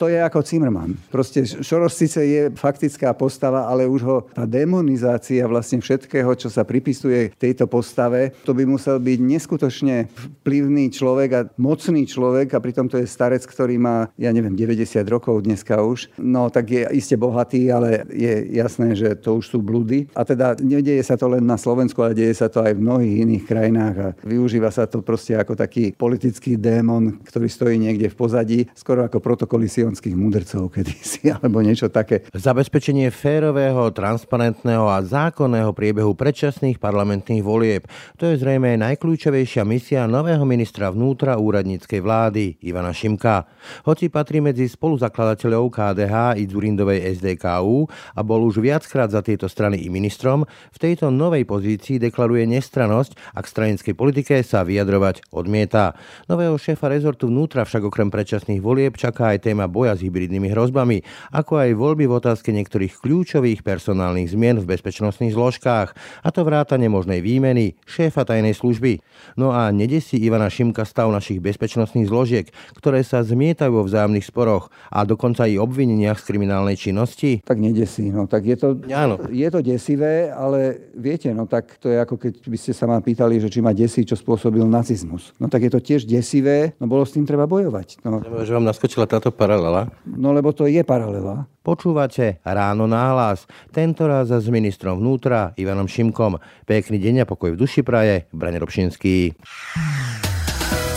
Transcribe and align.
to 0.00 0.08
je 0.08 0.16
ako 0.16 0.40
Zimmermann. 0.40 0.96
Proste 1.12 1.44
Šoroš 1.44 1.92
síce 1.92 2.24
je 2.24 2.48
faktická 2.56 3.12
postava, 3.12 3.68
ale 3.68 3.84
už 3.84 4.00
ho 4.00 4.16
tá 4.32 4.48
demonizácia 4.48 5.44
vlastne 5.44 5.84
všetkého, 5.84 6.32
čo 6.40 6.48
sa 6.48 6.64
pripisuje 6.64 7.36
tejto 7.36 7.68
postave, 7.68 8.32
to 8.48 8.56
by 8.56 8.64
musel 8.64 8.96
byť 8.96 9.18
neskutočne 9.20 10.08
vplyvný 10.08 10.88
človek 10.88 11.30
a 11.36 11.40
mocný 11.60 12.08
človek 12.08 12.56
a 12.56 12.64
pritom 12.64 12.88
to 12.88 12.96
je 12.96 13.04
starec, 13.04 13.44
ktorý 13.44 13.76
má, 13.76 14.08
ja 14.16 14.32
neviem, 14.32 14.56
90 14.56 15.04
rokov 15.04 15.44
dneska 15.44 15.84
už. 15.84 16.16
No 16.16 16.48
tak 16.48 16.72
je 16.72 16.88
iste 16.96 17.20
bohatý, 17.20 17.68
ale 17.68 18.08
je 18.08 18.56
jasné, 18.56 18.96
že 18.96 19.12
to 19.20 19.36
už 19.36 19.52
sú 19.52 19.58
blúdy. 19.60 20.08
A 20.16 20.24
teda 20.24 20.56
nedieje 20.56 21.04
sa 21.04 21.20
to 21.20 21.28
len 21.28 21.44
na 21.44 21.60
Slovensku, 21.60 22.00
ale 22.00 22.16
deje 22.16 22.40
sa 22.40 22.48
to 22.48 22.64
aj 22.64 22.72
v 22.72 22.80
mnohých 22.80 23.16
iných 23.28 23.44
krajinách 23.44 23.96
a 24.00 24.08
využíva 24.24 24.72
sa 24.72 24.88
to 24.88 25.04
proste 25.04 25.36
ako 25.36 25.60
taký 25.60 25.92
politický 25.92 26.56
démon, 26.56 27.20
ktorý 27.20 27.52
stojí 27.52 27.76
niekde 27.76 28.08
v 28.08 28.16
pozadí, 28.16 28.60
skoro 28.72 29.04
ako 29.04 29.20
protokoly 29.20 29.68
sionských 29.90 30.14
mudrcov 30.14 30.70
kedysi, 30.70 31.26
alebo 31.34 31.58
niečo 31.58 31.90
také. 31.90 32.22
Zabezpečenie 32.30 33.10
férového, 33.10 33.90
transparentného 33.90 34.86
a 34.86 35.02
zákonného 35.02 35.74
priebehu 35.74 36.14
predčasných 36.14 36.78
parlamentných 36.78 37.42
volieb. 37.42 37.90
To 38.22 38.30
je 38.30 38.38
zrejme 38.38 38.78
najkľúčovejšia 38.78 39.66
misia 39.66 40.06
nového 40.06 40.46
ministra 40.46 40.94
vnútra 40.94 41.42
úradníckej 41.42 41.98
vlády 41.98 42.62
Ivana 42.62 42.94
Šimka. 42.94 43.50
Hoci 43.82 44.06
patrí 44.06 44.38
medzi 44.38 44.70
spoluzakladateľov 44.70 45.74
KDH 45.74 46.38
i 46.38 46.46
Zurindovej 46.46 47.10
SDKU 47.18 47.90
a 48.14 48.20
bol 48.22 48.46
už 48.46 48.62
viackrát 48.62 49.10
za 49.10 49.26
tieto 49.26 49.50
strany 49.50 49.82
i 49.82 49.90
ministrom, 49.90 50.46
v 50.70 50.78
tejto 50.78 51.10
novej 51.10 51.42
pozícii 51.50 51.98
deklaruje 51.98 52.46
nestranosť 52.46 53.34
a 53.34 53.42
k 53.42 53.50
stranickej 53.50 53.94
politike 53.98 54.38
sa 54.46 54.62
vyjadrovať 54.62 55.34
odmieta. 55.34 55.98
Nového 56.30 56.54
šéfa 56.54 56.86
rezortu 56.86 57.26
vnútra 57.26 57.66
však 57.66 57.82
okrem 57.90 58.06
predčasných 58.06 58.62
volieb 58.62 58.94
čaká 58.94 59.34
aj 59.34 59.48
téma 59.48 59.64
boja 59.64 59.79
s 59.88 60.04
hybridnými 60.04 60.52
hrozbami, 60.52 61.00
ako 61.32 61.64
aj 61.64 61.70
voľby 61.72 62.04
v 62.04 62.16
otázke 62.20 62.52
niektorých 62.52 63.00
kľúčových 63.00 63.64
personálnych 63.64 64.32
zmien 64.32 64.60
v 64.60 64.68
bezpečnostných 64.76 65.32
zložkách, 65.32 65.88
a 66.20 66.28
to 66.28 66.44
vrátane 66.44 66.90
možnej 66.92 67.24
výmeny 67.24 67.78
šéfa 67.88 68.28
tajnej 68.28 68.52
služby. 68.52 69.00
No 69.40 69.54
a 69.54 69.72
nedesí 69.72 70.20
Ivana 70.20 70.50
Šimka 70.50 70.84
stav 70.84 71.08
našich 71.08 71.40
bezpečnostných 71.40 72.10
zložiek, 72.10 72.46
ktoré 72.76 73.00
sa 73.00 73.24
zmietajú 73.24 73.70
vo 73.70 73.86
vzájomných 73.86 74.26
sporoch 74.26 74.68
a 74.90 75.06
dokonca 75.06 75.46
i 75.46 75.56
obvineniach 75.56 76.18
z 76.18 76.26
kriminálnej 76.26 76.74
činnosti? 76.74 77.40
Tak 77.46 77.62
nedesí, 77.62 78.10
no 78.10 78.26
tak 78.26 78.44
je 78.44 78.56
to, 78.58 78.68
Áno. 78.90 79.16
je 79.30 79.48
to 79.48 79.60
desivé, 79.62 80.34
ale 80.34 80.90
viete, 80.98 81.30
no 81.30 81.46
tak 81.46 81.78
to 81.78 81.86
je 81.86 82.00
ako 82.02 82.18
keď 82.18 82.32
by 82.42 82.58
ste 82.58 82.72
sa 82.74 82.90
ma 82.90 82.98
pýtali, 82.98 83.38
že 83.38 83.46
či 83.46 83.62
ma 83.62 83.70
desí, 83.70 84.02
čo 84.02 84.18
spôsobil 84.18 84.66
nacizmus. 84.66 85.30
No 85.38 85.46
tak 85.46 85.62
je 85.62 85.70
to 85.70 85.78
tiež 85.78 86.10
desivé, 86.10 86.74
no 86.82 86.90
bolo 86.90 87.06
s 87.06 87.14
tým 87.14 87.22
treba 87.22 87.46
bojovať. 87.46 88.02
No, 88.02 88.18
Že 88.42 88.58
vám 88.58 88.66
naskočila 88.66 89.06
táto 89.06 89.30
paralela? 89.30 89.69
No 90.04 90.34
lebo 90.34 90.50
to 90.50 90.66
je 90.66 90.82
paralela. 90.82 91.46
Počúvate 91.60 92.40
Ráno 92.42 92.88
náhlas, 92.88 93.44
tento 93.70 94.08
raz 94.08 94.32
s 94.32 94.48
ministrom 94.48 94.98
vnútra 94.98 95.52
Ivanom 95.54 95.86
Šimkom. 95.86 96.40
Pekný 96.64 96.98
deň 96.98 97.24
a 97.24 97.28
pokoj 97.28 97.54
v 97.54 97.60
duši 97.60 97.84
praje, 97.84 98.26
Brane 98.32 98.58
Robšinský. 98.58 99.36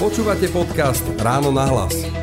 Počúvate 0.01 0.49
podcast 0.49 1.05
Ráno 1.21 1.53
nahlas. 1.53 2.22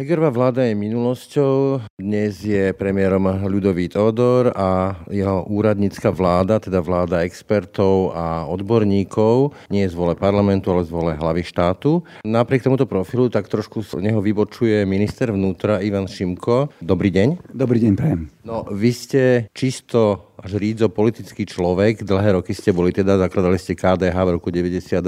Hegerová 0.00 0.32
vláda 0.32 0.64
je 0.64 0.72
minulosťou, 0.72 1.84
dnes 2.00 2.32
je 2.40 2.72
premiérom 2.72 3.20
Ľudovít 3.44 4.00
Odor 4.00 4.48
a 4.56 4.96
jeho 5.12 5.44
úradnícka 5.44 6.08
vláda, 6.08 6.56
teda 6.56 6.80
vláda 6.80 7.20
expertov 7.20 8.16
a 8.16 8.48
odborníkov, 8.48 9.52
nie 9.68 9.84
je 9.84 9.92
z 9.92 10.00
vole 10.00 10.16
parlamentu, 10.16 10.72
ale 10.72 10.88
z 10.88 10.90
vole 10.96 11.12
hlavy 11.12 11.44
štátu. 11.44 12.00
Napriek 12.24 12.64
tomuto 12.64 12.88
profilu 12.88 13.28
tak 13.28 13.52
trošku 13.52 13.84
z 13.84 14.00
neho 14.00 14.24
vybočuje 14.24 14.88
minister 14.88 15.36
vnútra 15.36 15.84
Ivan 15.84 16.08
Šimko. 16.08 16.72
Dobrý 16.80 17.12
deň. 17.12 17.52
Dobrý 17.52 17.84
deň, 17.84 17.92
prajem. 17.92 18.32
No, 18.50 18.66
vy 18.66 18.90
ste 18.90 19.46
čisto 19.54 20.34
až 20.34 20.58
rídzo 20.58 20.90
politický 20.90 21.46
človek. 21.46 22.02
Dlhé 22.02 22.34
roky 22.34 22.50
ste 22.50 22.74
boli 22.74 22.90
teda, 22.90 23.14
zakladali 23.14 23.54
ste 23.54 23.78
KDH 23.78 24.10
v 24.26 24.34
roku 24.34 24.50
92, 24.50 25.06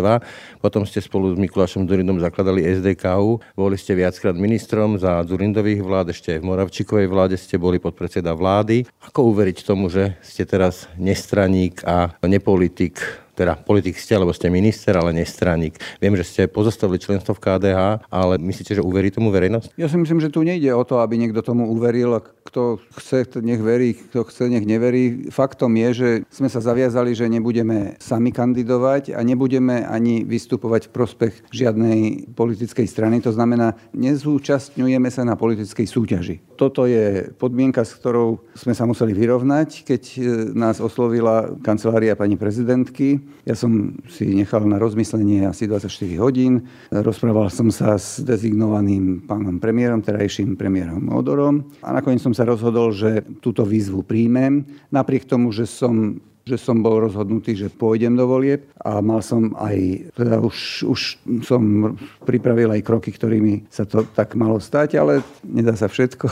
potom 0.63 0.87
ste 0.87 1.03
spolu 1.03 1.35
s 1.35 1.43
Mikulášom 1.43 1.91
Zurindom 1.91 2.23
zakladali 2.23 2.63
SDKU, 2.63 3.43
boli 3.59 3.75
ste 3.75 3.99
viackrát 3.99 4.39
ministrom 4.39 4.95
za 4.95 5.27
Zurindových 5.27 5.83
vlád, 5.83 6.15
ešte 6.15 6.39
aj 6.39 6.39
v 6.39 6.49
Moravčikovej 6.55 7.09
vláde 7.11 7.35
ste 7.35 7.59
boli 7.59 7.83
podpredseda 7.83 8.31
vlády. 8.31 8.87
Ako 9.11 9.35
uveriť 9.35 9.67
tomu, 9.67 9.91
že 9.91 10.15
ste 10.23 10.47
teraz 10.47 10.87
nestraník 10.95 11.83
a 11.83 12.15
nepolitik 12.23 13.03
teda 13.43 13.59
politik 13.59 13.99
ste, 13.99 14.15
alebo 14.15 14.31
ste 14.31 14.47
minister, 14.55 14.95
ale 14.95 15.11
nestraník. 15.11 15.75
Viem, 15.99 16.15
že 16.15 16.23
ste 16.23 16.43
pozostavili 16.47 17.03
členstvo 17.03 17.35
v 17.35 17.43
KDH, 17.43 18.07
ale 18.07 18.39
myslíte, 18.39 18.79
že 18.79 18.87
uverí 18.87 19.11
tomu 19.11 19.35
verejnosť? 19.35 19.75
Ja 19.75 19.91
si 19.91 19.99
myslím, 19.99 20.23
že 20.23 20.31
tu 20.31 20.47
nejde 20.47 20.71
o 20.71 20.87
to, 20.87 21.03
aby 21.03 21.19
niekto 21.19 21.43
tomu 21.43 21.67
uveril. 21.67 22.15
a 22.15 22.23
Kto 22.23 22.79
chce, 22.95 23.27
nech 23.43 23.59
verí, 23.59 23.99
kto 23.99 24.23
chce, 24.23 24.47
nech 24.47 24.63
neverí. 24.63 25.27
Faktom 25.35 25.75
je, 25.75 25.89
že 25.91 26.09
sme 26.31 26.47
sa 26.47 26.63
zaviazali, 26.63 27.19
že 27.19 27.27
nebudeme 27.27 27.99
sami 27.99 28.31
kandidovať 28.31 29.19
a 29.19 29.21
nebudeme 29.27 29.83
ani 29.83 30.23
vystupovať 30.23 30.87
v 30.87 30.95
prospech 30.95 31.35
žiadnej 31.51 32.31
politickej 32.39 32.87
strany. 32.87 33.19
To 33.27 33.35
znamená, 33.35 33.75
nezúčastňujeme 33.91 35.11
sa 35.11 35.27
na 35.27 35.35
politickej 35.35 35.87
súťaži. 35.91 36.37
Toto 36.55 36.87
je 36.87 37.35
podmienka, 37.43 37.83
s 37.83 37.99
ktorou 37.99 38.39
sme 38.55 38.71
sa 38.71 38.87
museli 38.87 39.11
vyrovnať, 39.19 39.83
keď 39.83 40.03
e, 40.15 40.19
nás 40.55 40.79
oslovila 40.79 41.59
kancelária 41.65 42.15
pani 42.15 42.39
prezidentky. 42.39 43.19
Ja 43.43 43.59
som 43.59 43.99
si 44.07 44.39
nechal 44.39 44.63
na 44.71 44.79
rozmyslenie 44.79 45.49
asi 45.51 45.67
24 45.67 45.91
hodín. 46.23 46.71
Rozprával 46.95 47.51
som 47.51 47.75
sa 47.75 47.99
s 47.99 48.23
dezignovaným 48.23 49.27
pánom 49.27 49.59
premiérom, 49.59 49.99
terajším 49.99 50.55
premiérom 50.55 51.11
Odorom 51.11 51.67
a 51.83 51.91
nakoniec 51.91 52.23
som 52.23 52.31
sa 52.31 52.47
rozhodol, 52.47 52.95
že 52.95 53.27
túto 53.43 53.67
výzvu 53.67 54.07
príjmem. 54.07 54.63
Napriek 54.95 55.27
tomu, 55.27 55.51
že 55.51 55.67
som 55.67 56.23
že 56.43 56.59
som 56.59 56.83
bol 56.83 57.07
rozhodnutý, 57.07 57.55
že 57.55 57.71
pôjdem 57.71 58.19
do 58.19 58.27
volieb 58.27 58.67
a 58.83 58.99
mal 58.99 59.23
som 59.23 59.55
aj, 59.55 60.11
teda 60.19 60.43
už, 60.43 60.83
už 60.91 61.01
som 61.47 61.95
pripravil 62.27 62.75
aj 62.75 62.83
kroky, 62.83 63.15
ktorými 63.15 63.71
sa 63.71 63.87
to 63.87 64.03
tak 64.11 64.35
malo 64.35 64.59
stať, 64.59 64.99
ale 64.99 65.23
nedá 65.47 65.79
sa 65.79 65.87
všetko. 65.87 66.27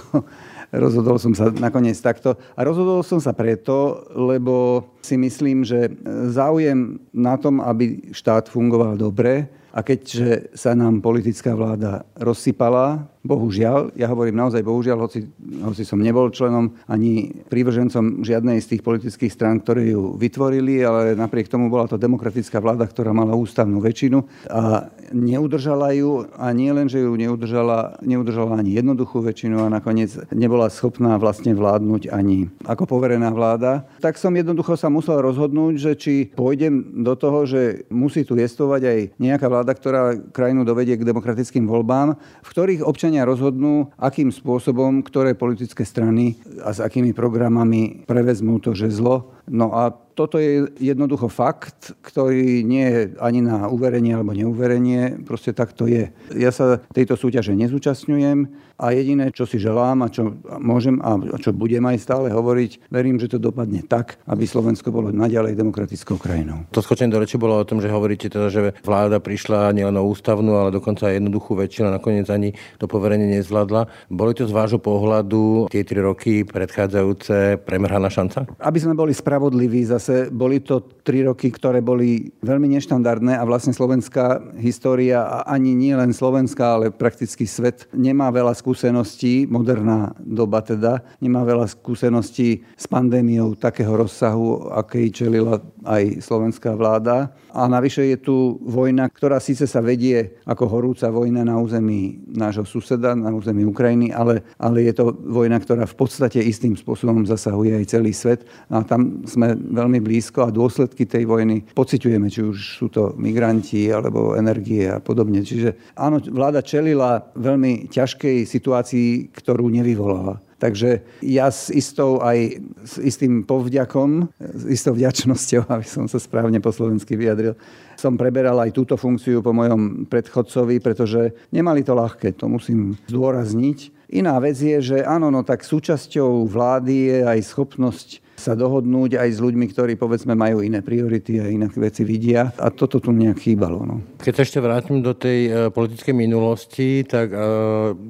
Rozhodol 0.71 1.19
som 1.19 1.35
sa 1.35 1.51
nakoniec 1.51 1.99
takto. 1.99 2.39
A 2.55 2.61
rozhodol 2.63 3.03
som 3.03 3.19
sa 3.19 3.35
preto, 3.35 4.07
lebo 4.15 4.87
si 5.03 5.19
myslím, 5.19 5.67
že 5.67 5.91
záujem 6.31 7.03
na 7.11 7.35
tom, 7.35 7.59
aby 7.59 8.15
štát 8.15 8.47
fungoval 8.47 8.95
dobre, 8.95 9.51
a 9.71 9.87
keďže 9.87 10.51
sa 10.59 10.75
nám 10.75 10.99
politická 10.99 11.55
vláda 11.55 12.03
rozsypala, 12.19 13.07
bohužiaľ, 13.23 13.95
ja 13.95 14.11
hovorím 14.11 14.43
naozaj 14.43 14.67
bohužiaľ, 14.67 15.07
hoci, 15.07 15.31
hoci 15.63 15.87
som 15.87 16.03
nebol 16.03 16.27
členom 16.35 16.75
ani 16.91 17.31
prívržencom 17.47 18.27
žiadnej 18.27 18.59
z 18.59 18.77
tých 18.77 18.83
politických 18.83 19.31
strán, 19.31 19.63
ktoré 19.63 19.95
ju 19.95 20.19
vytvorili, 20.19 20.83
ale 20.83 21.15
napriek 21.15 21.47
tomu 21.47 21.71
bola 21.71 21.87
to 21.87 22.01
demokratická 22.01 22.59
vláda, 22.59 22.83
ktorá 22.89 23.15
mala 23.15 23.39
ústavnú 23.39 23.79
väčšinu 23.79 24.19
a 24.51 24.91
neudržala 25.11 25.93
ju 25.95 26.27
a 26.39 26.51
nie 26.55 26.71
len, 26.71 26.87
že 26.87 27.03
ju 27.03 27.13
neudržala, 27.15 27.99
neudržala 28.01 28.59
ani 28.59 28.79
jednoduchú 28.79 29.21
väčšinu 29.21 29.67
a 29.67 29.73
nakoniec 29.73 30.15
nebola 30.31 30.71
schopná 30.71 31.19
vlastne 31.19 31.53
vládnuť 31.55 32.11
ani 32.11 32.49
ako 32.65 32.87
poverená 32.87 33.31
vláda, 33.35 33.87
tak 33.99 34.17
som 34.17 34.33
jednoducho 34.33 34.79
sa 34.79 34.89
musel 34.89 35.21
rozhodnúť, 35.21 35.75
že 35.77 35.93
či 35.99 36.15
pôjdem 36.33 37.03
do 37.03 37.15
toho, 37.19 37.45
že 37.45 37.85
musí 37.91 38.23
tu 38.23 38.39
jestovať 38.39 38.83
aj 38.87 38.99
nejaká 39.19 39.47
vláda, 39.51 39.73
ktorá 39.75 40.17
krajinu 40.31 40.63
dovedie 40.63 40.97
k 40.97 41.07
demokratickým 41.07 41.67
voľbám, 41.67 42.15
v 42.17 42.49
ktorých 42.49 42.87
občania 42.87 43.27
rozhodnú, 43.27 43.91
akým 43.99 44.31
spôsobom, 44.31 45.03
ktoré 45.03 45.35
politické 45.35 45.83
strany 45.83 46.39
a 46.63 46.71
s 46.71 46.79
akými 46.79 47.13
programami 47.13 48.07
prevezmú 48.07 48.63
to 48.63 48.73
žezlo 48.73 49.40
No 49.51 49.75
a 49.75 49.91
toto 50.15 50.37
je 50.37 50.69
jednoducho 50.77 51.33
fakt, 51.33 51.97
ktorý 52.05 52.61
nie 52.61 52.85
je 52.85 53.01
ani 53.25 53.41
na 53.41 53.73
uverenie 53.73 54.13
alebo 54.13 54.37
neuverenie, 54.37 55.17
proste 55.25 55.57
tak 55.57 55.73
to 55.73 55.89
je. 55.89 56.13
Ja 56.37 56.53
sa 56.53 56.85
tejto 56.93 57.17
súťaže 57.17 57.57
nezúčastňujem 57.57 58.39
a 58.77 58.93
jediné, 58.93 59.33
čo 59.33 59.49
si 59.49 59.57
želám 59.57 60.05
a 60.05 60.13
čo 60.13 60.37
môžem 60.61 61.01
a 61.01 61.17
čo 61.41 61.57
budem 61.57 61.81
aj 61.89 62.05
stále 62.05 62.29
hovoriť, 62.29 62.93
verím, 62.93 63.17
že 63.17 63.33
to 63.33 63.41
dopadne 63.41 63.81
tak, 63.89 64.21
aby 64.29 64.45
Slovensko 64.45 64.93
bolo 64.93 65.09
naďalej 65.09 65.57
demokratickou 65.57 66.21
krajinou. 66.21 66.69
To 66.77 66.85
skočenie 66.85 67.09
do 67.09 67.21
reči 67.21 67.41
bolo 67.41 67.57
o 67.57 67.65
tom, 67.65 67.81
že 67.81 67.89
hovoríte 67.89 68.29
teda, 68.29 68.53
že 68.53 68.77
vláda 68.85 69.25
prišla 69.25 69.73
nielen 69.73 69.97
o 69.97 70.05
ústavnú, 70.05 70.53
ale 70.53 70.69
dokonca 70.69 71.09
aj 71.09 71.17
jednoduchú 71.17 71.57
väčšinu, 71.57 71.89
nakoniec 71.97 72.29
ani 72.29 72.53
to 72.77 72.85
poverenie 72.85 73.41
nezvládla. 73.41 74.13
Boli 74.13 74.37
to 74.37 74.45
z 74.45 74.53
vášho 74.53 74.81
pohľadu 74.81 75.73
tie 75.73 75.81
tri 75.81 76.05
roky 76.05 76.45
predchádzajúce 76.45 77.65
premrhaná 77.65 78.13
šanca? 78.13 78.45
Aby 78.61 78.85
sme 78.85 78.93
boli 78.93 79.17
spravodliví, 79.17 79.40
zase 79.89 80.29
boli 80.29 80.61
to 80.61 80.85
tri 81.01 81.25
roky, 81.25 81.51
ktoré 81.51 81.81
boli 81.81 82.31
veľmi 82.45 82.71
neštandardné 82.77 83.35
a 83.35 83.45
vlastne 83.49 83.73
slovenská 83.75 84.55
história 84.61 85.25
a 85.25 85.49
ani 85.49 85.73
nie 85.73 85.97
len 85.97 86.13
slovenská, 86.13 86.79
ale 86.79 86.87
prakticky 86.93 87.49
svet 87.49 87.89
nemá 87.97 88.29
veľa 88.31 88.53
skúseností, 88.55 89.49
moderná 89.49 90.13
doba 90.21 90.61
teda, 90.63 91.03
nemá 91.19 91.43
veľa 91.43 91.67
skúseností 91.67 92.63
s 92.77 92.87
pandémiou 92.87 93.57
takého 93.57 93.91
rozsahu, 93.97 94.71
akej 94.77 95.11
čelila 95.11 95.59
aj 95.85 96.21
slovenská 96.23 96.77
vláda. 96.77 97.33
A 97.51 97.67
navyše 97.67 98.07
je 98.07 98.19
tu 98.21 98.61
vojna, 98.63 99.11
ktorá 99.11 99.43
síce 99.43 99.67
sa 99.67 99.83
vedie 99.83 100.39
ako 100.47 100.71
horúca 100.71 101.11
vojna 101.11 101.43
na 101.43 101.59
území 101.59 102.23
nášho 102.31 102.63
suseda, 102.69 103.19
na 103.19 103.35
území 103.35 103.67
Ukrajiny, 103.67 104.15
ale, 104.15 104.47
ale 104.61 104.87
je 104.87 104.95
to 104.95 105.11
vojna, 105.11 105.59
ktorá 105.59 105.89
v 105.89 105.97
podstate 105.99 106.39
istým 106.39 106.79
spôsobom 106.79 107.27
zasahuje 107.27 107.75
aj 107.83 107.85
celý 107.91 108.13
svet. 108.15 108.47
A 108.71 108.85
tam 108.87 109.20
sme 109.25 109.57
veľmi 109.57 110.01
blízko 110.01 110.47
a 110.47 110.55
dôsledky 110.55 111.05
tej 111.05 111.27
vojny 111.27 111.65
pociťujeme, 111.75 112.29
či 112.31 112.41
už 112.45 112.57
sú 112.81 112.87
to 112.89 113.17
migranti 113.17 113.89
alebo 113.91 114.37
energie 114.37 114.89
a 114.89 115.01
podobne. 115.01 115.43
Čiže 115.43 115.97
áno, 115.97 116.21
vláda 116.21 116.61
čelila 116.61 117.33
veľmi 117.37 117.91
ťažkej 117.91 118.47
situácii, 118.47 119.33
ktorú 119.33 119.69
nevyvolala. 119.69 120.41
Takže 120.61 121.01
ja 121.25 121.49
s 121.49 121.73
istou 121.73 122.21
aj 122.21 122.61
s 122.85 123.01
istým 123.01 123.49
povďakom, 123.49 124.29
s 124.37 124.65
istou 124.69 124.93
vďačnosťou, 124.93 125.65
aby 125.75 125.87
som 125.89 126.05
sa 126.05 126.21
správne 126.21 126.61
po 126.61 126.69
slovensky 126.69 127.17
vyjadril, 127.17 127.57
som 127.97 128.21
preberal 128.21 128.61
aj 128.61 128.77
túto 128.77 129.01
funkciu 129.01 129.41
po 129.41 129.57
mojom 129.57 130.05
predchodcovi, 130.05 130.85
pretože 130.85 131.33
nemali 131.49 131.81
to 131.81 131.97
ľahké, 131.97 132.37
to 132.37 132.45
musím 132.47 133.01
zdôrazniť. 133.09 134.13
Iná 134.13 134.37
vec 134.37 134.61
je, 134.61 134.77
že 134.85 134.99
áno, 135.01 135.33
no 135.33 135.41
tak 135.41 135.65
súčasťou 135.65 136.45
vlády 136.45 136.95
je 137.09 137.19
aj 137.25 137.39
schopnosť 137.41 138.09
sa 138.41 138.57
dohodnúť 138.57 139.21
aj 139.21 139.29
s 139.37 139.39
ľuďmi, 139.45 139.69
ktorí 139.69 139.93
povedzme 140.01 140.33
majú 140.33 140.65
iné 140.65 140.81
priority 140.81 141.37
a 141.37 141.53
inak 141.53 141.77
veci 141.77 142.09
vidia. 142.09 142.49
A 142.57 142.73
toto 142.73 142.97
tu 142.97 143.13
nejak 143.13 143.37
chýbalo. 143.37 143.85
No. 143.85 144.01
Keď 144.17 144.33
sa 144.33 144.43
ešte 144.49 144.65
vrátim 144.65 145.05
do 145.05 145.13
tej 145.13 145.39
e, 145.45 145.51
politickej 145.69 146.17
minulosti, 146.17 147.05
tak 147.05 147.29
e, 147.29 147.39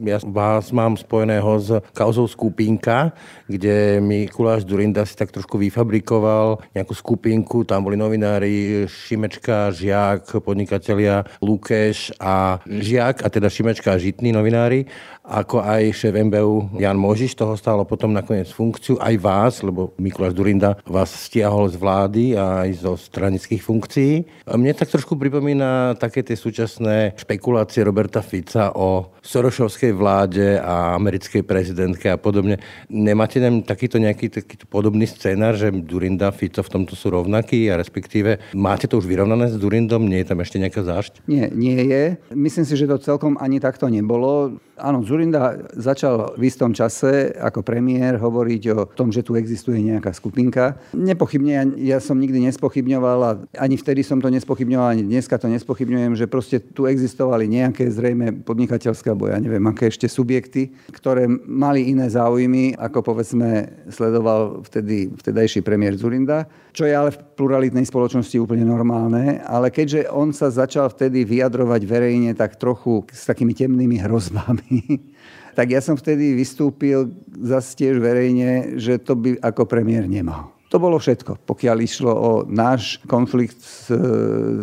ja 0.07 0.23
vás 0.31 0.71
mám 0.71 0.95
spojeného 0.95 1.51
s 1.59 1.69
kauzou 1.91 2.31
skupinka, 2.31 3.11
kde 3.51 3.99
Mikuláš 3.99 4.63
Durinda 4.63 5.03
si 5.03 5.19
tak 5.19 5.35
trošku 5.35 5.59
vyfabrikoval 5.59 6.63
nejakú 6.71 6.95
skupinku, 6.95 7.67
tam 7.67 7.83
boli 7.83 7.99
novinári 7.99 8.87
Šimečka, 8.87 9.75
Žiak, 9.75 10.39
podnikatelia 10.47 11.27
Lukeš 11.43 12.15
a 12.23 12.63
Žiak, 12.63 13.27
a 13.27 13.29
teda 13.29 13.51
Šimečka 13.51 13.99
a 13.99 13.99
Žitní 13.99 14.31
novinári 14.31 14.87
ako 15.31 15.63
aj 15.63 15.95
šéf 15.95 16.15
MBU 16.27 16.83
Jan 16.83 16.99
Možiš, 16.99 17.39
toho 17.39 17.55
stálo 17.55 17.87
potom 17.87 18.11
nakoniec 18.11 18.51
funkciu, 18.51 18.99
aj 18.99 19.15
vás, 19.23 19.55
lebo 19.63 19.95
Mikuláš 19.95 20.20
Durinda 20.29 20.77
vás 20.85 21.09
stiahol 21.09 21.73
z 21.73 21.81
vlády 21.81 22.37
a 22.37 22.69
aj 22.69 22.85
zo 22.85 22.93
stranických 23.01 23.65
funkcií. 23.65 24.45
A 24.45 24.61
mne 24.61 24.77
tak 24.77 24.93
trošku 24.93 25.17
pripomína 25.17 25.97
také 25.97 26.21
tie 26.21 26.37
súčasné 26.37 27.17
špekulácie 27.17 27.81
Roberta 27.81 28.21
Fica 28.21 28.77
o 28.77 29.17
Sorošovskej 29.25 29.97
vláde 29.97 30.61
a 30.61 30.93
americkej 31.01 31.41
prezidentke 31.41 32.13
a 32.13 32.21
podobne. 32.21 32.61
Nemáte 32.93 33.41
tam 33.41 33.65
takýto 33.65 33.97
nejaký 33.97 34.29
takýto 34.29 34.69
podobný 34.69 35.09
scénar, 35.09 35.57
že 35.57 35.73
Durinda, 35.73 36.29
Fico 36.37 36.61
v 36.61 36.73
tomto 36.77 36.93
sú 36.93 37.09
rovnakí 37.09 37.73
a 37.73 37.81
respektíve 37.81 38.53
máte 38.53 38.85
to 38.85 39.01
už 39.01 39.09
vyrovnané 39.09 39.49
s 39.49 39.57
Durindom? 39.57 40.05
Nie 40.05 40.27
je 40.27 40.29
tam 40.29 40.45
ešte 40.45 40.61
nejaká 40.61 40.85
zášť? 40.85 41.25
Nie, 41.25 41.49
nie 41.49 41.81
je. 41.89 42.03
Myslím 42.37 42.69
si, 42.69 42.75
že 42.77 42.91
to 42.91 43.01
celkom 43.01 43.39
ani 43.39 43.63
takto 43.63 43.87
nebolo. 43.87 44.59
Áno, 44.81 45.05
Zurinda 45.05 45.61
začal 45.77 46.33
v 46.41 46.49
istom 46.49 46.73
čase 46.73 47.37
ako 47.37 47.61
premiér 47.61 48.17
hovoriť 48.17 48.63
o 48.73 48.81
tom, 48.89 49.13
že 49.13 49.21
tu 49.21 49.37
existuje 49.37 49.77
nejaká 49.85 50.17
skupinka. 50.17 50.81
Nepochybne, 50.97 51.53
ja, 51.53 51.65
ja 51.97 51.99
som 52.01 52.17
nikdy 52.17 52.49
nespochybňoval 52.49 53.19
a 53.21 53.31
ani 53.61 53.77
vtedy 53.77 54.01
som 54.01 54.25
to 54.25 54.33
nespochybňoval, 54.33 54.97
ani 54.97 55.05
dneska 55.05 55.37
to 55.37 55.53
nespochybňujem, 55.53 56.17
že 56.17 56.25
proste 56.33 56.65
tu 56.65 56.89
existovali 56.89 57.45
nejaké 57.45 57.93
zrejme 57.93 58.41
podnikateľské, 58.41 59.13
alebo 59.13 59.29
ja 59.29 59.37
neviem, 59.37 59.63
aké 59.69 59.93
ešte 59.93 60.09
subjekty, 60.09 60.73
ktoré 60.97 61.29
mali 61.45 61.93
iné 61.93 62.09
záujmy, 62.09 62.81
ako 62.81 63.13
povedzme 63.13 63.69
sledoval 63.93 64.65
vtedy 64.65 65.13
vtedajší 65.13 65.61
premiér 65.61 66.01
Zurinda, 66.01 66.49
čo 66.73 66.89
je 66.89 66.95
ale 66.97 67.13
v 67.13 67.21
pluralitnej 67.37 67.85
spoločnosti 67.85 68.39
úplne 68.41 68.65
normálne. 68.65 69.43
Ale 69.45 69.69
keďže 69.69 70.09
on 70.09 70.33
sa 70.33 70.49
začal 70.49 70.89
vtedy 70.89 71.27
vyjadrovať 71.27 71.83
verejne 71.85 72.33
tak 72.33 72.57
trochu 72.57 73.05
s 73.11 73.27
takými 73.27 73.53
temnými 73.53 73.99
hrozbami, 74.01 74.70
tak 75.59 75.67
ja 75.71 75.81
som 75.83 75.99
vtedy 75.99 76.35
vystúpil 76.39 77.11
zase 77.43 77.77
tiež 77.77 77.99
verejne, 77.99 78.79
že 78.79 78.99
to 79.03 79.19
by 79.19 79.37
ako 79.43 79.67
premiér 79.67 80.07
nemal. 80.07 80.55
To 80.71 80.79
bolo 80.79 81.03
všetko, 81.03 81.51
pokiaľ 81.51 81.77
išlo 81.83 82.13
o 82.15 82.31
náš 82.47 83.03
konflikt 83.11 83.59
s 83.59 83.91
e, 83.91 83.99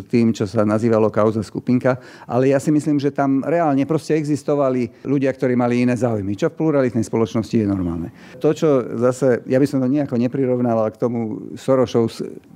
tým, 0.07 0.31
čo 0.31 0.47
sa 0.47 0.63
nazývalo 0.63 1.11
kauza 1.11 1.43
skupinka. 1.43 1.99
Ale 2.23 2.47
ja 2.47 2.63
si 2.63 2.71
myslím, 2.71 2.95
že 2.95 3.11
tam 3.11 3.43
reálne 3.43 3.83
proste 3.83 4.15
existovali 4.15 5.03
ľudia, 5.03 5.35
ktorí 5.35 5.59
mali 5.59 5.83
iné 5.83 5.99
záujmy, 5.99 6.39
čo 6.39 6.47
v 6.47 6.63
pluralitnej 6.63 7.03
spoločnosti 7.03 7.59
je 7.59 7.67
normálne. 7.67 8.15
To, 8.39 8.55
čo 8.55 8.87
zase, 9.03 9.43
ja 9.51 9.59
by 9.59 9.67
som 9.67 9.83
to 9.83 9.91
nejako 9.91 10.15
neprirovnával 10.15 10.95
k 10.95 11.01
tomu 11.03 11.51
Sorošov, 11.59 12.07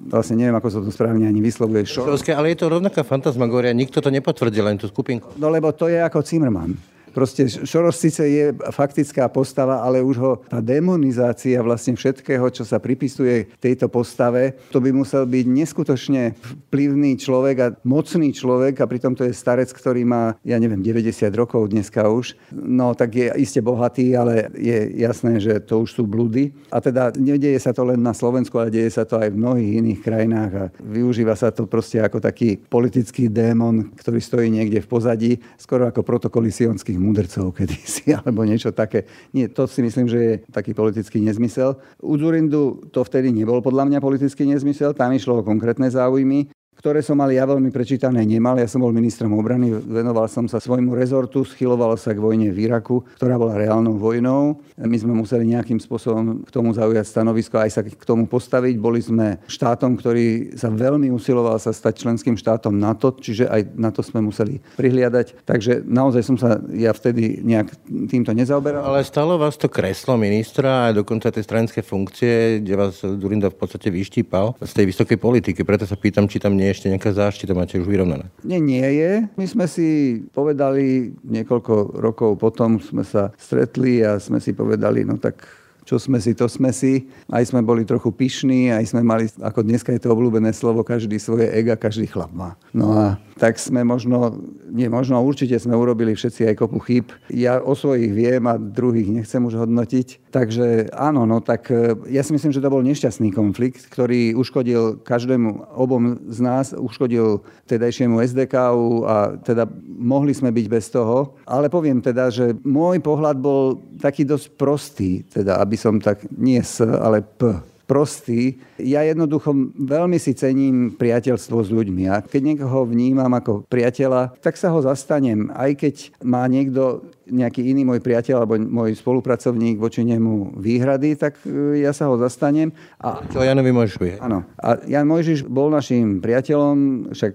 vlastne 0.08 0.40
neviem, 0.40 0.56
ako 0.56 0.72
sa 0.72 0.80
to 0.80 0.88
správne 0.88 1.28
ani 1.28 1.44
vyslovuje. 1.44 1.84
Šorovské, 1.84 2.32
ale 2.32 2.56
je 2.56 2.64
to 2.64 2.72
rovnaká 2.72 3.04
fantasmagoria, 3.04 3.76
nikto 3.76 4.00
to 4.00 4.08
nepotvrdil, 4.16 4.64
len 4.64 4.80
tú 4.80 4.88
skupinku. 4.88 5.36
No 5.36 5.52
lebo 5.52 5.76
to 5.76 5.92
je 5.92 6.00
ako 6.00 6.24
Zimmermann. 6.24 6.80
Proste 7.12 7.48
Šoroš 7.48 7.96
síce 8.00 8.24
je 8.24 8.56
faktická 8.72 9.28
postava, 9.28 9.84
ale 9.84 10.00
už 10.00 10.16
ho 10.18 10.32
tá 10.48 10.64
demonizácia 10.64 11.60
vlastne 11.60 12.00
všetkého, 12.00 12.48
čo 12.48 12.64
sa 12.64 12.80
pripisuje 12.80 13.52
tejto 13.60 13.92
postave, 13.92 14.56
to 14.72 14.80
by 14.80 14.96
musel 14.96 15.28
byť 15.28 15.46
neskutočne 15.46 16.34
vplyvný 16.72 17.20
človek 17.20 17.56
a 17.60 17.68
mocný 17.84 18.32
človek 18.32 18.80
a 18.80 18.88
pritom 18.88 19.12
to 19.12 19.28
je 19.28 19.36
starec, 19.36 19.68
ktorý 19.68 20.08
má, 20.08 20.40
ja 20.48 20.56
neviem, 20.56 20.80
90 20.80 21.28
rokov 21.36 21.68
dneska 21.68 22.08
už. 22.08 22.40
No 22.56 22.96
tak 22.96 23.20
je 23.20 23.28
iste 23.36 23.60
bohatý, 23.60 24.16
ale 24.16 24.48
je 24.56 24.96
jasné, 25.04 25.44
že 25.44 25.60
to 25.60 25.84
už 25.84 26.00
sú 26.00 26.04
blúdy. 26.08 26.56
A 26.72 26.80
teda 26.80 27.12
nedieje 27.20 27.60
sa 27.60 27.76
to 27.76 27.84
len 27.84 28.00
na 28.00 28.16
Slovensku, 28.16 28.56
ale 28.56 28.72
deje 28.72 28.94
sa 28.94 29.04
to 29.04 29.20
aj 29.20 29.34
v 29.34 29.40
mnohých 29.42 29.72
iných 29.84 30.00
krajinách 30.00 30.52
a 30.56 30.66
využíva 30.80 31.36
sa 31.36 31.52
to 31.52 31.68
proste 31.68 32.00
ako 32.00 32.24
taký 32.24 32.56
politický 32.56 33.28
démon, 33.28 33.92
ktorý 34.00 34.24
stojí 34.24 34.48
niekde 34.48 34.80
v 34.80 34.88
pozadí, 34.88 35.32
skoro 35.58 35.90
ako 35.90 36.06
protokoly 36.06 36.54
sionských 36.54 37.01
mudrcov 37.02 37.58
kedysi, 37.58 38.14
alebo 38.22 38.46
niečo 38.46 38.70
také. 38.70 39.10
Nie, 39.34 39.50
to 39.50 39.66
si 39.66 39.82
myslím, 39.82 40.06
že 40.06 40.20
je 40.22 40.34
taký 40.54 40.78
politický 40.78 41.18
nezmysel. 41.18 41.82
U 42.06 42.14
Zurindu 42.22 42.86
to 42.94 43.02
vtedy 43.02 43.34
nebol 43.34 43.66
podľa 43.66 43.90
mňa 43.90 44.00
politický 44.00 44.46
nezmysel, 44.46 44.94
tam 44.94 45.10
išlo 45.10 45.42
o 45.42 45.48
konkrétne 45.48 45.90
záujmy 45.90 46.54
ktoré 46.82 47.06
som 47.06 47.14
mal 47.14 47.30
ja 47.30 47.46
veľmi 47.46 47.70
prečítané 47.70 48.26
nemal. 48.26 48.58
Ja 48.58 48.66
som 48.66 48.82
bol 48.82 48.90
ministrom 48.90 49.38
obrany, 49.38 49.70
venoval 49.70 50.26
som 50.26 50.50
sa 50.50 50.58
svojmu 50.58 50.98
rezortu, 50.98 51.46
schyloval 51.46 51.94
sa 51.94 52.10
k 52.10 52.18
vojne 52.18 52.50
v 52.50 52.66
Iraku, 52.66 53.06
ktorá 53.22 53.38
bola 53.38 53.54
reálnou 53.54 54.02
vojnou. 54.02 54.58
My 54.82 54.98
sme 54.98 55.14
museli 55.14 55.54
nejakým 55.54 55.78
spôsobom 55.78 56.42
k 56.42 56.50
tomu 56.50 56.74
zaujať 56.74 57.06
stanovisko, 57.06 57.62
aj 57.62 57.70
sa 57.70 57.82
k 57.86 58.02
tomu 58.02 58.26
postaviť. 58.26 58.82
Boli 58.82 58.98
sme 58.98 59.38
štátom, 59.46 59.94
ktorý 59.94 60.58
sa 60.58 60.74
veľmi 60.74 61.14
usiloval 61.14 61.62
sa 61.62 61.70
stať 61.70 62.02
členským 62.02 62.34
štátom 62.34 62.74
NATO, 62.74 63.14
čiže 63.14 63.46
aj 63.46 63.78
na 63.78 63.94
to 63.94 64.02
sme 64.02 64.26
museli 64.26 64.58
prihliadať. 64.74 65.46
Takže 65.46 65.86
naozaj 65.86 66.22
som 66.26 66.42
sa 66.42 66.58
ja 66.74 66.98
vtedy 66.98 67.46
nejak 67.46 67.78
týmto 68.10 68.34
nezaoberal. 68.34 68.82
Ale 68.82 69.06
stalo 69.06 69.38
vás 69.38 69.54
to 69.54 69.70
kreslo 69.70 70.18
ministra 70.18 70.90
a 70.90 70.96
dokonca 70.98 71.30
tej 71.30 71.46
stranické 71.46 71.86
funkcie, 71.86 72.58
kde 72.66 72.74
vás 72.74 73.06
Durinda 73.06 73.54
v 73.54 73.60
podstate 73.62 73.94
vyštípal 73.94 74.58
z 74.58 74.72
tej 74.74 74.86
vysokej 74.90 75.22
politiky. 75.22 75.62
Preto 75.62 75.86
sa 75.86 75.94
pýtam, 75.94 76.26
či 76.26 76.42
tam 76.42 76.58
nie 76.62 76.70
ešte 76.70 76.94
nejaká 76.94 77.10
záštita 77.10 77.58
máte 77.58 77.82
už 77.82 77.90
vyrovnané? 77.90 78.30
Nie, 78.46 78.62
nie 78.62 78.86
je. 78.86 79.26
My 79.34 79.46
sme 79.50 79.66
si 79.66 80.22
povedali 80.30 81.18
niekoľko 81.26 81.98
rokov 81.98 82.38
potom, 82.38 82.78
sme 82.78 83.02
sa 83.02 83.34
stretli 83.42 84.06
a 84.06 84.22
sme 84.22 84.38
si 84.38 84.54
povedali, 84.54 85.02
no 85.02 85.18
tak 85.18 85.42
čo 85.82 85.98
sme 85.98 86.22
si, 86.22 86.38
to 86.38 86.46
sme 86.46 86.70
si. 86.70 87.10
Aj 87.26 87.42
sme 87.42 87.66
boli 87.66 87.82
trochu 87.82 88.14
pyšní, 88.14 88.70
aj 88.70 88.94
sme 88.94 89.02
mali, 89.02 89.26
ako 89.42 89.66
dneska 89.66 89.90
je 89.90 90.02
to 90.06 90.14
obľúbené 90.14 90.54
slovo, 90.54 90.86
každý 90.86 91.18
svoje 91.18 91.50
ega, 91.50 91.74
každý 91.74 92.06
chlap 92.06 92.30
má. 92.30 92.54
No 92.70 92.94
a 92.94 93.18
tak 93.42 93.58
sme 93.58 93.82
možno, 93.82 94.38
nie 94.70 94.86
možno, 94.86 95.18
určite 95.26 95.58
sme 95.58 95.74
urobili 95.74 96.14
všetci 96.14 96.54
aj 96.54 96.56
kopu 96.62 96.80
chyb. 96.86 97.10
Ja 97.34 97.58
o 97.58 97.74
svojich 97.74 98.14
viem 98.14 98.46
a 98.46 98.62
druhých 98.62 99.10
nechcem 99.10 99.42
už 99.42 99.58
hodnotiť 99.66 100.21
Takže 100.32 100.88
áno, 100.96 101.28
no 101.28 101.44
tak 101.44 101.68
e, 101.68 101.92
ja 102.08 102.24
si 102.24 102.32
myslím, 102.32 102.56
že 102.56 102.64
to 102.64 102.72
bol 102.72 102.80
nešťastný 102.80 103.36
konflikt, 103.36 103.84
ktorý 103.92 104.32
uškodil 104.40 105.04
každému 105.04 105.76
obom 105.76 106.24
z 106.32 106.40
nás, 106.40 106.72
uškodil 106.72 107.44
tedajšiemu 107.68 108.24
SDKU 108.24 109.04
a 109.04 109.36
teda 109.44 109.68
mohli 109.84 110.32
sme 110.32 110.56
byť 110.56 110.66
bez 110.72 110.88
toho. 110.88 111.36
Ale 111.44 111.68
poviem 111.68 112.00
teda, 112.00 112.32
že 112.32 112.56
môj 112.64 113.04
pohľad 113.04 113.44
bol 113.44 113.84
taký 114.00 114.24
dosť 114.24 114.56
prostý, 114.56 115.28
teda 115.28 115.60
aby 115.60 115.76
som 115.76 116.00
tak 116.00 116.24
nie 116.32 116.64
s, 116.64 116.80
ale 116.80 117.20
p 117.20 117.52
prostý. 117.92 118.56
Ja 118.80 119.04
jednoducho 119.04 119.52
veľmi 119.76 120.16
si 120.16 120.32
cením 120.32 120.96
priateľstvo 120.96 121.60
s 121.60 121.68
ľuďmi. 121.76 122.08
A 122.08 122.24
keď 122.24 122.56
niekoho 122.56 122.88
vnímam 122.88 123.28
ako 123.28 123.68
priateľa, 123.68 124.40
tak 124.40 124.56
sa 124.56 124.72
ho 124.72 124.80
zastanem. 124.80 125.52
Aj 125.52 125.76
keď 125.76 126.16
má 126.24 126.48
niekto 126.48 127.04
nejaký 127.28 127.68
iný 127.68 127.84
môj 127.84 128.00
priateľ 128.00 128.48
alebo 128.48 128.56
môj 128.56 128.96
spolupracovník 128.96 129.76
voči 129.76 130.08
nemu 130.08 130.56
výhrady, 130.56 131.20
tak 131.20 131.36
e, 131.44 131.84
ja 131.84 131.92
sa 131.92 132.08
ho 132.08 132.16
zastanem. 132.16 132.72
A... 133.04 133.28
Čo 133.28 133.44
Janovi 133.44 133.76
Mojžišovi. 133.76 134.24
Áno. 134.24 134.48
A 134.56 134.80
Jan 134.88 135.08
Mojžiš 135.12 135.44
bol 135.52 135.68
našim 135.68 136.24
priateľom, 136.24 137.12
však 137.12 137.34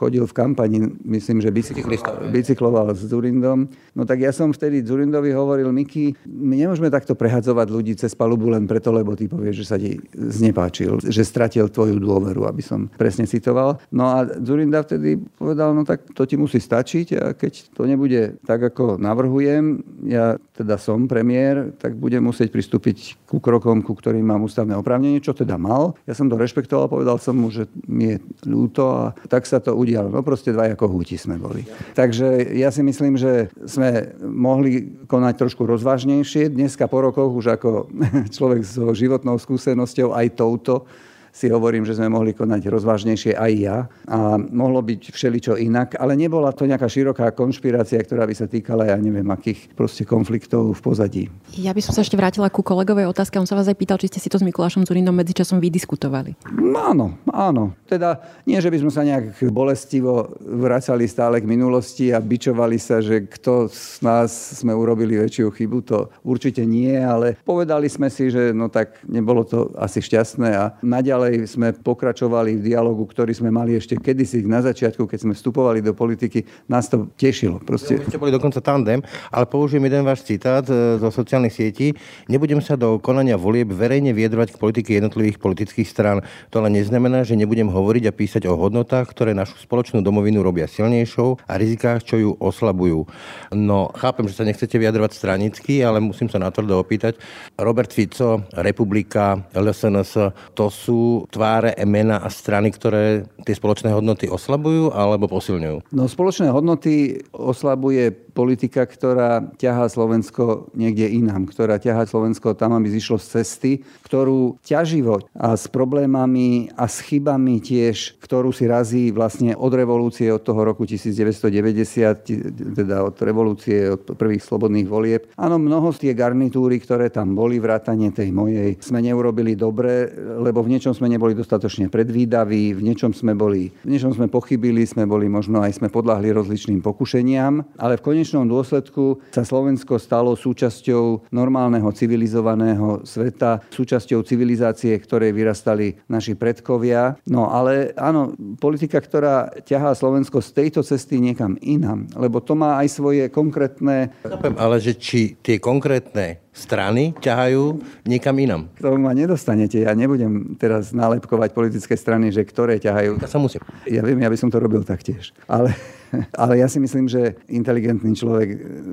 chodil 0.00 0.24
v 0.24 0.32
kampani, 0.32 0.80
myslím, 1.04 1.44
že 1.44 1.52
bicykloval, 1.52 2.32
bicykloval 2.32 2.86
s 2.96 3.04
Zurindom. 3.04 3.68
No 3.92 4.08
tak 4.08 4.24
ja 4.24 4.32
som 4.32 4.48
vtedy 4.48 4.80
Zurindovi 4.80 5.36
hovoril, 5.36 5.68
Miky, 5.68 6.16
my 6.24 6.56
nemôžeme 6.56 6.88
takto 6.88 7.12
prehadzovať 7.12 7.68
ľudí 7.68 7.92
cez 8.00 8.16
palubu 8.16 8.48
len 8.48 8.64
preto, 8.64 8.88
lebo 8.88 9.12
ty 9.12 9.28
povieš, 9.28 9.56
že 9.60 9.66
sa 9.68 9.76
ti 9.76 10.00
znepáčil, 10.16 11.04
že 11.04 11.20
stratil 11.20 11.68
tvoju 11.68 12.00
dôveru, 12.00 12.48
aby 12.48 12.64
som 12.64 12.88
presne 12.96 13.28
citoval. 13.28 13.76
No 13.92 14.08
a 14.08 14.24
Zurinda 14.40 14.80
vtedy 14.80 15.20
povedal, 15.36 15.76
no 15.76 15.84
tak 15.84 16.08
to 16.16 16.24
ti 16.24 16.40
musí 16.40 16.56
stačiť 16.56 17.06
a 17.20 17.24
keď 17.36 17.76
to 17.76 17.84
nebude 17.84 18.40
tak, 18.48 18.72
ako 18.72 18.96
navrhujem, 18.96 19.84
ja 20.08 20.40
teda 20.56 20.80
som 20.80 21.04
premiér, 21.04 21.76
tak 21.76 21.96
budem 21.96 22.24
musieť 22.24 22.48
pristúpiť 22.48 23.20
ku 23.28 23.36
krokom, 23.36 23.84
ku 23.84 23.92
ktorým 23.92 24.24
mám 24.24 24.44
ústavné 24.48 24.72
oprávnenie, 24.76 25.20
čo 25.20 25.36
teda 25.36 25.60
mal. 25.60 25.92
Ja 26.08 26.16
som 26.16 26.32
to 26.32 26.40
rešpektoval, 26.40 26.88
povedal 26.88 27.20
som 27.20 27.36
mu, 27.36 27.52
že 27.52 27.68
mi 27.84 28.16
je 28.16 28.16
ľúto 28.48 28.84
a 28.88 29.04
tak 29.28 29.44
sa 29.44 29.58
to 29.60 29.74
udialo 29.90 30.00
udialo. 30.06 30.14
No 30.14 30.22
proste 30.22 30.54
dvaja 30.54 30.78
kohúti 30.78 31.18
sme 31.18 31.34
boli. 31.34 31.66
Takže 31.98 32.54
ja 32.54 32.70
si 32.70 32.86
myslím, 32.86 33.18
že 33.18 33.50
sme 33.66 34.14
mohli 34.22 35.02
konať 35.10 35.34
trošku 35.34 35.66
rozvážnejšie. 35.66 36.54
Dneska 36.54 36.86
po 36.86 37.02
rokoch 37.02 37.34
už 37.34 37.58
ako 37.58 37.90
človek 38.36 38.62
so 38.62 38.94
životnou 38.94 39.34
skúsenosťou 39.42 40.14
aj 40.14 40.38
touto 40.38 40.86
si 41.30 41.46
hovorím, 41.48 41.86
že 41.86 41.96
sme 41.96 42.10
mohli 42.10 42.34
konať 42.34 42.66
rozvážnejšie 42.66 43.32
aj 43.38 43.52
ja 43.56 43.76
a 44.06 44.36
mohlo 44.36 44.82
byť 44.82 45.14
všeličo 45.14 45.54
inak, 45.56 45.96
ale 45.96 46.18
nebola 46.18 46.50
to 46.50 46.66
nejaká 46.66 46.90
široká 46.90 47.30
konšpirácia, 47.32 48.02
ktorá 48.02 48.26
by 48.26 48.34
sa 48.34 48.50
týkala, 48.50 48.90
ja 48.90 48.98
neviem, 48.98 49.26
akých 49.30 49.72
proste 49.72 50.02
konfliktov 50.04 50.74
v 50.76 50.80
pozadí. 50.82 51.24
Ja 51.56 51.70
by 51.70 51.80
som 51.80 51.94
sa 51.94 52.02
ešte 52.02 52.18
vrátila 52.18 52.50
ku 52.50 52.60
kolegovej 52.66 53.08
otázke. 53.08 53.38
On 53.38 53.46
sa 53.46 53.54
vás 53.54 53.70
aj 53.70 53.78
pýtal, 53.78 54.02
či 54.02 54.10
ste 54.10 54.18
si 54.18 54.28
to 54.28 54.36
s 54.36 54.44
Mikulášom 54.44 54.82
Zurindom 54.84 55.14
medzičasom 55.14 55.62
vydiskutovali. 55.62 56.34
Áno, 56.74 57.16
áno. 57.30 57.78
Teda 57.86 58.18
nie, 58.44 58.58
že 58.58 58.70
by 58.70 58.78
sme 58.82 58.92
sa 58.92 59.02
nejak 59.06 59.38
bolestivo 59.54 60.34
vracali 60.42 61.06
stále 61.06 61.38
k 61.38 61.50
minulosti 61.50 62.10
a 62.10 62.18
bičovali 62.18 62.78
sa, 62.78 62.98
že 62.98 63.26
kto 63.26 63.70
z 63.70 64.02
nás 64.02 64.30
sme 64.60 64.74
urobili 64.74 65.14
väčšiu 65.14 65.50
chybu, 65.54 65.78
to 65.86 65.98
určite 66.26 66.66
nie, 66.66 66.98
ale 66.98 67.38
povedali 67.46 67.86
sme 67.86 68.10
si, 68.10 68.28
že 68.32 68.50
no 68.50 68.66
tak 68.66 68.98
nebolo 69.06 69.46
to 69.46 69.70
asi 69.78 70.02
šťastné 70.02 70.48
a 70.56 70.64
naďalej 70.82 71.19
Ďalej 71.20 71.52
sme 71.52 71.76
pokračovali 71.76 72.56
v 72.56 72.72
dialogu, 72.72 73.04
ktorý 73.04 73.36
sme 73.36 73.52
mali 73.52 73.76
ešte 73.76 73.92
kedysi 73.92 74.40
na 74.48 74.64
začiatku, 74.64 75.04
keď 75.04 75.28
sme 75.28 75.32
vstupovali 75.36 75.84
do 75.84 75.92
politiky. 75.92 76.48
Nás 76.64 76.88
to 76.88 77.12
tešilo. 77.12 77.60
Proste... 77.60 78.00
Ste 78.08 78.16
boli 78.16 78.32
dokonca 78.32 78.56
tandem, 78.64 79.04
ale 79.28 79.44
použijem 79.44 79.84
jeden 79.84 80.08
váš 80.08 80.24
citát 80.24 80.64
e, 80.64 80.96
zo 80.96 81.12
sociálnych 81.12 81.52
sietí. 81.52 81.92
Nebudem 82.24 82.64
sa 82.64 82.72
do 82.72 82.96
konania 82.96 83.36
volieb 83.36 83.68
verejne 83.68 84.16
viedrovať 84.16 84.56
k 84.56 84.60
politike 84.64 84.96
jednotlivých 84.96 85.36
politických 85.36 85.84
strán. 85.84 86.24
To 86.48 86.64
ale 86.64 86.72
neznamená, 86.72 87.20
že 87.20 87.36
nebudem 87.36 87.68
hovoriť 87.68 88.08
a 88.08 88.16
písať 88.16 88.48
o 88.48 88.56
hodnotách, 88.56 89.12
ktoré 89.12 89.36
našu 89.36 89.60
spoločnú 89.60 90.00
domovinu 90.00 90.40
robia 90.40 90.64
silnejšou 90.64 91.36
a 91.44 91.52
rizikách, 91.60 92.00
čo 92.00 92.16
ju 92.16 92.30
oslabujú. 92.40 93.04
No, 93.52 93.92
chápem, 93.92 94.24
že 94.24 94.40
sa 94.40 94.48
nechcete 94.48 94.80
vyjadrovať 94.80 95.12
stranicky, 95.12 95.84
ale 95.84 96.00
musím 96.00 96.32
sa 96.32 96.40
natvrdo 96.40 96.80
opýtať. 96.80 97.20
Robert 97.60 97.92
Fico, 97.92 98.48
Republika, 98.56 99.36
LSNS, 99.52 100.32
to 100.56 100.72
sú 100.72 101.09
tváre, 101.30 101.74
mena 101.88 102.20
a 102.20 102.28
strany, 102.28 102.70
ktoré 102.70 103.26
tie 103.42 103.54
spoločné 103.56 103.90
hodnoty 103.90 104.28
oslabujú 104.28 104.94
alebo 104.94 105.26
posilňujú? 105.26 105.90
No 105.94 106.06
spoločné 106.06 106.52
hodnoty 106.52 107.24
oslabuje 107.34 108.12
politika, 108.30 108.86
ktorá 108.86 109.52
ťahá 109.58 109.90
Slovensko 109.90 110.70
niekde 110.72 111.10
inám, 111.10 111.50
ktorá 111.50 111.76
ťahá 111.82 112.06
Slovensko 112.06 112.54
tam, 112.54 112.78
aby 112.78 112.88
zišlo 112.88 113.18
z 113.18 113.26
cesty, 113.40 113.72
ktorú 114.06 114.56
ťaživo 114.62 115.26
a 115.34 115.58
s 115.58 115.66
problémami 115.66 116.70
a 116.78 116.86
s 116.86 117.02
chybami 117.04 117.58
tiež, 117.60 118.16
ktorú 118.22 118.54
si 118.54 118.70
razí 118.70 119.10
vlastne 119.10 119.52
od 119.58 119.72
revolúcie, 119.74 120.30
od 120.30 120.40
toho 120.40 120.62
roku 120.62 120.86
1990, 120.86 122.78
teda 122.78 123.04
od 123.04 123.16
revolúcie, 123.20 123.92
od 123.92 124.14
prvých 124.14 124.46
slobodných 124.46 124.88
volieb. 124.88 125.22
Áno, 125.36 125.58
mnoho 125.58 125.92
z 125.92 126.08
tie 126.08 126.12
garnitúry, 126.14 126.78
ktoré 126.80 127.10
tam 127.12 127.34
boli, 127.34 127.58
vrátanie 127.60 128.14
tej 128.14 128.30
mojej, 128.32 128.78
sme 128.80 129.02
neurobili 129.04 129.58
dobre, 129.58 130.08
lebo 130.40 130.62
v 130.64 130.78
niečom 130.78 130.94
sme 131.00 131.08
neboli 131.08 131.32
dostatočne 131.32 131.88
predvídaví, 131.88 132.76
v 132.76 132.84
niečom 132.84 133.16
sme 133.16 133.32
boli, 133.32 133.72
v 133.80 133.88
niečom 133.88 134.12
sme 134.12 134.28
pochybili, 134.28 134.84
sme 134.84 135.08
boli 135.08 135.32
možno 135.32 135.64
aj 135.64 135.80
sme 135.80 135.88
podľahli 135.88 136.28
rozličným 136.28 136.84
pokušeniam, 136.84 137.64
ale 137.80 137.96
v 137.96 138.04
konečnom 138.04 138.44
dôsledku 138.44 139.24
sa 139.32 139.40
Slovensko 139.40 139.96
stalo 139.96 140.36
súčasťou 140.36 141.32
normálneho 141.32 141.88
civilizovaného 141.96 143.00
sveta, 143.08 143.64
súčasťou 143.72 144.20
civilizácie, 144.20 144.92
ktorej 145.00 145.32
vyrastali 145.32 145.96
naši 146.12 146.36
predkovia. 146.36 147.16
No 147.32 147.48
ale 147.48 147.96
áno, 147.96 148.36
politika, 148.60 149.00
ktorá 149.00 149.48
ťahá 149.64 149.96
Slovensko 149.96 150.44
z 150.44 150.52
tejto 150.52 150.84
cesty 150.84 151.16
niekam 151.16 151.56
inám, 151.64 152.12
lebo 152.12 152.44
to 152.44 152.52
má 152.52 152.76
aj 152.84 152.92
svoje 152.92 153.32
konkrétne... 153.32 154.12
Ale 154.60 154.76
že 154.76 155.00
či 155.00 155.40
tie 155.40 155.56
konkrétne 155.56 156.49
strany 156.60 157.16
ťahajú 157.16 157.80
niekam 158.04 158.36
inam. 158.36 158.68
K 158.76 158.84
tomu 158.84 159.00
ma 159.00 159.16
nedostanete. 159.16 159.80
Ja 159.80 159.96
nebudem 159.96 160.60
teraz 160.60 160.92
nálepkovať 160.92 161.56
politické 161.56 161.96
strany, 161.96 162.28
že 162.28 162.44
ktoré 162.44 162.76
ťahajú. 162.76 163.24
Ja 163.24 163.28
sa 163.32 163.40
musím. 163.40 163.64
Ja 163.88 164.04
viem, 164.04 164.20
ja 164.20 164.28
by 164.28 164.36
som 164.36 164.52
to 164.52 164.60
robil 164.60 164.84
taktiež. 164.84 165.32
Ale 165.48 165.72
Ale 166.42 166.58
ja 166.58 166.66
si 166.66 166.82
myslím, 166.82 167.06
že 167.06 167.38
inteligentný 167.46 168.14
človek 168.14 168.48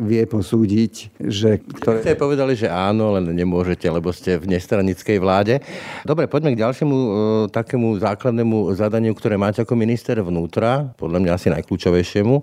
vie 0.05 0.23
posúdiť, 0.29 0.93
že... 1.21 1.61
Ktoré... 1.61 2.05
Ste 2.05 2.19
povedali, 2.19 2.53
že 2.53 2.69
áno, 2.69 3.13
len 3.17 3.33
nemôžete, 3.33 3.89
lebo 3.89 4.13
ste 4.13 4.37
v 4.37 4.57
nestranickej 4.57 5.17
vláde. 5.17 5.59
Dobre, 6.05 6.29
poďme 6.29 6.53
k 6.53 6.61
ďalšiemu 6.61 6.95
e, 6.95 7.09
takému 7.49 7.97
základnému 7.97 8.73
zadaniu, 8.77 9.13
ktoré 9.17 9.35
máte 9.35 9.61
ako 9.65 9.73
minister 9.73 10.17
vnútra, 10.21 10.93
podľa 10.97 11.19
mňa 11.23 11.31
asi 11.33 11.47
najkľúčovejšiemu, 11.53 12.35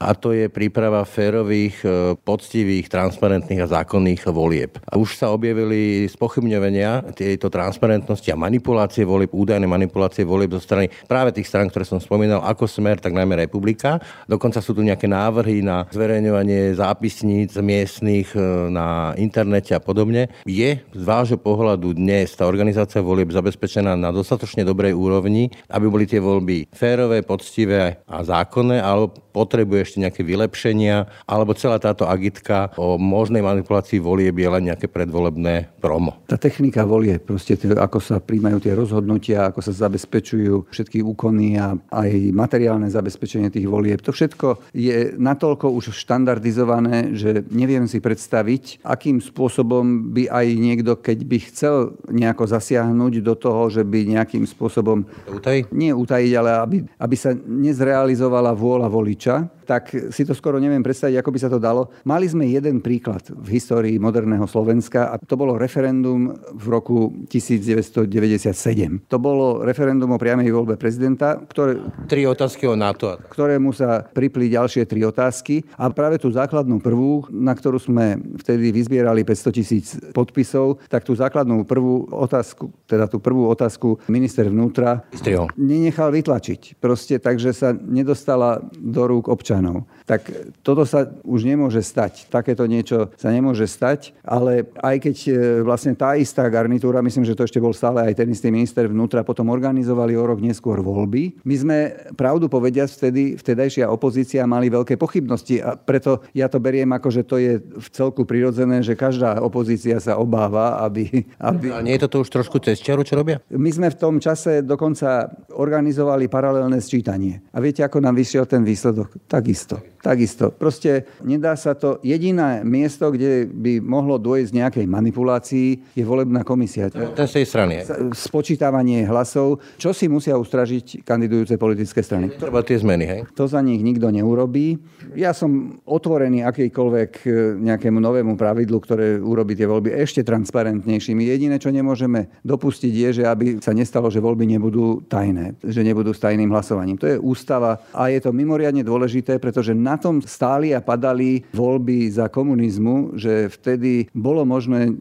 a 0.00 0.10
to 0.14 0.32
je 0.32 0.46
príprava 0.48 1.02
férových, 1.02 1.76
e, 1.82 1.88
poctivých, 2.18 2.86
transparentných 2.90 3.62
a 3.66 3.70
zákonných 3.82 4.22
volieb. 4.30 4.78
A 4.86 4.96
už 4.96 5.18
sa 5.18 5.34
objavili 5.34 6.06
spochybňovania 6.06 7.14
tejto 7.14 7.50
transparentnosti 7.50 8.28
a 8.30 8.38
manipulácie 8.38 9.02
volieb, 9.02 9.34
údajné 9.34 9.66
manipulácie 9.66 10.22
volieb 10.22 10.54
zo 10.54 10.62
strany 10.62 10.88
práve 11.06 11.34
tých 11.34 11.50
stran, 11.50 11.66
ktoré 11.68 11.84
som 11.86 11.98
spomínal, 11.98 12.42
ako 12.46 12.70
Smer, 12.70 13.02
tak 13.02 13.16
najmä 13.16 13.34
Republika. 13.34 13.98
Dokonca 14.26 14.60
sú 14.60 14.76
tu 14.76 14.82
nejaké 14.84 15.08
návrhy 15.08 15.64
na 15.64 15.88
zverejňovanie 15.92 16.76
zápisníc 16.76 17.56
miestnych 17.60 18.32
e, 18.34 18.40
na 18.68 19.16
internete 19.16 19.72
a 19.76 19.80
podobne. 19.80 20.28
Je 20.44 20.80
z 20.80 21.02
vášho 21.04 21.38
pohľadu 21.40 21.96
dnes 21.96 22.32
tá 22.36 22.44
organizácia 22.44 23.00
volieb 23.04 23.32
zabezpečená 23.32 23.96
na 23.96 24.10
dostatočne 24.10 24.66
dobrej 24.66 24.92
úrovni, 24.96 25.48
aby 25.70 25.86
boli 25.86 26.04
tie 26.04 26.20
voľby 26.20 26.68
férové, 26.74 27.22
poctivé 27.24 28.02
a 28.04 28.20
zákonné, 28.24 28.82
alebo 28.82 29.14
potrebuje 29.30 29.80
ešte 29.80 30.02
nejaké 30.02 30.22
vylepšenia, 30.26 31.06
alebo 31.24 31.54
celá 31.54 31.78
táto 31.78 32.04
agitka 32.04 32.74
o 32.74 32.98
možnej 32.98 33.40
manipulácii 33.40 34.02
volieb 34.02 34.34
je 34.34 34.48
len 34.50 34.68
nejaké 34.70 34.90
predvolebné 34.90 35.70
promo. 35.78 36.18
Tá 36.26 36.34
technika 36.34 36.82
volie, 36.82 37.16
proste 37.22 37.54
ako 37.56 37.98
sa 38.02 38.18
príjmajú 38.18 38.58
tie 38.58 38.74
rozhodnutia, 38.74 39.48
ako 39.48 39.62
sa 39.62 39.86
zabezpečujú 39.86 40.70
všetky 40.70 41.00
úkony 41.06 41.56
a 41.56 41.78
aj 41.94 42.10
materiálne 42.34 42.90
zabezpečenie 42.90 43.48
tých 43.48 43.70
volieb, 43.70 44.02
to 44.02 44.09
všetko 44.10 44.74
je 44.74 45.14
natoľko 45.16 45.70
už 45.72 45.94
štandardizované, 45.94 47.14
že 47.16 47.46
neviem 47.50 47.86
si 47.90 47.98
predstaviť, 47.98 48.84
akým 48.84 49.18
spôsobom 49.18 50.12
by 50.14 50.30
aj 50.30 50.46
niekto, 50.54 50.92
keď 50.98 51.18
by 51.26 51.38
chcel 51.50 51.74
nejako 52.10 52.44
zasiahnuť 52.50 53.12
do 53.22 53.34
toho, 53.34 53.70
že 53.70 53.82
by 53.86 54.06
nejakým 54.06 54.44
spôsobom... 54.44 55.06
Utajiť? 55.30 55.70
Nie 55.72 55.94
utajiť, 55.94 56.32
ale 56.36 56.50
aby, 56.60 56.76
aby 56.98 57.16
sa 57.16 57.32
nezrealizovala 57.34 58.52
vôľa 58.54 58.88
voliča, 58.90 59.60
tak 59.70 59.94
si 60.10 60.26
to 60.26 60.34
skoro 60.34 60.58
neviem 60.58 60.82
predstaviť, 60.82 61.22
ako 61.22 61.30
by 61.30 61.38
sa 61.38 61.46
to 61.46 61.62
dalo. 61.62 61.94
Mali 62.02 62.26
sme 62.26 62.50
jeden 62.50 62.82
príklad 62.82 63.22
v 63.30 63.54
histórii 63.54 64.02
moderného 64.02 64.42
Slovenska 64.50 65.14
a 65.14 65.14
to 65.14 65.38
bolo 65.38 65.54
referendum 65.54 66.34
v 66.58 66.64
roku 66.66 67.14
1997. 67.30 69.06
To 69.06 69.16
bolo 69.22 69.62
referendum 69.62 70.10
o 70.10 70.18
priamej 70.18 70.50
voľbe 70.50 70.74
prezidenta, 70.74 71.38
ktoré... 71.38 71.78
Tri 72.10 72.26
otázky 72.26 72.66
o 72.66 72.74
NATO. 72.74 73.14
Ktorému 73.30 73.70
sa 73.70 73.99
sa 74.00 74.08
pripli 74.08 74.48
ďalšie 74.48 74.88
tri 74.88 75.04
otázky 75.04 75.68
a 75.76 75.92
práve 75.92 76.16
tú 76.16 76.32
základnú 76.32 76.80
prvú, 76.80 77.28
na 77.28 77.52
ktorú 77.52 77.76
sme 77.76 78.16
vtedy 78.40 78.72
vyzbierali 78.72 79.20
500 79.28 79.52
tisíc 79.52 79.86
podpisov, 80.16 80.80
tak 80.88 81.04
tú 81.04 81.12
základnú 81.12 81.68
prvú 81.68 82.08
otázku, 82.08 82.72
teda 82.88 83.04
tú 83.04 83.20
prvú 83.20 83.52
otázku 83.52 84.00
minister 84.08 84.48
vnútra 84.48 85.04
Strihol. 85.12 85.52
nenechal 85.60 86.08
vytlačiť. 86.08 86.80
Proste 86.80 87.20
takže 87.20 87.52
sa 87.52 87.76
nedostala 87.76 88.64
do 88.80 89.04
rúk 89.04 89.28
občanov. 89.28 89.84
Tak 90.08 90.24
toto 90.64 90.88
sa 90.88 91.04
už 91.22 91.44
nemôže 91.44 91.84
stať. 91.84 92.32
Takéto 92.32 92.64
niečo 92.64 93.12
sa 93.20 93.28
nemôže 93.28 93.68
stať, 93.68 94.16
ale 94.24 94.64
aj 94.80 94.96
keď 95.04 95.16
e, 95.28 95.30
vlastne 95.60 95.92
tá 95.92 96.16
istá 96.16 96.46
garnitúra, 96.48 97.04
myslím, 97.04 97.28
že 97.28 97.36
to 97.36 97.44
ešte 97.44 97.60
bol 97.60 97.76
stále 97.76 98.08
aj 98.08 98.16
ten 98.16 98.28
istý 98.32 98.48
minister 98.48 98.88
vnútra, 98.88 99.26
potom 99.26 99.52
organizovali 99.52 100.16
o 100.16 100.24
rok 100.24 100.40
neskôr 100.40 100.80
voľby. 100.80 101.42
My 101.44 101.54
sme, 101.58 101.78
pravdu 102.14 102.46
povediať, 102.46 102.88
vtedy, 102.96 103.34
vtedajšia 103.36 103.89
opozícia 103.90 104.46
mali 104.46 104.70
veľké 104.70 104.94
pochybnosti 104.96 105.60
a 105.60 105.74
preto 105.74 106.22
ja 106.32 106.46
to 106.46 106.62
beriem 106.62 106.88
ako, 106.94 107.08
že 107.10 107.22
to 107.26 107.36
je 107.36 107.58
v 107.58 107.88
celku 107.90 108.22
prirodzené, 108.22 108.80
že 108.80 108.94
každá 108.94 109.42
opozícia 109.42 109.98
sa 109.98 110.16
obáva, 110.16 110.80
aby... 110.86 111.26
aby... 111.36 111.74
A 111.74 111.82
nie 111.82 111.98
je 111.98 112.06
to 112.06 112.22
už 112.22 112.30
trošku 112.30 112.62
cez 112.62 112.78
čiaru, 112.78 113.02
čo 113.02 113.18
robia? 113.18 113.42
My 113.50 113.70
sme 113.74 113.90
v 113.90 113.98
tom 113.98 114.22
čase 114.22 114.62
dokonca 114.62 115.28
organizovali 115.52 116.30
paralelné 116.30 116.78
sčítanie. 116.78 117.42
A 117.50 117.58
viete, 117.58 117.82
ako 117.82 117.98
nám 117.98 118.14
vyšiel 118.14 118.46
ten 118.46 118.62
výsledok? 118.62 119.26
Takisto. 119.26 119.82
Takisto. 120.00 120.48
Proste 120.48 121.04
nedá 121.20 121.52
sa 121.60 121.76
to. 121.76 122.00
Jediné 122.00 122.64
miesto, 122.64 123.12
kde 123.12 123.44
by 123.44 123.84
mohlo 123.84 124.16
dôjsť 124.16 124.52
nejakej 124.56 124.86
manipulácii, 124.88 125.92
je 125.92 126.04
volebná 126.04 126.40
komisia. 126.40 126.88
Ten 126.88 127.28
z 127.28 127.34
tej 127.36 127.46
strany. 127.46 127.84
Spočítavanie 128.16 129.04
hlasov, 129.04 129.60
čo 129.76 129.92
si 129.92 130.08
musia 130.08 130.40
ustražiť 130.40 131.04
kandidujúce 131.04 131.60
politické 131.60 132.00
strany. 132.00 132.32
Treba 132.32 132.64
tie 132.64 132.80
zmeny, 132.80 133.04
hej? 133.04 133.20
To 133.36 133.44
za 133.44 133.60
nich 133.60 133.84
nikto 133.84 134.08
neurobí. 134.08 134.80
Ja 135.12 135.36
som 135.36 135.82
otvorený 135.84 136.48
akýkoľvek 136.48 137.10
e, 137.20 137.28
nejakému 137.60 138.00
novému 138.00 138.40
pravidlu, 138.40 138.80
ktoré 138.80 139.20
urobí 139.20 139.52
tie 139.52 139.68
voľby 139.68 139.92
ešte 140.00 140.24
transparentnejšími. 140.24 141.28
Jediné, 141.28 141.60
čo 141.60 141.68
nemôžeme 141.68 142.40
dopustiť, 142.40 142.92
je, 142.92 143.08
že 143.20 143.24
aby 143.28 143.60
sa 143.60 143.76
nestalo, 143.76 144.08
že 144.08 144.24
voľby 144.24 144.48
nebudú 144.48 145.04
tajné, 145.12 145.60
že 145.60 145.84
nebudú 145.84 146.16
s 146.16 146.24
tajným 146.24 146.48
hlasovaním. 146.48 146.96
To 146.96 147.06
je 147.06 147.20
ústava 147.20 147.84
a 147.92 148.08
je 148.08 148.20
to 148.24 148.32
mimoriadne 148.32 148.80
dôležité, 148.80 149.36
pretože 149.36 149.76
na 149.90 149.98
tom 149.98 150.22
stáli 150.22 150.70
a 150.70 150.78
padali 150.78 151.42
voľby 151.50 152.06
za 152.06 152.30
komunizmu, 152.30 153.18
že 153.18 153.50
vtedy 153.50 154.06
bolo 154.14 154.46
možné 154.46 154.86
e, 154.86 154.92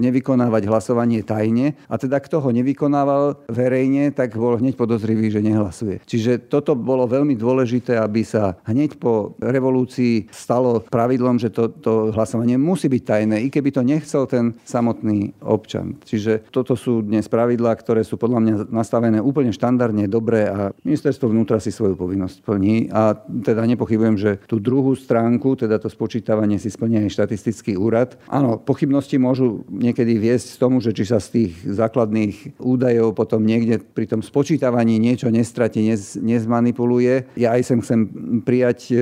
nevykonávať 0.00 0.64
hlasovanie 0.64 1.20
tajne 1.20 1.76
a 1.84 2.00
teda 2.00 2.16
kto 2.24 2.40
ho 2.40 2.48
nevykonával 2.48 3.44
verejne, 3.52 4.08
tak 4.16 4.32
bol 4.40 4.56
hneď 4.56 4.80
podozrivý, 4.80 5.28
že 5.28 5.44
nehlasuje. 5.44 6.00
Čiže 6.08 6.48
toto 6.48 6.72
bolo 6.72 7.04
veľmi 7.04 7.36
dôležité, 7.36 8.00
aby 8.00 8.24
sa 8.24 8.56
hneď 8.64 8.96
po 8.96 9.36
revolúcii 9.42 10.32
stalo 10.32 10.80
pravidlom, 10.88 11.36
že 11.36 11.52
to, 11.52 11.68
to 11.68 11.92
hlasovanie 12.16 12.56
musí 12.56 12.88
byť 12.88 13.02
tajné, 13.04 13.36
i 13.44 13.48
keby 13.52 13.68
to 13.74 13.82
nechcel 13.84 14.24
ten 14.24 14.56
samotný 14.64 15.36
občan. 15.44 16.00
Čiže 16.06 16.48
toto 16.48 16.78
sú 16.78 17.04
dnes 17.04 17.28
pravidlá, 17.28 17.76
ktoré 17.76 18.06
sú 18.06 18.16
podľa 18.16 18.40
mňa 18.40 18.54
nastavené 18.72 19.18
úplne 19.20 19.52
štandardne, 19.52 20.08
dobre 20.08 20.48
a 20.48 20.72
ministerstvo 20.86 21.28
vnútra 21.28 21.60
si 21.60 21.74
svoju 21.74 21.98
povinnosť 21.98 22.36
plní 22.46 22.88
a 22.94 23.18
teda 23.18 23.66
nepochybujem 23.66 24.13
poviem, 24.14 24.38
že 24.38 24.46
tú 24.46 24.62
druhú 24.62 24.94
stránku, 24.94 25.58
teda 25.58 25.82
to 25.82 25.90
spočítavanie 25.90 26.62
si 26.62 26.70
splnia 26.70 27.02
aj 27.02 27.10
štatistický 27.18 27.74
úrad. 27.74 28.14
Áno, 28.30 28.62
pochybnosti 28.62 29.18
môžu 29.18 29.66
niekedy 29.68 30.14
viesť 30.16 30.54
k 30.54 30.60
tomu, 30.62 30.78
že 30.78 30.94
či 30.94 31.04
sa 31.10 31.18
z 31.18 31.28
tých 31.50 31.52
základných 31.66 32.58
údajov 32.62 33.18
potom 33.18 33.42
niekde 33.42 33.82
pri 33.82 34.06
tom 34.06 34.22
spočítavaní 34.22 35.02
niečo 35.02 35.28
nestratí, 35.34 35.82
nez, 35.82 36.14
nezmanipuluje. 36.14 37.34
Ja 37.34 37.58
aj 37.58 37.62
sem 37.66 37.78
chcem 37.82 38.00
prijať 38.46 38.78
e, 38.90 38.96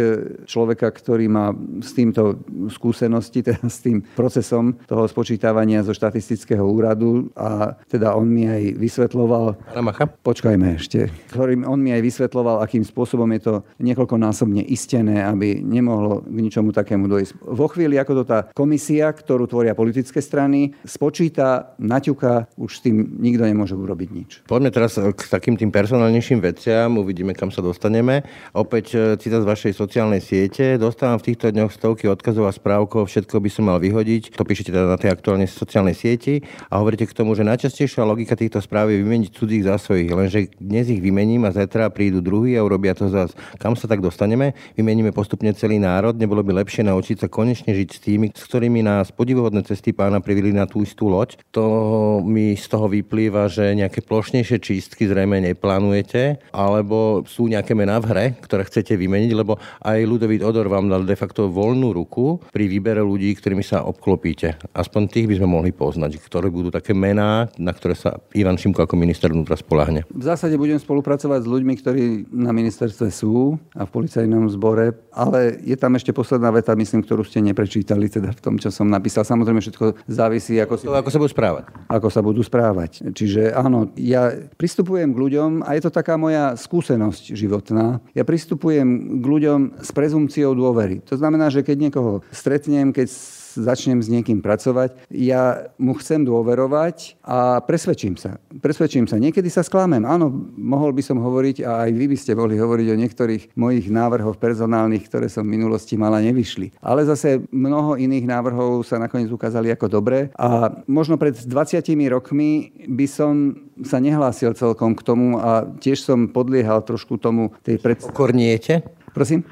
človeka, 0.48 0.88
ktorý 0.88 1.28
má 1.28 1.52
s 1.84 1.92
týmto 1.92 2.40
skúsenosti, 2.72 3.44
teda 3.52 3.68
s 3.68 3.84
tým 3.84 4.00
procesom 4.16 4.80
toho 4.88 5.04
spočítavania 5.04 5.84
zo 5.84 5.92
štatistického 5.92 6.64
úradu 6.64 7.28
a 7.36 7.76
teda 7.90 8.16
on 8.16 8.26
mi 8.30 8.48
aj 8.48 8.80
vysvetloval... 8.80 9.60
Ramacha? 9.76 10.08
Počkajme 10.08 10.78
ešte. 10.78 11.12
Ktorým 11.34 11.68
on 11.68 11.82
mi 11.82 11.92
aj 11.92 12.00
vysvetloval, 12.00 12.62
akým 12.62 12.86
spôsobom 12.86 13.28
je 13.36 13.42
to 13.42 13.54
niekoľkonásobne 13.82 14.62
istené 14.70 15.01
zaručené, 15.02 15.26
aby 15.26 15.58
nemohlo 15.60 16.22
k 16.22 16.38
ničomu 16.38 16.70
takému 16.70 17.10
dojsť. 17.10 17.32
Vo 17.42 17.66
chvíli, 17.68 17.98
ako 17.98 18.22
to 18.22 18.24
tá 18.24 18.38
komisia, 18.54 19.10
ktorú 19.10 19.50
tvoria 19.50 19.74
politické 19.74 20.22
strany, 20.22 20.72
spočíta, 20.86 21.74
naťuka, 21.82 22.46
už 22.56 22.70
s 22.78 22.80
tým 22.86 23.18
nikto 23.18 23.42
nemôže 23.42 23.74
urobiť 23.74 24.08
nič. 24.14 24.30
Poďme 24.46 24.70
teraz 24.70 24.96
k 24.96 25.20
takým 25.26 25.58
tým 25.58 25.74
personálnejším 25.74 26.38
veciam, 26.38 26.94
uvidíme, 27.02 27.34
kam 27.34 27.50
sa 27.50 27.60
dostaneme. 27.60 28.22
Opäť 28.54 28.86
e, 28.94 28.98
citát 29.18 29.42
z 29.42 29.50
vašej 29.50 29.72
sociálnej 29.74 30.22
siete. 30.22 30.78
Dostávam 30.78 31.18
v 31.18 31.34
týchto 31.34 31.50
dňoch 31.50 31.74
stovky 31.74 32.06
odkazov 32.06 32.46
a 32.46 32.52
správkov, 32.54 33.10
všetko 33.10 33.42
by 33.42 33.50
som 33.50 33.64
mal 33.68 33.78
vyhodiť. 33.82 34.38
To 34.38 34.46
píšete 34.46 34.70
teda 34.70 34.86
na 34.86 34.98
tej 35.00 35.10
aktuálnej 35.10 35.50
sociálnej 35.50 35.96
sieti 35.96 36.44
a 36.70 36.78
hovoríte 36.78 37.08
k 37.08 37.16
tomu, 37.16 37.34
že 37.34 37.42
najčastejšia 37.42 38.06
logika 38.06 38.38
týchto 38.38 38.62
správ 38.62 38.92
je 38.92 39.02
vymeniť 39.02 39.30
cudzích 39.34 39.66
za 39.66 39.76
svojich, 39.80 40.10
lenže 40.12 40.38
dnes 40.60 40.86
ich 40.92 41.02
vymením 41.02 41.48
a 41.48 41.54
zajtra 41.54 41.90
prídu 41.90 42.22
druhý 42.22 42.54
a 42.54 42.64
urobia 42.64 42.94
to 42.94 43.08
zás. 43.08 43.34
Kam 43.58 43.74
sa 43.74 43.88
tak 43.88 44.04
dostaneme? 44.04 44.52
Vymením 44.76 44.91
meníme 44.92 45.16
postupne 45.16 45.48
celý 45.56 45.80
národ, 45.80 46.12
nebolo 46.12 46.44
by 46.44 46.60
lepšie 46.60 46.84
naučiť 46.84 47.24
sa 47.24 47.28
konečne 47.32 47.72
žiť 47.72 47.88
s 47.88 47.98
tými, 48.04 48.26
s 48.36 48.44
ktorými 48.44 48.84
nás 48.84 49.08
podivuhodné 49.08 49.64
cesty 49.64 49.96
pána 49.96 50.20
privili 50.20 50.52
na 50.52 50.68
tú 50.68 50.84
istú 50.84 51.08
loď. 51.08 51.40
To 51.56 52.20
mi 52.20 52.52
z 52.52 52.66
toho 52.68 52.92
vyplýva, 52.92 53.48
že 53.48 53.72
nejaké 53.72 54.04
plošnejšie 54.04 54.60
čistky 54.60 55.08
zrejme 55.08 55.40
neplánujete, 55.40 56.44
alebo 56.52 57.24
sú 57.24 57.48
nejaké 57.48 57.72
mená 57.72 57.96
v 58.04 58.08
hre, 58.12 58.26
ktoré 58.44 58.68
chcete 58.68 58.92
vymeniť, 59.00 59.30
lebo 59.32 59.56
aj 59.80 60.04
Ludovít 60.04 60.44
Odor 60.44 60.68
vám 60.68 60.92
dal 60.92 61.08
de 61.08 61.16
facto 61.16 61.48
voľnú 61.48 61.96
ruku 61.96 62.44
pri 62.52 62.68
výbere 62.68 63.00
ľudí, 63.00 63.32
ktorými 63.32 63.64
sa 63.64 63.88
obklopíte. 63.88 64.60
Aspoň 64.76 65.08
tých 65.08 65.26
by 65.32 65.40
sme 65.40 65.48
mohli 65.48 65.72
poznať, 65.72 66.20
ktoré 66.20 66.52
budú 66.52 66.68
také 66.68 66.92
mená, 66.92 67.48
na 67.56 67.72
ktoré 67.72 67.96
sa 67.96 68.20
Ivan 68.36 68.60
Šimko 68.60 68.84
ako 68.84 69.00
minister 69.00 69.32
vnútra 69.32 69.56
spolahne. 69.56 70.04
V 70.12 70.24
zásade 70.26 70.60
budem 70.60 70.76
spolupracovať 70.76 71.40
s 71.40 71.48
ľuďmi, 71.48 71.72
ktorí 71.80 72.02
na 72.28 72.52
ministerstve 72.52 73.08
sú 73.08 73.56
a 73.72 73.86
v 73.86 73.90
policajnom 73.94 74.50
zbore 74.50 74.81
dobre, 74.90 74.98
ale 75.12 75.38
je 75.62 75.76
tam 75.78 75.94
ešte 75.94 76.10
posledná 76.10 76.50
veta, 76.50 76.74
myslím, 76.74 77.04
ktorú 77.04 77.22
ste 77.22 77.44
neprečítali 77.44 78.10
teda 78.10 78.34
v 78.34 78.40
tom, 78.42 78.54
čo 78.58 78.74
som 78.74 78.88
napísal. 78.88 79.22
Samozrejme, 79.22 79.62
všetko 79.62 80.08
závisí, 80.10 80.58
ako, 80.58 80.74
si... 80.78 80.84
to, 80.88 80.94
ako 80.96 81.10
sa 81.10 81.18
budú 81.20 81.30
správať. 81.30 81.64
Ako 81.86 82.08
sa 82.10 82.20
budú 82.24 82.40
správať. 82.42 82.92
Čiže 83.14 83.54
áno, 83.54 83.92
ja 83.94 84.34
pristupujem 84.58 85.14
k 85.14 85.18
ľuďom 85.18 85.50
a 85.62 85.76
je 85.78 85.82
to 85.86 85.90
taká 85.92 86.18
moja 86.18 86.58
skúsenosť 86.58 87.36
životná. 87.36 88.02
Ja 88.16 88.24
pristupujem 88.26 89.20
k 89.22 89.24
ľuďom 89.24 89.60
s 89.84 89.90
prezumciou 89.94 90.56
dôvery. 90.56 91.04
To 91.06 91.14
znamená, 91.14 91.52
že 91.52 91.62
keď 91.62 91.90
niekoho 91.90 92.12
stretnem, 92.32 92.90
keď 92.90 93.12
začnem 93.56 94.00
s 94.00 94.08
niekým 94.08 94.40
pracovať, 94.40 95.08
ja 95.10 95.72
mu 95.76 95.96
chcem 95.98 96.24
dôverovať 96.24 97.20
a 97.24 97.60
presvedčím 97.64 98.16
sa. 98.16 98.38
Presvedčím 98.60 99.08
sa. 99.08 99.20
Niekedy 99.20 99.48
sa 99.48 99.64
sklamem. 99.64 100.04
Áno, 100.04 100.32
mohol 100.56 100.92
by 100.92 101.02
som 101.04 101.20
hovoriť 101.20 101.66
a 101.66 101.88
aj 101.88 101.90
vy 101.92 102.06
by 102.12 102.16
ste 102.18 102.36
mohli 102.36 102.56
hovoriť 102.56 102.86
o 102.92 103.00
niektorých 103.00 103.42
mojich 103.56 103.86
návrhoch 103.92 104.36
personálnych, 104.36 105.06
ktoré 105.08 105.26
som 105.28 105.44
v 105.44 105.56
minulosti 105.58 105.96
mala, 105.96 106.24
nevyšli. 106.24 106.76
Ale 106.80 107.04
zase 107.04 107.44
mnoho 107.50 107.96
iných 107.96 108.26
návrhov 108.28 108.84
sa 108.86 109.00
nakoniec 109.00 109.28
ukázali 109.28 109.72
ako 109.72 109.86
dobré 109.88 110.28
a 110.36 110.72
možno 110.88 111.16
pred 111.16 111.34
20 111.34 111.84
rokmi 112.12 112.72
by 112.88 113.06
som 113.08 113.56
sa 113.82 113.98
nehlásil 113.98 114.52
celkom 114.54 114.92
k 114.94 115.02
tomu 115.02 115.40
a 115.40 115.64
tiež 115.80 116.04
som 116.04 116.28
podliehal 116.30 116.84
trošku 116.84 117.16
tomu 117.18 117.50
tej 117.64 117.80
predstavy. 117.80 118.12
Pokorniete? 118.12 118.74
Prosím? 119.12 119.44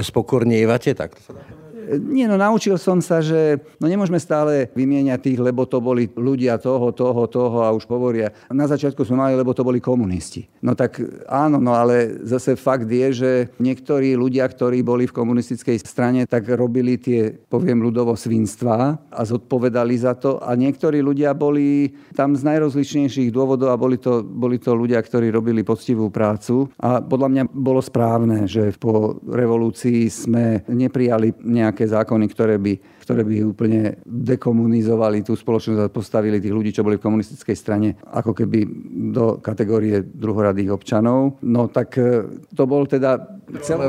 Spokornievate, 0.00 0.92
tak 0.92 1.16
to 1.16 1.20
sa 1.20 1.32
dá 1.36 1.65
nie, 2.02 2.26
no 2.26 2.34
naučil 2.34 2.74
som 2.76 2.98
sa, 2.98 3.22
že 3.22 3.62
no 3.78 3.86
nemôžeme 3.86 4.18
stále 4.18 4.68
vymieňať 4.74 5.20
tých, 5.22 5.40
lebo 5.40 5.64
to 5.64 5.78
boli 5.78 6.10
ľudia 6.12 6.58
toho, 6.58 6.90
toho, 6.90 7.26
toho 7.30 7.58
a 7.62 7.70
už 7.70 7.86
hovoria. 7.86 8.34
Na 8.50 8.66
začiatku 8.66 9.06
sme 9.06 9.22
mali, 9.22 9.34
lebo 9.38 9.54
to 9.54 9.62
boli 9.62 9.78
komunisti. 9.78 10.46
No 10.62 10.74
tak 10.74 10.98
áno, 11.30 11.62
no 11.62 11.72
ale 11.76 12.22
zase 12.26 12.58
fakt 12.58 12.90
je, 12.90 13.08
že 13.12 13.30
niektorí 13.62 14.18
ľudia, 14.18 14.46
ktorí 14.48 14.82
boli 14.82 15.06
v 15.06 15.16
komunistickej 15.16 15.78
strane, 15.82 16.26
tak 16.26 16.48
robili 16.50 16.98
tie, 16.98 17.30
poviem 17.30 17.80
ľudovo, 17.82 18.18
svinstva 18.18 18.98
a 19.12 19.20
zodpovedali 19.22 19.94
za 19.94 20.18
to 20.18 20.42
a 20.42 20.56
niektorí 20.58 21.04
ľudia 21.04 21.36
boli 21.36 21.94
tam 22.16 22.34
z 22.34 22.42
najrozličnejších 22.42 23.30
dôvodov 23.30 23.70
a 23.70 23.80
boli 23.80 24.00
to, 24.00 24.24
boli 24.24 24.58
to 24.58 24.74
ľudia, 24.74 24.98
ktorí 24.98 25.30
robili 25.30 25.62
poctivú 25.62 26.08
prácu 26.10 26.66
a 26.80 26.98
podľa 27.04 27.28
mňa 27.30 27.42
bolo 27.52 27.78
správne, 27.78 28.48
že 28.48 28.72
po 28.76 29.20
revolúcii 29.22 30.08
sme 30.08 30.64
neprijali 30.66 31.36
nejak 31.44 31.75
nejaké 31.76 31.92
zákony, 31.92 32.24
ktoré 32.32 32.56
by, 32.56 32.72
ktoré 33.04 33.20
by 33.20 33.36
úplne 33.44 34.00
dekomunizovali 34.08 35.20
tú 35.20 35.36
spoločnosť 35.36 35.84
a 35.84 35.92
postavili 35.92 36.40
tých 36.40 36.56
ľudí, 36.56 36.72
čo 36.72 36.80
boli 36.80 36.96
v 36.96 37.04
komunistickej 37.04 37.52
strane, 37.52 38.00
ako 38.00 38.32
keby 38.32 38.64
do 39.12 39.36
kategórie 39.44 40.00
druhoradých 40.00 40.72
občanov. 40.72 41.36
No 41.44 41.68
tak 41.68 42.00
e, 42.00 42.24
to 42.56 42.64
bol 42.64 42.88
teda 42.88 43.20
celé 43.60 43.84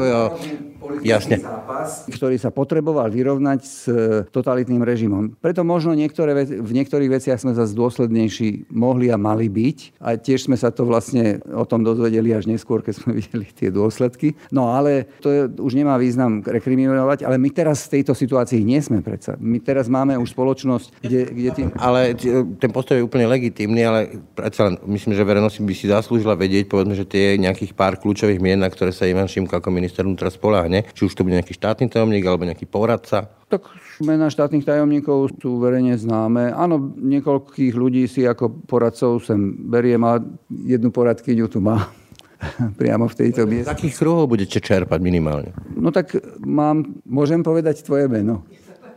Jasne. 1.04 1.38
zápas, 1.42 2.08
ktorý 2.10 2.38
sa 2.40 2.50
potreboval 2.54 3.12
vyrovnať 3.12 3.60
s 3.64 3.86
e, 3.88 4.24
totalitným 4.30 4.82
režimom. 4.82 5.36
Preto 5.40 5.64
možno 5.68 5.94
niektoré, 5.94 6.34
v 6.46 6.72
niektorých 6.72 7.12
veciach 7.20 7.40
sme 7.40 7.54
zase 7.54 7.76
dôslednejší 7.76 8.72
mohli 8.74 9.12
a 9.12 9.18
mali 9.18 9.48
byť. 9.48 10.00
A 10.02 10.16
tiež 10.18 10.48
sme 10.48 10.58
sa 10.60 10.70
to 10.70 10.88
vlastne 10.88 11.42
o 11.52 11.66
tom 11.66 11.84
dozvedeli 11.84 12.32
až 12.34 12.48
neskôr, 12.48 12.84
keď 12.84 12.94
sme 13.02 13.12
videli 13.20 13.48
tie 13.52 13.74
dôsledky. 13.74 14.38
No 14.54 14.74
ale 14.74 15.10
to 15.20 15.30
je, 15.30 15.42
už 15.58 15.74
nemá 15.74 15.98
význam 15.98 16.46
rekriminovať, 16.46 17.26
ale 17.26 17.42
my 17.42 17.50
teraz 17.52 17.88
v 17.88 18.00
tejto 18.00 18.14
situácii 18.18 18.62
nie 18.64 18.80
sme 18.84 19.02
predsa. 19.02 19.36
My 19.40 19.60
teraz 19.64 19.90
máme 19.90 20.18
už 20.18 20.34
spoločnosť, 20.34 21.02
kde, 21.02 21.22
kde 21.32 21.50
tým... 21.54 21.68
Ale 21.78 22.14
ten 22.62 22.72
postoj 22.72 23.00
je 23.00 23.08
úplne 23.08 23.26
legitímny, 23.30 23.82
ale 23.82 24.22
predsa 24.36 24.70
len 24.70 24.76
myslím, 24.86 25.18
že 25.18 25.26
verejnosť 25.26 25.58
by 25.64 25.74
si 25.74 25.86
zaslúžila 25.90 26.38
vedieť, 26.38 26.70
povedzme, 26.70 26.94
že 26.94 27.08
tie 27.08 27.40
nejakých 27.40 27.74
pár 27.74 27.98
kľúčových 27.98 28.38
mien, 28.38 28.60
na 28.62 28.70
ktoré 28.70 28.94
sa 28.94 29.10
Ivan 29.10 29.26
Šimko 29.26 29.58
ako 29.58 29.70
minister 29.74 30.06
vnútra 30.06 30.30
spoláhne, 30.30 30.77
či 30.94 31.08
už 31.08 31.14
to 31.16 31.24
bude 31.24 31.38
nejaký 31.38 31.56
štátny 31.56 31.88
tajomník 31.88 32.26
alebo 32.28 32.46
nejaký 32.46 32.68
poradca. 32.68 33.32
Tak 33.48 33.64
mena 34.04 34.28
štátnych 34.28 34.68
tajomníkov 34.68 35.40
sú 35.40 35.64
verejne 35.64 35.96
známe. 35.96 36.52
Áno, 36.52 36.92
niekoľkých 37.00 37.74
ľudí 37.74 38.04
si 38.12 38.28
ako 38.28 38.68
poradcov 38.68 39.24
sem 39.24 39.56
beriem 39.72 40.04
a 40.04 40.20
jednu 40.50 40.92
poradkyňu 40.92 41.48
tu 41.48 41.64
má 41.64 41.88
priamo 42.80 43.08
v 43.08 43.16
tejto 43.16 43.48
mieste. 43.48 43.72
Z 43.72 43.74
akých 43.74 43.96
kruhov 43.98 44.28
budete 44.28 44.60
čerpať 44.60 45.00
minimálne? 45.00 45.56
No 45.74 45.96
tak 45.96 46.12
mám, 46.44 47.00
môžem 47.08 47.42
povedať 47.42 47.82
tvoje 47.88 48.12
meno. 48.12 48.44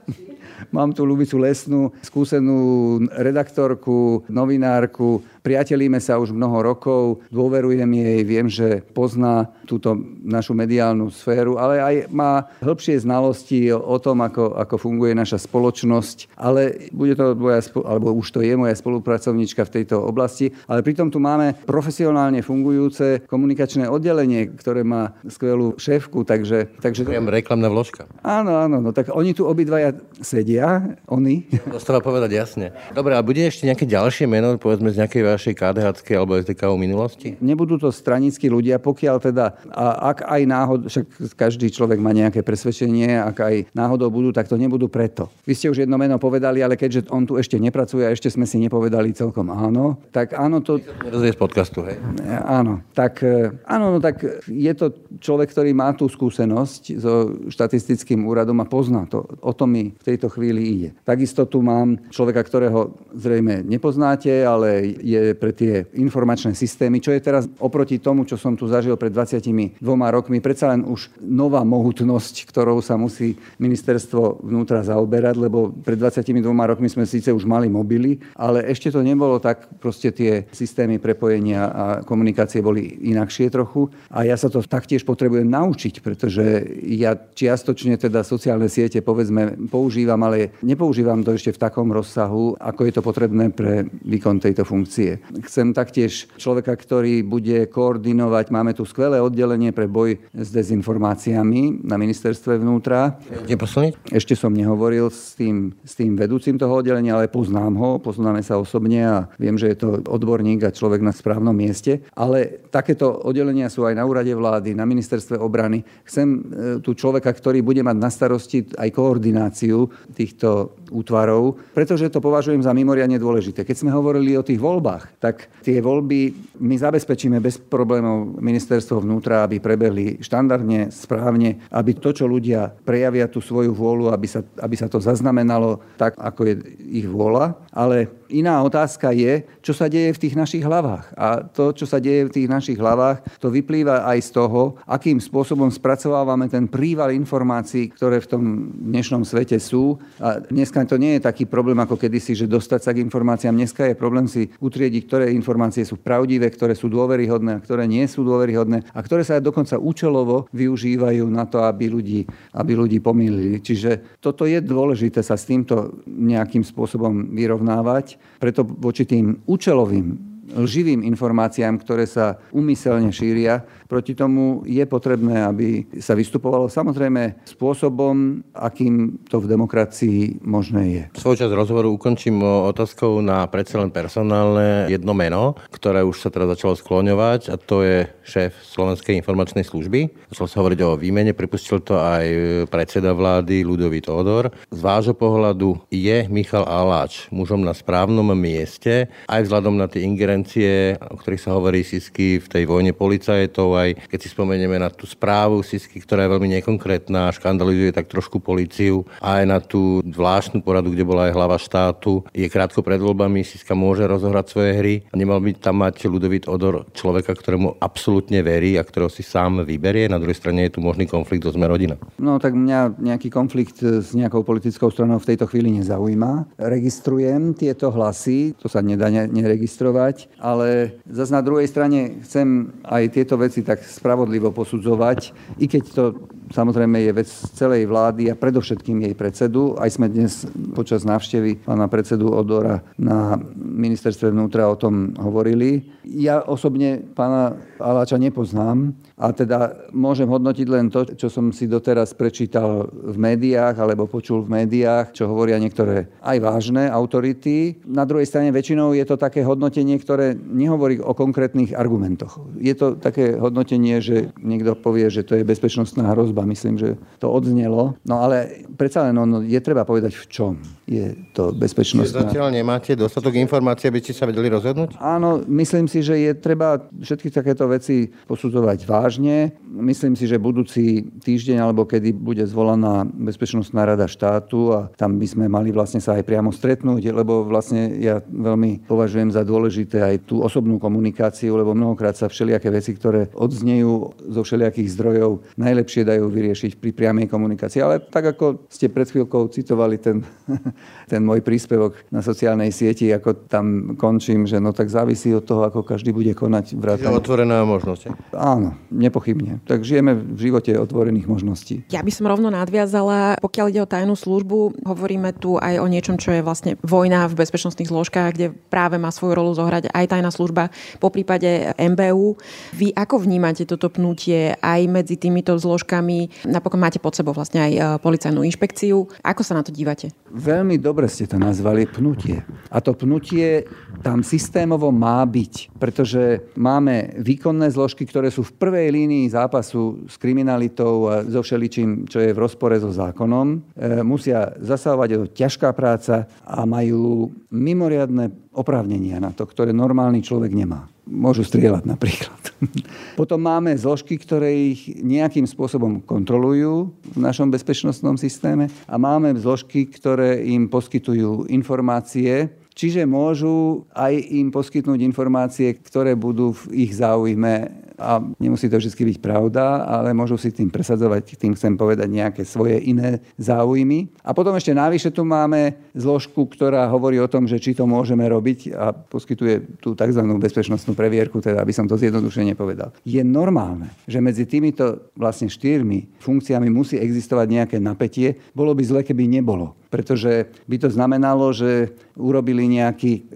Mám 0.77 0.93
tu 0.93 1.09
Lubicu 1.09 1.41
Lesnú, 1.41 1.89
skúsenú 2.05 3.01
redaktorku, 3.17 4.29
novinárku, 4.29 5.25
Priatelíme 5.41 5.97
sa 6.05 6.21
už 6.21 6.37
mnoho 6.37 6.61
rokov, 6.61 7.25
dôverujem 7.33 7.89
jej, 7.89 8.21
viem, 8.29 8.47
že 8.47 8.85
pozná 8.93 9.49
túto 9.65 9.97
našu 10.21 10.53
mediálnu 10.53 11.09
sféru, 11.09 11.57
ale 11.57 11.81
aj 11.81 11.95
má 12.13 12.45
hĺbšie 12.61 13.01
znalosti 13.01 13.73
o 13.73 13.97
tom, 13.97 14.21
ako, 14.21 14.53
ako 14.61 14.77
funguje 14.77 15.17
naša 15.17 15.41
spoločnosť, 15.41 16.37
ale 16.37 16.93
bude 16.93 17.17
to 17.17 17.33
moja, 17.33 17.65
alebo 17.89 18.13
už 18.13 18.37
to 18.37 18.41
je 18.45 18.53
moja 18.53 18.77
spolupracovníčka 18.77 19.65
v 19.65 19.81
tejto 19.81 20.05
oblasti, 20.05 20.53
ale 20.69 20.85
pritom 20.85 21.09
tu 21.09 21.17
máme 21.17 21.57
profesionálne 21.65 22.45
fungujúce 22.45 23.25
komunikačné 23.25 23.89
oddelenie, 23.89 24.53
ktoré 24.61 24.85
má 24.85 25.17
skvelú 25.25 25.81
šéfku, 25.81 26.29
takže... 26.29 26.77
takže 26.85 27.09
to... 27.09 27.17
Reklamná 27.31 27.73
vložka. 27.73 28.05
Áno, 28.21 28.61
áno, 28.61 28.85
no 28.85 28.91
tak 28.93 29.09
oni 29.09 29.33
tu 29.33 29.49
obidvaja 29.49 29.97
sedia, 30.21 30.99
oni. 31.09 31.49
Dostáva 31.73 32.05
povedať 32.05 32.37
jasne. 32.37 32.77
Dobre, 32.93 33.17
a 33.17 33.25
bude 33.25 33.41
ešte 33.41 33.65
nejaké 33.65 33.89
ďalšie 33.89 34.29
meno, 34.29 34.61
povedzme 34.61 34.93
z 34.93 35.01
nejakej 35.01 35.30
vašej 35.31 35.55
KDH 35.55 35.87
alebo 36.19 36.39
SDK 36.39 36.63
minulosti? 36.75 37.29
Nebudú 37.39 37.79
to 37.79 37.89
stranickí 37.95 38.51
ľudia, 38.51 38.83
pokiaľ 38.83 39.17
teda, 39.23 39.47
a 39.71 40.11
ak 40.11 40.27
aj 40.27 40.43
náhodou, 40.47 40.87
však 40.91 41.07
každý 41.39 41.71
človek 41.71 42.03
má 42.03 42.11
nejaké 42.11 42.43
presvedčenie, 42.43 43.17
ak 43.17 43.37
aj 43.39 43.55
náhodou 43.73 44.11
budú, 44.11 44.35
tak 44.35 44.51
to 44.51 44.59
nebudú 44.59 44.91
preto. 44.91 45.31
Vy 45.47 45.55
ste 45.55 45.71
už 45.71 45.87
jedno 45.87 45.97
meno 45.97 46.19
povedali, 46.19 46.61
ale 46.61 46.75
keďže 46.75 47.09
on 47.15 47.25
tu 47.25 47.39
ešte 47.39 47.57
nepracuje 47.61 48.05
a 48.07 48.15
ešte 48.15 48.33
sme 48.33 48.45
si 48.49 48.59
nepovedali 48.59 49.15
celkom 49.15 49.53
áno, 49.53 50.03
tak 50.11 50.35
áno 50.35 50.65
to... 50.65 50.83
z 50.83 51.37
podcastu, 51.39 51.87
hej? 51.87 52.01
Áno, 52.45 52.83
tak, 52.97 53.23
e, 53.23 53.55
áno, 53.65 53.95
no 53.95 53.99
tak 54.03 54.23
je 54.49 54.73
to 54.75 54.93
človek, 55.23 55.53
ktorý 55.53 55.71
má 55.77 55.93
tú 55.95 56.11
skúsenosť 56.11 56.83
so 56.99 57.13
štatistickým 57.53 58.25
úradom 58.27 58.59
a 58.63 58.67
pozná 58.67 59.07
to. 59.07 59.27
O 59.45 59.53
to 59.53 59.69
mi 59.69 59.93
v 59.95 60.05
tejto 60.05 60.33
chvíli 60.33 60.63
ide. 60.63 60.89
Takisto 61.05 61.47
tu 61.47 61.61
mám 61.61 62.01
človeka, 62.09 62.43
ktorého 62.43 62.97
zrejme 63.15 63.63
nepoznáte, 63.67 64.31
ale 64.43 64.97
je 64.99 65.20
pre 65.39 65.53
tie 65.55 65.87
informačné 65.97 66.53
systémy, 66.55 67.01
čo 67.03 67.13
je 67.15 67.21
teraz 67.21 67.47
oproti 67.59 67.99
tomu, 67.99 68.25
čo 68.25 68.37
som 68.37 68.55
tu 68.57 68.69
zažil 68.69 68.95
pred 68.97 69.13
22 69.13 69.81
rokmi, 69.83 70.39
predsa 70.39 70.73
len 70.73 70.87
už 70.87 71.11
nová 71.23 71.63
mohutnosť, 71.67 72.49
ktorou 72.49 72.81
sa 72.81 72.97
musí 72.97 73.37
ministerstvo 73.59 74.45
vnútra 74.45 74.85
zaoberať, 74.85 75.37
lebo 75.37 75.71
pred 75.71 75.99
22 75.99 76.43
rokmi 76.47 76.89
sme 76.89 77.05
síce 77.05 77.33
už 77.35 77.45
mali 77.45 77.67
mobily, 77.67 78.23
ale 78.37 78.65
ešte 78.69 78.93
to 78.95 79.01
nebolo 79.03 79.43
tak, 79.43 79.67
proste 79.81 80.15
tie 80.15 80.47
systémy 80.55 81.03
prepojenia 81.03 81.63
a 81.67 81.85
komunikácie 82.05 82.61
boli 82.61 83.01
inakšie 83.11 83.51
trochu. 83.51 83.91
A 84.13 84.25
ja 84.27 84.37
sa 84.37 84.53
to 84.53 84.63
taktiež 84.63 85.03
potrebujem 85.03 85.49
naučiť, 85.49 86.05
pretože 86.05 86.63
ja 86.87 87.17
čiastočne 87.17 87.99
teda 87.99 88.23
sociálne 88.23 88.71
siete 88.71 89.03
povedzme 89.03 89.57
používam, 89.69 90.21
ale 90.23 90.55
nepoužívam 90.63 91.25
to 91.25 91.35
ešte 91.35 91.57
v 91.57 91.63
takom 91.63 91.89
rozsahu, 91.91 92.55
ako 92.61 92.81
je 92.87 92.93
to 92.95 93.03
potrebné 93.03 93.51
pre 93.51 93.89
výkon 94.05 94.39
tejto 94.39 94.63
funkcie 94.63 95.10
korupcie. 95.17 95.43
Chcem 95.47 95.73
taktiež 95.75 96.13
človeka, 96.37 96.77
ktorý 96.77 97.23
bude 97.27 97.67
koordinovať, 97.67 98.53
máme 98.53 98.73
tu 98.77 98.85
skvelé 98.87 99.19
oddelenie 99.19 99.73
pre 99.75 99.91
boj 99.91 100.21
s 100.35 100.49
dezinformáciami 100.55 101.83
na 101.87 101.97
ministerstve 101.99 102.61
vnútra. 102.61 103.19
Kde 103.47 103.57
poslúniť? 103.57 103.93
Ešte 104.15 104.35
som 104.39 104.55
nehovoril 104.55 105.11
s 105.11 105.35
tým, 105.35 105.75
s 105.83 105.97
tým 105.97 106.15
vedúcim 106.15 106.55
toho 106.59 106.83
oddelenia, 106.83 107.17
ale 107.17 107.33
poznám 107.33 107.75
ho, 107.79 107.91
poznáme 107.99 108.43
sa 108.45 108.61
osobne 108.61 109.01
a 109.03 109.17
viem, 109.41 109.57
že 109.59 109.75
je 109.75 109.79
to 109.81 109.89
odborník 110.07 110.63
a 110.67 110.75
človek 110.75 111.03
na 111.03 111.15
správnom 111.15 111.55
mieste. 111.55 112.05
Ale 112.15 112.69
takéto 112.71 113.11
oddelenia 113.11 113.73
sú 113.73 113.87
aj 113.87 113.97
na 113.97 114.05
úrade 114.07 114.33
vlády, 114.35 114.77
na 114.77 114.87
ministerstve 114.87 115.39
obrany. 115.41 115.83
Chcem 116.07 116.29
e, 116.29 116.39
tu 116.85 116.95
človeka, 116.95 117.31
ktorý 117.33 117.63
bude 117.65 117.83
mať 117.83 117.97
na 117.97 118.11
starosti 118.13 118.67
aj 118.77 118.89
koordináciu 118.95 119.89
týchto 120.15 120.79
útvarov, 120.91 121.59
pretože 121.73 122.11
to 122.11 122.19
považujem 122.19 122.61
za 122.61 122.75
mimoriadne 122.75 123.17
dôležité. 123.17 123.63
Keď 123.63 123.77
sme 123.87 123.95
hovorili 123.95 124.35
o 124.35 124.45
tých 124.45 124.59
voľbách, 124.59 125.00
voľbách, 125.01 125.21
tak 125.21 125.49
tie 125.65 125.81
voľby 125.81 126.21
my 126.61 126.77
zabezpečíme 126.77 127.41
bez 127.41 127.57
problémov 127.57 128.41
ministerstvo 128.41 129.01
vnútra, 129.01 129.45
aby 129.45 129.61
prebehli 129.61 130.21
štandardne, 130.21 130.93
správne, 130.93 131.65
aby 131.73 131.97
to, 131.97 132.13
čo 132.13 132.29
ľudia 132.29 132.69
prejavia 132.85 133.29
tú 133.29 133.41
svoju 133.41 133.73
vôľu, 133.73 134.13
aby 134.13 134.27
sa, 134.29 134.45
aby 134.61 134.77
sa 134.77 134.89
to 134.89 135.01
zaznamenalo 135.01 135.81
tak, 135.97 136.17
ako 136.21 136.41
je 136.45 136.55
ich 136.93 137.07
vôľa. 137.09 137.57
Ale 137.73 138.20
iná 138.35 138.61
otázka 138.67 139.15
je, 139.15 139.47
čo 139.63 139.73
sa 139.73 139.87
deje 139.87 140.13
v 140.13 140.21
tých 140.27 140.35
našich 140.35 140.65
hlavách. 140.67 141.15
A 141.15 141.47
to, 141.47 141.73
čo 141.73 141.87
sa 141.87 142.03
deje 142.03 142.29
v 142.29 142.35
tých 142.35 142.49
našich 142.51 142.79
hlavách, 142.79 143.23
to 143.39 143.49
vyplýva 143.49 144.05
aj 144.11 144.19
z 144.21 144.31
toho, 144.37 144.77
akým 144.85 145.23
spôsobom 145.23 145.71
spracovávame 145.71 146.51
ten 146.51 146.67
príval 146.67 147.15
informácií, 147.15 147.95
ktoré 147.95 148.21
v 148.21 148.31
tom 148.31 148.43
dnešnom 148.75 149.23
svete 149.23 149.57
sú. 149.63 149.97
A 150.21 150.43
dneska 150.43 150.83
to 150.85 150.99
nie 150.99 151.17
je 151.17 151.25
taký 151.25 151.47
problém 151.47 151.79
ako 151.79 151.95
kedysi, 151.95 152.35
že 152.35 152.51
dostať 152.51 152.81
sa 152.85 152.91
k 152.93 153.03
informáciám. 153.03 153.57
Dneska 153.57 153.87
je 153.87 153.95
problém 153.95 154.27
si 154.27 154.51
utrieť 154.59 154.91
vytriediť, 154.91 155.03
ktoré 155.07 155.25
informácie 155.31 155.87
sú 155.87 156.03
pravdivé, 156.03 156.51
ktoré 156.51 156.75
sú 156.75 156.91
dôveryhodné 156.91 157.61
a 157.61 157.63
ktoré 157.63 157.87
nie 157.87 158.03
sú 158.11 158.27
dôveryhodné 158.27 158.91
a 158.91 159.01
ktoré 159.05 159.23
sa 159.23 159.39
dokonca 159.39 159.79
účelovo 159.79 160.51
využívajú 160.51 161.29
na 161.31 161.47
to, 161.47 161.63
aby 161.63 161.87
ľudí, 161.87 162.27
aby 162.57 162.73
ľudí 162.75 162.99
pomýlili. 162.99 163.63
Čiže 163.63 164.19
toto 164.19 164.45
je 164.45 164.59
dôležité 164.59 165.23
sa 165.23 165.39
s 165.39 165.47
týmto 165.47 166.03
nejakým 166.09 166.67
spôsobom 166.67 167.31
vyrovnávať. 167.31 168.19
Preto 168.39 168.65
voči 168.65 169.05
tým 169.05 169.43
účelovým 169.47 170.30
lživým 170.55 171.05
informáciám, 171.07 171.79
ktoré 171.81 172.07
sa 172.07 172.39
umyselne 172.51 173.11
šíria. 173.15 173.63
Proti 173.91 174.15
tomu 174.15 174.63
je 174.67 174.87
potrebné, 174.87 175.43
aby 175.43 175.83
sa 175.99 176.15
vystupovalo 176.15 176.71
samozrejme 176.71 177.43
spôsobom, 177.43 178.39
akým 178.55 179.19
to 179.27 179.43
v 179.43 179.51
demokracii 179.51 180.19
možné 180.47 180.83
je. 180.87 181.03
Svoj 181.19 181.43
čas 181.43 181.51
rozhovoru 181.51 181.91
ukončím 181.91 182.39
otázkou 182.71 183.19
na 183.19 183.43
predsa 183.51 183.83
len 183.83 183.91
personálne 183.91 184.87
jedno 184.87 185.11
meno, 185.11 185.59
ktoré 185.75 186.07
už 186.07 186.23
sa 186.23 186.31
teda 186.31 186.55
začalo 186.55 186.79
skloňovať 186.79 187.51
a 187.51 187.59
to 187.59 187.83
je 187.83 188.07
šéf 188.23 188.55
Slovenskej 188.63 189.19
informačnej 189.19 189.67
služby. 189.67 190.31
Začal 190.31 190.47
sa 190.47 190.59
hovoriť 190.63 190.81
o 190.87 190.95
výmene, 190.95 191.35
pripustil 191.35 191.83
to 191.83 191.99
aj 191.99 192.25
predseda 192.71 193.11
vlády 193.11 193.67
Ludovít 193.67 194.07
Odor. 194.07 194.55
Z 194.71 194.81
vášho 194.81 195.19
pohľadu 195.19 195.83
je 195.91 196.31
Michal 196.31 196.63
Aláč 196.63 197.27
mužom 197.35 197.67
na 197.67 197.75
správnom 197.75 198.31
mieste, 198.39 199.11
aj 199.27 199.51
vzhľadom 199.51 199.75
na 199.75 199.91
tie 199.91 200.07
ingerencie 200.07 200.40
intervencie, 200.41 200.97
o 200.97 201.17
ktorých 201.21 201.45
sa 201.45 201.53
hovorí 201.53 201.85
Sisky 201.85 202.41
v 202.41 202.47
tej 202.49 202.65
vojne 202.65 202.97
policajtov, 202.97 203.69
aj 203.77 203.91
keď 204.09 204.19
si 204.19 204.29
spomenieme 204.33 204.81
na 204.81 204.89
tú 204.89 205.05
správu 205.05 205.61
Sisky, 205.61 206.01
ktorá 206.01 206.25
je 206.25 206.33
veľmi 206.33 206.49
nekonkrétna, 206.61 207.37
škandalizuje 207.37 207.93
tak 207.93 208.09
trošku 208.09 208.41
policiu, 208.41 209.05
aj 209.21 209.43
na 209.45 209.61
tú 209.61 210.01
zvláštnu 210.01 210.65
poradu, 210.65 210.97
kde 210.97 211.05
bola 211.05 211.29
aj 211.29 211.37
hlava 211.37 211.61
štátu. 211.61 212.25
Je 212.33 212.49
krátko 212.49 212.81
pred 212.81 212.99
voľbami, 212.99 213.45
Siska 213.45 213.77
môže 213.77 214.09
rozohrať 214.09 214.47
svoje 214.49 214.71
hry. 214.81 214.95
Nemal 215.13 215.45
by 215.45 215.61
tam 215.61 215.85
mať 215.85 216.09
ľudovít 216.09 216.49
odor 216.49 216.89
človeka, 216.97 217.37
ktorému 217.37 217.77
absolútne 217.79 218.41
verí 218.41 218.81
a 218.81 218.87
ktorého 218.87 219.13
si 219.13 219.21
sám 219.21 219.69
vyberie. 219.69 220.09
Na 220.09 220.17
druhej 220.17 220.41
strane 220.41 220.67
je 220.67 220.75
tu 220.77 220.81
možný 220.81 221.05
konflikt 221.05 221.45
so 221.45 221.53
rodina. 221.53 222.01
No 222.17 222.41
tak 222.41 222.57
mňa 222.57 222.97
nejaký 222.97 223.29
konflikt 223.29 223.85
s 223.85 224.17
nejakou 224.17 224.41
politickou 224.43 224.89
stranou 224.89 225.21
v 225.21 225.29
tejto 225.29 225.45
chvíli 225.45 225.69
nezaujíma. 225.77 226.57
Registrujem 226.57 227.53
tieto 227.53 227.93
hlasy, 227.93 228.57
to 228.57 228.71
sa 228.71 228.81
nedá 228.81 229.13
neregistrovať 229.13 230.30
ale 230.39 231.01
zase 231.09 231.33
na 231.35 231.43
druhej 231.43 231.67
strane 231.67 232.23
chcem 232.23 232.71
aj 232.87 233.03
tieto 233.11 233.35
veci 233.41 233.67
tak 233.67 233.83
spravodlivo 233.83 234.55
posudzovať, 234.55 235.35
i 235.59 235.67
keď 235.67 235.83
to 235.91 236.05
samozrejme 236.51 236.99
je 237.01 237.13
vec 237.15 237.29
celej 237.31 237.87
vlády 237.87 238.29
a 238.29 238.39
predovšetkým 238.39 239.07
jej 239.07 239.15
predsedu. 239.15 239.79
Aj 239.79 239.89
sme 239.89 240.11
dnes 240.11 240.45
počas 240.75 241.07
návštevy 241.07 241.65
pána 241.65 241.87
predsedu 241.87 242.31
Odora 242.31 242.83
na 242.99 243.39
ministerstve 243.57 244.35
vnútra 244.35 244.67
o 244.67 244.77
tom 244.77 245.15
hovorili. 245.17 245.87
Ja 246.05 246.43
osobne 246.43 247.01
pána 247.15 247.55
Aláča 247.79 248.19
nepoznám 248.19 248.93
a 249.17 249.31
teda 249.31 249.89
môžem 249.95 250.27
hodnotiť 250.27 250.67
len 250.69 250.91
to, 250.91 251.07
čo 251.17 251.31
som 251.31 251.55
si 251.55 251.71
doteraz 251.71 252.13
prečítal 252.13 252.91
v 252.91 253.17
médiách 253.17 253.79
alebo 253.79 254.11
počul 254.11 254.45
v 254.45 254.65
médiách, 254.65 255.15
čo 255.15 255.31
hovoria 255.31 255.57
niektoré 255.57 256.11
aj 256.21 256.37
vážne 256.43 256.91
autority. 256.91 257.79
Na 257.87 258.03
druhej 258.05 258.27
strane 258.27 258.51
väčšinou 258.51 258.93
je 258.93 259.05
to 259.07 259.17
také 259.17 259.47
hodnotenie, 259.47 259.97
ktoré 260.03 260.35
nehovorí 260.35 260.99
o 260.99 261.15
konkrétnych 261.15 261.73
argumentoch. 261.77 262.43
Je 262.59 262.75
to 262.75 262.99
také 262.99 263.39
hodnotenie, 263.39 264.03
že 264.03 264.35
niekto 264.41 264.75
povie, 264.75 265.09
že 265.09 265.23
to 265.23 265.39
je 265.39 265.47
bezpečnostná 265.47 266.11
hrozba. 266.13 266.40
Myslím, 266.45 266.77
že 266.79 266.97
to 267.19 267.31
odznelo. 267.31 267.97
No 268.05 268.25
ale 268.25 268.67
predsa 268.77 269.09
len 269.09 269.17
no, 269.17 269.41
je 269.41 269.61
treba 269.61 269.85
povedať 269.85 270.17
v 270.17 270.25
čom 270.29 270.55
je 270.91 271.15
to 271.31 271.55
bezpečnostná. 271.55 272.03
Čiže 272.03 272.35
zatiaľ 272.35 272.51
nemáte 272.51 272.99
dostatok 272.99 273.39
informácií, 273.39 273.87
aby 273.87 274.03
ste 274.03 274.11
sa 274.11 274.27
vedeli 274.27 274.51
rozhodnúť? 274.51 274.99
Áno, 274.99 275.39
myslím 275.47 275.87
si, 275.87 276.03
že 276.03 276.19
je 276.19 276.35
treba 276.35 276.83
všetky 276.83 277.31
takéto 277.31 277.71
veci 277.71 278.11
posudzovať 278.27 278.91
vážne. 278.91 279.55
Myslím 279.63 280.19
si, 280.19 280.27
že 280.27 280.43
budúci 280.43 281.07
týždeň 281.23 281.63
alebo 281.63 281.87
kedy 281.87 282.11
bude 282.11 282.43
zvolaná 282.43 283.07
Bezpečnostná 283.07 283.87
rada 283.87 284.11
štátu 284.11 284.75
a 284.75 284.91
tam 284.99 285.15
by 285.15 285.27
sme 285.31 285.47
mali 285.47 285.71
vlastne 285.71 286.03
sa 286.03 286.19
aj 286.19 286.27
priamo 286.27 286.51
stretnúť, 286.51 287.15
lebo 287.15 287.47
vlastne 287.47 287.95
ja 288.03 288.19
veľmi 288.27 288.91
považujem 288.91 289.31
za 289.31 289.47
dôležité 289.47 290.03
aj 290.03 290.27
tú 290.27 290.43
osobnú 290.43 290.83
komunikáciu, 290.83 291.55
lebo 291.55 291.71
mnohokrát 291.71 292.19
sa 292.19 292.27
všelijaké 292.27 292.67
veci, 292.67 292.99
ktoré 292.99 293.31
odznejú 293.39 294.27
zo 294.27 294.43
všelijakých 294.43 294.91
zdrojov, 294.99 295.47
najlepšie 295.55 296.03
dajú 296.03 296.30
vyriešiť 296.31 296.79
pri 296.79 296.91
priamej 296.95 297.27
komunikácii. 297.27 297.83
Ale 297.83 298.01
tak 298.01 298.35
ako 298.35 298.67
ste 298.71 298.89
pred 298.89 299.11
chvíľkou 299.11 299.51
citovali 299.51 299.99
ten 299.99 300.23
ten 301.11 301.23
môj 301.23 301.43
príspevok 301.43 301.99
na 302.11 302.23
sociálnej 302.23 302.71
sieti, 302.75 303.11
ako 303.11 303.47
tam 303.47 303.95
končím, 303.97 304.47
že 304.47 304.59
no 304.63 304.75
tak 304.75 304.91
závisí 304.91 305.33
od 305.35 305.45
toho, 305.45 305.67
ako 305.67 305.83
každý 305.83 306.15
bude 306.15 306.33
konať. 306.35 306.77
Vrátane. 306.77 307.11
Je 307.11 307.19
otvorená 307.19 307.63
možnosť. 307.67 308.15
Áno, 308.35 308.77
nepochybne. 308.93 309.63
Tak 309.67 309.83
žijeme 309.87 310.15
v 310.15 310.51
živote 310.51 310.75
otvorených 310.77 311.27
možností. 311.27 311.83
Ja 311.91 312.05
by 312.05 312.13
som 312.13 312.29
rovno 312.29 312.53
nadviazala, 312.53 313.41
pokiaľ 313.41 313.67
ide 313.71 313.81
o 313.83 313.89
tajnú 313.91 314.15
službu, 314.15 314.87
hovoríme 314.87 315.35
tu 315.37 315.57
aj 315.59 315.79
o 315.81 315.87
niečom, 315.87 316.19
čo 316.19 316.35
je 316.35 316.45
vlastne 316.45 316.77
vojna 316.85 317.31
v 317.31 317.39
bezpečnostných 317.39 317.91
zložkách, 317.91 318.31
kde 318.35 318.47
práve 318.71 318.99
má 318.99 319.11
svoju 319.11 319.35
rolu 319.39 319.53
zohrať 319.55 319.91
aj 319.91 320.07
tajná 320.11 320.31
služba, 320.31 320.71
po 320.99 321.09
prípade 321.09 321.73
MBU. 321.79 322.39
Vy 322.77 322.93
ako 322.95 323.23
vnímate 323.23 323.65
toto 323.67 323.91
pnutie 323.91 324.55
aj 324.59 324.81
medzi 324.91 325.17
týmito 325.17 325.55
zložkami? 325.57 326.20
Napokon 326.45 326.83
máte 326.83 326.99
pod 326.99 327.15
sebou 327.15 327.33
vlastne 327.33 327.63
aj 327.63 327.73
e, 327.73 327.81
policajnú 328.03 328.43
inšpekciu. 328.45 329.07
Ako 329.25 329.47
sa 329.47 329.57
na 329.57 329.63
to 329.63 329.71
dívate? 329.71 330.13
Veľmi 330.35 330.77
dobre 330.77 331.07
ste 331.07 331.31
to 331.31 331.39
nazvali, 331.39 331.87
pnutie. 331.87 332.43
A 332.69 332.83
to 332.83 332.93
pnutie 332.93 333.65
tam 334.03 334.27
systémovo 334.27 334.91
má 334.91 335.23
byť, 335.23 335.77
pretože 335.79 336.53
máme 336.59 337.21
výkonné 337.23 337.71
zložky, 337.71 338.05
ktoré 338.05 338.29
sú 338.29 338.43
v 338.43 338.57
prvej 338.59 338.89
línii 338.91 339.31
zápasu 339.31 340.05
s 340.11 340.19
kriminalitou 340.19 340.95
a 341.07 341.15
so 341.23 341.41
všeličím, 341.41 342.11
čo 342.11 342.19
je 342.19 342.35
v 342.35 342.43
rozpore 342.43 342.77
so 342.77 342.91
zákonom. 342.91 343.47
E, 343.77 344.03
musia 344.03 344.53
zasahovať, 344.59 345.09
je 345.09 345.19
ťažká 345.39 345.71
práca 345.73 346.27
a 346.43 346.67
majú 346.67 347.31
mimoriadne 347.55 348.51
oprávnenia 348.51 349.23
na 349.23 349.31
to, 349.31 349.47
ktoré 349.47 349.71
normálny 349.71 350.25
človek 350.25 350.51
nemá 350.51 350.91
môžu 351.11 351.43
strieľať 351.43 351.85
napríklad. 351.85 352.41
Potom 353.21 353.43
máme 353.43 353.75
zložky, 353.75 354.17
ktoré 354.17 354.55
ich 354.73 354.95
nejakým 355.03 355.45
spôsobom 355.45 356.01
kontrolujú 356.01 356.95
v 357.13 357.19
našom 357.19 357.51
bezpečnostnom 357.51 358.15
systéme 358.15 358.71
a 358.87 358.95
máme 358.97 359.35
zložky, 359.37 359.91
ktoré 359.91 360.47
im 360.47 360.71
poskytujú 360.71 361.51
informácie, 361.51 362.55
čiže 362.73 363.05
môžu 363.05 363.85
aj 363.93 364.15
im 364.31 364.55
poskytnúť 364.55 365.03
informácie, 365.03 365.75
ktoré 365.83 366.15
budú 366.15 366.55
v 366.55 366.89
ich 366.89 366.97
záujme 366.97 367.90
a 368.01 368.25
nemusí 368.41 368.73
to 368.73 368.81
vždy 368.81 369.13
byť 369.13 369.19
pravda, 369.21 369.85
ale 369.85 370.17
môžu 370.17 370.41
si 370.41 370.49
tým 370.49 370.73
presadzovať, 370.73 371.37
tým 371.37 371.53
chcem 371.53 371.77
povedať 371.77 372.09
nejaké 372.09 372.43
svoje 372.49 372.81
iné 372.81 373.21
záujmy. 373.37 374.09
A 374.25 374.33
potom 374.33 374.57
ešte 374.57 374.73
navyše 374.73 375.13
tu 375.13 375.29
máme 375.29 375.77
zložku, 375.93 376.49
ktorá 376.49 376.89
hovorí 376.89 377.21
o 377.21 377.29
tom, 377.29 377.45
že 377.45 377.61
či 377.61 377.77
to 377.77 377.85
môžeme 377.85 378.25
robiť 378.25 378.73
a 378.73 378.97
poskytuje 378.97 379.85
tú 379.85 379.93
tzv. 379.93 380.23
bezpečnostnú 380.25 380.97
previerku, 380.97 381.45
teda 381.45 381.61
aby 381.61 381.77
som 381.77 381.85
to 381.85 382.01
zjednodušene 382.01 382.57
povedal. 382.57 382.97
Je 383.05 383.21
normálne, 383.21 383.93
že 384.09 384.25
medzi 384.25 384.49
týmito 384.49 385.13
vlastne 385.13 385.53
štyrmi 385.53 386.17
funkciami 386.25 386.73
musí 386.73 386.97
existovať 386.97 387.47
nejaké 387.53 387.77
napätie. 387.77 388.41
Bolo 388.57 388.73
by 388.73 388.83
zle, 388.83 389.01
keby 389.05 389.29
nebolo 389.29 389.77
pretože 389.91 390.47
by 390.71 390.77
to 390.79 390.89
znamenalo, 390.89 391.51
že 391.51 391.91
urobili 392.15 392.71
nejaký, 392.71 393.27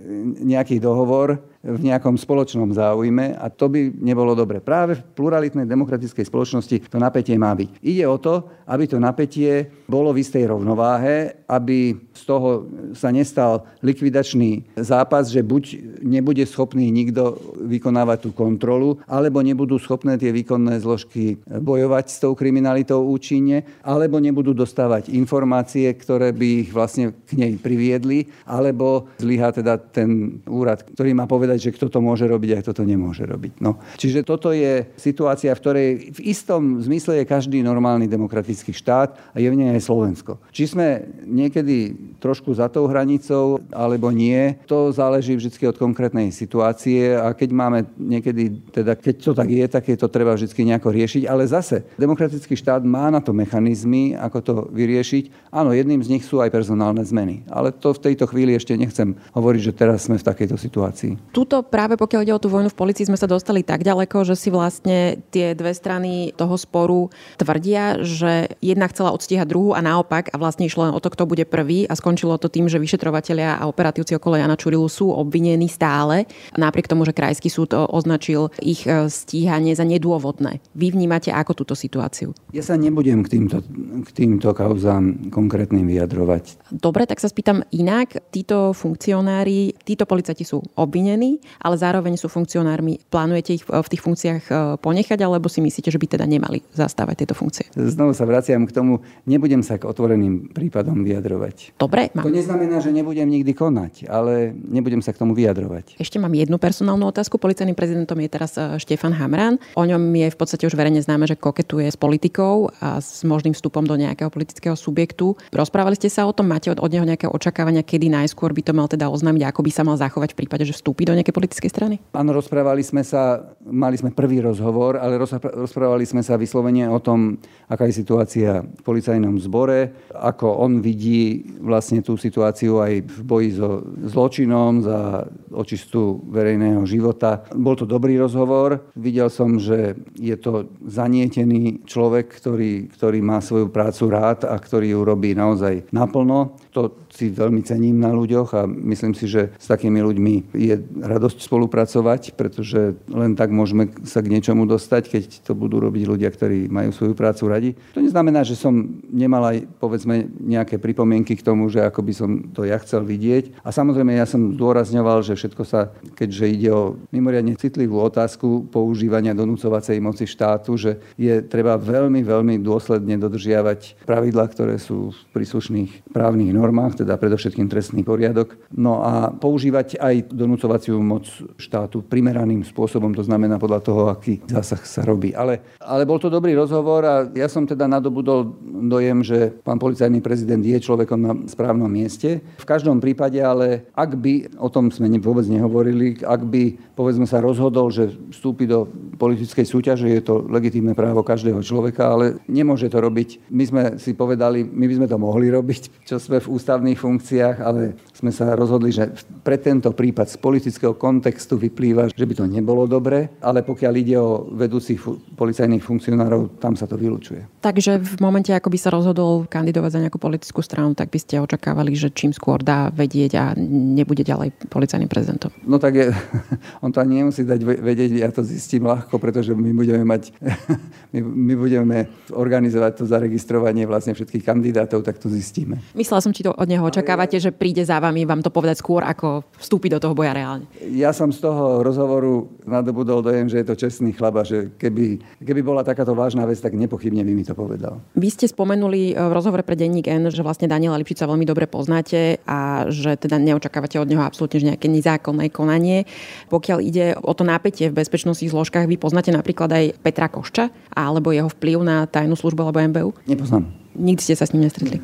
nejaký 0.46 0.78
dohovor, 0.78 1.42
v 1.64 1.80
nejakom 1.80 2.20
spoločnom 2.20 2.76
záujme 2.76 3.40
a 3.40 3.48
to 3.48 3.72
by 3.72 3.88
nebolo 3.88 4.36
dobre. 4.36 4.60
Práve 4.60 5.00
v 5.00 5.06
pluralitnej 5.16 5.64
demokratickej 5.64 6.28
spoločnosti 6.28 6.76
to 6.92 7.00
napätie 7.00 7.40
má 7.40 7.56
byť. 7.56 7.80
Ide 7.80 8.04
o 8.04 8.20
to, 8.20 8.44
aby 8.68 8.84
to 8.84 9.00
napätie 9.00 9.72
bolo 9.88 10.12
v 10.12 10.20
istej 10.20 10.52
rovnováhe, 10.52 11.44
aby 11.48 11.96
z 12.12 12.22
toho 12.24 12.68
sa 12.92 13.08
nestal 13.12 13.64
likvidačný 13.80 14.76
zápas, 14.76 15.28
že 15.28 15.44
buď 15.44 15.64
nebude 16.04 16.44
schopný 16.44 16.88
nikto 16.92 17.36
vykonávať 17.64 18.28
tú 18.28 18.30
kontrolu, 18.36 19.00
alebo 19.08 19.40
nebudú 19.40 19.76
schopné 19.80 20.16
tie 20.20 20.32
výkonné 20.32 20.80
zložky 20.80 21.40
bojovať 21.44 22.04
s 22.08 22.20
tou 22.20 22.32
kriminalitou 22.36 23.04
účinne, 23.04 23.64
alebo 23.84 24.20
nebudú 24.20 24.52
dostávať 24.56 25.12
informácie, 25.12 25.88
ktoré 25.92 26.32
by 26.32 26.46
ich 26.64 26.70
vlastne 26.72 27.12
k 27.12 27.36
nej 27.36 27.52
priviedli, 27.60 28.28
alebo 28.48 29.08
zlyhá 29.20 29.52
teda 29.52 29.76
ten 29.76 30.40
úrad, 30.48 30.84
ktorý 30.84 31.12
má 31.12 31.28
povedať, 31.28 31.53
povedať, 31.54 31.70
že 31.70 31.74
kto 31.78 31.86
to 31.86 31.98
môže 32.02 32.26
robiť 32.26 32.50
a 32.50 32.62
kto 32.66 32.72
to 32.74 32.82
nemôže 32.82 33.22
robiť. 33.22 33.62
No. 33.62 33.78
Čiže 33.94 34.26
toto 34.26 34.50
je 34.50 34.90
situácia, 34.98 35.54
v 35.54 35.62
ktorej 35.62 35.88
v 36.10 36.20
istom 36.26 36.82
zmysle 36.82 37.22
je 37.22 37.30
každý 37.30 37.62
normálny 37.62 38.10
demokratický 38.10 38.74
štát 38.74 39.14
a 39.30 39.36
je 39.38 39.46
v 39.46 39.54
nej 39.54 39.78
aj 39.78 39.86
Slovensko. 39.86 40.42
Či 40.50 40.74
sme 40.74 41.06
niekedy 41.22 41.94
trošku 42.18 42.50
za 42.58 42.66
tou 42.66 42.90
hranicou 42.90 43.62
alebo 43.70 44.10
nie, 44.10 44.58
to 44.66 44.90
záleží 44.90 45.38
vždy 45.38 45.70
od 45.70 45.78
konkrétnej 45.78 46.34
situácie 46.34 47.14
a 47.14 47.30
keď 47.30 47.50
máme 47.54 47.78
niekedy, 47.94 48.74
teda 48.74 48.98
keď 48.98 49.14
to 49.22 49.32
tak 49.38 49.48
je, 49.54 49.66
tak 49.70 49.84
je 49.86 49.94
to 49.94 50.10
treba 50.10 50.34
vždy 50.34 50.50
nejako 50.50 50.90
riešiť, 50.90 51.22
ale 51.30 51.46
zase 51.46 51.86
demokratický 51.94 52.58
štát 52.58 52.82
má 52.82 53.14
na 53.14 53.22
to 53.22 53.30
mechanizmy, 53.30 54.18
ako 54.18 54.38
to 54.42 54.54
vyriešiť. 54.74 55.54
Áno, 55.54 55.70
jedným 55.70 56.02
z 56.02 56.18
nich 56.18 56.24
sú 56.26 56.42
aj 56.42 56.50
personálne 56.50 57.04
zmeny, 57.04 57.46
ale 57.46 57.70
to 57.70 57.94
v 57.94 58.10
tejto 58.10 58.26
chvíli 58.26 58.56
ešte 58.56 58.74
nechcem 58.74 59.14
hovoriť, 59.36 59.60
že 59.60 59.76
teraz 59.76 60.08
sme 60.08 60.16
v 60.18 60.26
takejto 60.26 60.56
situácii. 60.56 61.12
Tu 61.30 61.43
tuto 61.44 61.60
práve 61.60 62.00
pokiaľ 62.00 62.24
ide 62.24 62.32
o 62.32 62.40
tú 62.40 62.48
vojnu 62.48 62.72
v 62.72 62.80
policii, 62.80 63.12
sme 63.12 63.20
sa 63.20 63.28
dostali 63.28 63.60
tak 63.60 63.84
ďaleko, 63.84 64.24
že 64.24 64.32
si 64.32 64.48
vlastne 64.48 65.20
tie 65.28 65.52
dve 65.52 65.76
strany 65.76 66.32
toho 66.32 66.56
sporu 66.56 67.12
tvrdia, 67.36 68.00
že 68.00 68.56
jedna 68.64 68.88
chcela 68.88 69.12
odstíhať 69.12 69.44
druhú 69.44 69.76
a 69.76 69.84
naopak 69.84 70.32
a 70.32 70.40
vlastne 70.40 70.64
išlo 70.64 70.88
len 70.88 70.96
o 70.96 71.02
to, 71.04 71.12
kto 71.12 71.28
bude 71.28 71.44
prvý 71.44 71.84
a 71.84 71.92
skončilo 71.92 72.40
to 72.40 72.48
tým, 72.48 72.72
že 72.72 72.80
vyšetrovatelia 72.80 73.60
a 73.60 73.68
operatívci 73.68 74.16
okolo 74.16 74.40
Jana 74.40 74.56
Čurilu 74.56 74.88
sú 74.88 75.12
obvinení 75.12 75.68
stále, 75.68 76.24
napriek 76.56 76.88
tomu, 76.88 77.04
že 77.04 77.12
krajský 77.12 77.52
súd 77.52 77.76
označil 77.76 78.48
ich 78.64 78.88
e, 78.88 79.12
stíhanie 79.12 79.76
za 79.76 79.84
nedôvodné. 79.84 80.64
Vy 80.72 80.96
vnímate 80.96 81.28
ako 81.28 81.52
túto 81.52 81.76
situáciu? 81.76 82.32
Ja 82.56 82.64
sa 82.64 82.80
nebudem 82.80 83.20
k 83.20 83.36
týmto, 83.36 83.60
k 84.00 84.10
týmto 84.16 84.48
kauzám 84.56 85.28
konkrétnym 85.28 85.84
vyjadrovať. 85.84 86.72
Dobre, 86.72 87.04
tak 87.04 87.20
sa 87.20 87.28
spýtam 87.28 87.68
inak. 87.68 88.32
Títo 88.32 88.72
funkcionári, 88.72 89.76
títo 89.84 90.08
policajti 90.08 90.46
sú 90.48 90.64
obvinení, 90.78 91.33
ale 91.62 91.74
zároveň 91.78 92.18
sú 92.18 92.28
funkcionármi. 92.28 93.00
Plánujete 93.08 93.50
ich 93.56 93.64
v 93.64 93.88
tých 93.88 94.02
funkciách 94.02 94.42
e, 94.48 94.52
ponechať, 94.80 95.18
alebo 95.22 95.46
si 95.50 95.62
myslíte, 95.62 95.88
že 95.90 96.00
by 96.00 96.06
teda 96.18 96.24
nemali 96.26 96.62
zastávať 96.74 97.24
tieto 97.24 97.34
funkcie? 97.36 97.70
Znovu 97.74 98.12
sa 98.12 98.26
vraciam 98.26 98.66
k 98.66 98.72
tomu, 98.72 99.00
nebudem 99.24 99.62
sa 99.62 99.78
k 99.78 99.86
otvoreným 99.88 100.52
prípadom 100.52 101.02
vyjadrovať. 101.02 101.76
Dobre. 101.78 102.10
Mám. 102.14 102.26
To 102.26 102.34
neznamená, 102.34 102.78
že 102.80 102.90
nebudem 102.94 103.26
nikdy 103.28 103.52
konať, 103.54 104.06
ale 104.08 104.54
nebudem 104.54 105.00
sa 105.00 105.14
k 105.14 105.20
tomu 105.20 105.32
vyjadrovať. 105.36 105.98
Ešte 105.98 106.18
mám 106.18 106.32
jednu 106.34 106.56
personálnu 106.58 107.08
otázku. 107.10 107.38
Policajným 107.38 107.76
prezidentom 107.76 108.18
je 108.20 108.28
teraz 108.30 108.56
e, 108.56 108.78
Štefan 108.78 109.14
Hamran. 109.14 109.58
O 109.78 109.84
ňom 109.84 110.00
je 110.14 110.28
v 110.30 110.36
podstate 110.36 110.66
už 110.66 110.74
verejne 110.74 111.00
známe, 111.04 111.28
že 111.28 111.38
koketuje 111.38 111.88
s 111.90 111.98
politikou 111.98 112.70
a 112.80 112.98
s 112.98 113.22
možným 113.26 113.54
vstupom 113.54 113.84
do 113.84 113.94
nejakého 113.94 114.28
politického 114.28 114.76
subjektu. 114.76 115.36
Rozprávali 115.54 115.96
ste 115.96 116.10
sa 116.10 116.26
o 116.28 116.32
tom, 116.32 116.50
máte 116.50 116.70
od, 116.70 116.78
od 116.80 116.90
neho 116.90 117.06
nejaké 117.06 117.30
očakávania, 117.30 117.86
kedy 117.86 118.10
najskôr 118.10 118.52
by 118.52 118.62
to 118.62 118.72
mal 118.76 118.86
teda 118.90 119.06
oznámiť, 119.08 119.42
ako 119.48 119.60
by 119.64 119.70
sa 119.70 119.82
mal 119.82 119.96
zachovať 119.96 120.34
v 120.34 120.38
prípade, 120.44 120.64
že 120.66 120.76
vstúpi 120.76 121.06
do 121.08 121.14
nejakej 121.24 121.40
politickej 121.40 121.70
strany? 121.72 121.96
Áno, 122.12 122.36
rozprávali 122.36 122.84
sme 122.84 123.00
sa, 123.00 123.40
mali 123.64 123.96
sme 123.96 124.12
prvý 124.12 124.44
rozhovor, 124.44 125.00
ale 125.00 125.16
rozprávali 125.16 126.04
sme 126.04 126.20
sa 126.20 126.36
vyslovene 126.36 126.84
o 126.92 127.00
tom, 127.00 127.40
aká 127.64 127.88
je 127.88 127.96
situácia 127.96 128.60
v 128.60 128.80
policajnom 128.84 129.40
zbore, 129.40 130.12
ako 130.12 130.60
on 130.60 130.84
vidí 130.84 131.48
vlastne 131.64 132.04
tú 132.04 132.20
situáciu 132.20 132.84
aj 132.84 133.08
v 133.08 133.18
boji 133.24 133.50
so 133.56 133.80
zločinom 134.04 134.84
za 134.84 135.24
očistú 135.48 136.20
verejného 136.28 136.84
života. 136.84 137.48
Bol 137.56 137.80
to 137.80 137.88
dobrý 137.88 138.20
rozhovor. 138.20 138.92
Videl 138.92 139.32
som, 139.32 139.56
že 139.56 139.96
je 140.20 140.36
to 140.36 140.68
zanietený 140.84 141.88
človek, 141.88 142.28
ktorý, 142.36 142.92
ktorý 142.92 143.24
má 143.24 143.40
svoju 143.40 143.72
prácu 143.72 144.12
rád 144.12 144.44
a 144.44 144.58
ktorý 144.60 144.92
ju 144.92 145.00
robí 145.00 145.32
naozaj 145.32 145.88
naplno. 145.88 146.60
To 146.76 147.03
si 147.14 147.30
veľmi 147.30 147.62
cením 147.62 148.02
na 148.02 148.10
ľuďoch 148.10 148.50
a 148.58 148.66
myslím 148.66 149.14
si, 149.14 149.30
že 149.30 149.54
s 149.54 149.70
takými 149.70 150.02
ľuďmi 150.02 150.34
je 150.50 150.74
radosť 150.98 151.46
spolupracovať, 151.46 152.34
pretože 152.34 152.98
len 153.06 153.38
tak 153.38 153.54
môžeme 153.54 153.94
sa 154.02 154.18
k 154.18 154.34
niečomu 154.34 154.66
dostať, 154.66 155.02
keď 155.06 155.22
to 155.46 155.54
budú 155.54 155.78
robiť 155.78 156.02
ľudia, 156.10 156.28
ktorí 156.34 156.66
majú 156.66 156.90
svoju 156.90 157.14
prácu 157.14 157.42
radi. 157.46 157.70
To 157.94 158.02
neznamená, 158.02 158.42
že 158.42 158.58
som 158.58 158.98
nemal 159.14 159.46
aj 159.46 159.70
povedzme 159.78 160.26
nejaké 160.42 160.82
pripomienky 160.82 161.38
k 161.38 161.46
tomu, 161.46 161.70
že 161.70 161.86
ako 161.86 162.00
by 162.02 162.12
som 162.12 162.30
to 162.50 162.66
ja 162.66 162.74
chcel 162.82 163.06
vidieť. 163.06 163.62
A 163.62 163.70
samozrejme 163.70 164.18
ja 164.18 164.26
som 164.26 164.58
zdôrazňoval, 164.58 165.22
že 165.22 165.38
všetko 165.38 165.62
sa, 165.62 165.94
keďže 166.18 166.44
ide 166.50 166.70
o 166.74 166.98
mimoriadne 167.14 167.54
citlivú 167.54 168.02
otázku 168.02 168.66
používania 168.74 169.38
donúcovacej 169.38 170.02
moci 170.02 170.26
štátu, 170.26 170.74
že 170.74 170.98
je 171.14 171.38
treba 171.46 171.78
veľmi, 171.78 172.26
veľmi 172.26 172.54
dôsledne 172.58 173.14
dodržiavať 173.22 174.02
pravidlá, 174.02 174.50
ktoré 174.50 174.82
sú 174.82 175.14
v 175.14 175.18
príslušných 175.30 176.10
právnych 176.10 176.50
normách, 176.50 177.03
teda 177.04 177.20
predovšetkým 177.20 177.68
trestný 177.68 178.00
poriadok. 178.02 178.56
No 178.72 179.04
a 179.04 179.30
používať 179.30 180.00
aj 180.00 180.32
donúcovaciu 180.32 180.96
moc 180.98 181.28
štátu 181.60 182.02
primeraným 182.02 182.64
spôsobom, 182.64 183.12
to 183.12 183.22
znamená 183.22 183.60
podľa 183.60 183.80
toho, 183.84 184.02
aký 184.08 184.40
zásah 184.48 184.80
sa 184.82 185.04
robí. 185.04 185.36
Ale, 185.36 185.60
ale 185.78 186.08
bol 186.08 186.16
to 186.16 186.32
dobrý 186.32 186.56
rozhovor 186.56 187.04
a 187.04 187.14
ja 187.36 187.46
som 187.46 187.68
teda 187.68 187.84
nadobudol 187.84 188.56
dojem, 188.88 189.20
že 189.20 189.52
pán 189.62 189.76
policajný 189.76 190.24
prezident 190.24 190.64
je 190.64 190.80
človekom 190.80 191.20
na 191.20 191.32
správnom 191.46 191.88
mieste. 191.88 192.40
V 192.58 192.66
každom 192.66 192.98
prípade 192.98 193.38
ale, 193.38 193.86
ak 193.92 194.16
by, 194.16 194.56
o 194.56 194.72
tom 194.72 194.88
sme 194.88 195.12
vôbec 195.20 195.44
nehovorili, 195.46 196.18
ak 196.24 196.42
by 196.48 196.62
povedzme 196.96 197.28
sa 197.28 197.44
rozhodol, 197.44 197.92
že 197.92 198.10
vstúpi 198.32 198.64
do 198.64 198.88
politickej 199.16 199.66
súťaže, 199.66 200.06
je 200.10 200.22
to 200.22 200.44
legitímne 200.46 200.92
právo 200.92 201.24
každého 201.24 201.62
človeka, 201.62 202.14
ale 202.14 202.38
nemôže 202.50 202.90
to 202.90 202.98
robiť. 203.00 203.50
My 203.50 203.64
sme 203.64 203.82
si 203.98 204.14
povedali, 204.14 204.64
my 204.64 204.84
by 204.86 204.94
sme 205.00 205.08
to 205.10 205.16
mohli 205.18 205.48
robiť, 205.50 206.06
čo 206.06 206.18
sme 206.18 206.38
v 206.40 206.50
ústavných 206.50 206.98
funkciách, 206.98 207.56
ale 207.62 207.94
sme 208.14 208.30
sa 208.30 208.54
rozhodli, 208.56 208.90
že 208.94 209.10
pre 209.42 209.60
tento 209.60 209.92
prípad 209.92 210.30
z 210.30 210.36
politického 210.40 210.94
kontextu 210.96 211.60
vyplýva, 211.60 212.10
že 212.10 212.26
by 212.26 212.34
to 212.34 212.44
nebolo 212.48 212.88
dobre, 212.88 213.28
ale 213.44 213.60
pokiaľ 213.60 213.92
ide 214.00 214.16
o 214.16 214.48
vedúcich 214.50 214.98
policajných 215.36 215.84
funkcionárov, 215.84 216.58
tam 216.58 216.74
sa 216.74 216.88
to 216.88 216.96
vylučuje. 216.96 217.44
Takže 217.60 218.00
v 218.00 218.14
momente, 218.24 218.50
ako 218.50 218.72
by 218.72 218.78
sa 218.80 218.90
rozhodol 218.92 219.44
kandidovať 219.48 219.90
za 219.92 220.02
nejakú 220.02 220.18
politickú 220.18 220.64
stranu, 220.64 220.96
tak 220.96 221.12
by 221.12 221.18
ste 221.20 221.44
očakávali, 221.44 221.92
že 221.92 222.08
čím 222.12 222.32
skôr 222.32 222.64
dá 222.64 222.88
vedieť 222.88 223.32
a 223.36 223.44
nebude 223.68 224.24
ďalej 224.24 224.72
policajným 224.72 225.10
prezidentom. 225.10 225.52
No 225.68 225.76
tak 225.76 226.00
je, 226.00 226.06
on 226.84 226.90
to 226.90 227.04
ani 227.04 227.20
nemusí 227.20 227.44
dať 227.44 227.60
vedieť, 227.60 228.10
ja 228.24 228.30
to 228.32 228.40
zistím 228.40 228.88
ľahko, 228.88 229.03
pretože 229.08 229.52
my 229.52 229.72
budeme 229.74 230.04
mať, 230.04 230.32
my, 231.14 231.20
my 231.20 231.54
budeme 231.54 231.96
organizovať 232.32 232.92
to 233.00 233.04
zaregistrovanie 233.04 233.84
vlastne 233.84 234.16
všetkých 234.16 234.44
kandidátov, 234.44 235.04
tak 235.04 235.20
to 235.20 235.28
zistíme. 235.28 235.80
Myslela 235.92 236.24
som, 236.24 236.32
či 236.32 236.44
to 236.44 236.52
od 236.52 236.68
neho 236.68 236.84
očakávate, 236.84 237.36
že 237.36 237.52
príde 237.52 237.84
za 237.84 238.00
vami 238.00 238.24
vám 238.24 238.40
to 238.40 238.52
povedať 238.52 238.80
skôr, 238.80 239.04
ako 239.04 239.44
vstúpiť 239.58 239.98
do 239.98 240.02
toho 240.08 240.14
boja 240.14 240.32
reálne? 240.32 240.64
Ja 240.92 241.12
som 241.12 241.32
z 241.32 241.44
toho 241.44 241.84
rozhovoru 241.84 242.48
nadobudol 242.64 243.20
dojem, 243.20 243.46
že 243.48 243.60
je 243.60 243.66
to 243.68 243.78
čestný 243.78 244.12
chlaba, 244.12 244.44
že 244.44 244.72
keby, 244.76 245.40
keby 245.42 245.60
bola 245.60 245.84
takáto 245.84 246.12
vážna 246.12 246.44
vec, 246.48 246.60
tak 246.60 246.72
nepochybne 246.76 247.20
by 247.24 247.32
mi 247.32 247.44
to 247.44 247.52
povedal. 247.56 248.00
Vy 248.16 248.28
ste 248.32 248.46
spomenuli 248.48 249.16
v 249.16 249.32
rozhovore 249.32 249.64
pre 249.64 249.76
denník 249.76 250.08
N, 250.08 250.28
že 250.30 250.44
vlastne 250.44 250.68
Daniela 250.70 251.00
Lipšica 251.00 251.28
veľmi 251.28 251.46
dobre 251.48 251.68
poznáte 251.68 252.40
a 252.44 252.88
že 252.88 253.16
teda 253.16 253.40
neočakávate 253.40 253.96
od 254.00 254.08
neho 254.08 254.22
absolútne 254.22 254.74
nejaké 254.74 254.86
nezákonné 254.88 255.50
konanie. 255.50 256.08
Pokiaľ 256.48 256.78
ide 256.80 257.06
o 257.20 257.32
to 257.32 257.42
napätie 257.46 257.88
v 257.90 257.98
bezpečnostných 258.00 258.52
zložkách, 258.52 258.86
vy 258.94 259.02
poznáte 259.02 259.34
napríklad 259.34 259.66
aj 259.74 259.98
Petra 259.98 260.30
Košča 260.30 260.70
alebo 260.94 261.34
jeho 261.34 261.50
vplyv 261.50 261.82
na 261.82 262.06
tajnú 262.06 262.38
službu 262.38 262.62
alebo 262.62 262.78
MBU? 262.78 263.10
Nepoznám. 263.26 263.66
Nikdy 263.98 264.22
ste 264.22 264.38
sa 264.38 264.46
s 264.46 264.54
ním 264.54 264.70
nestretli? 264.70 265.02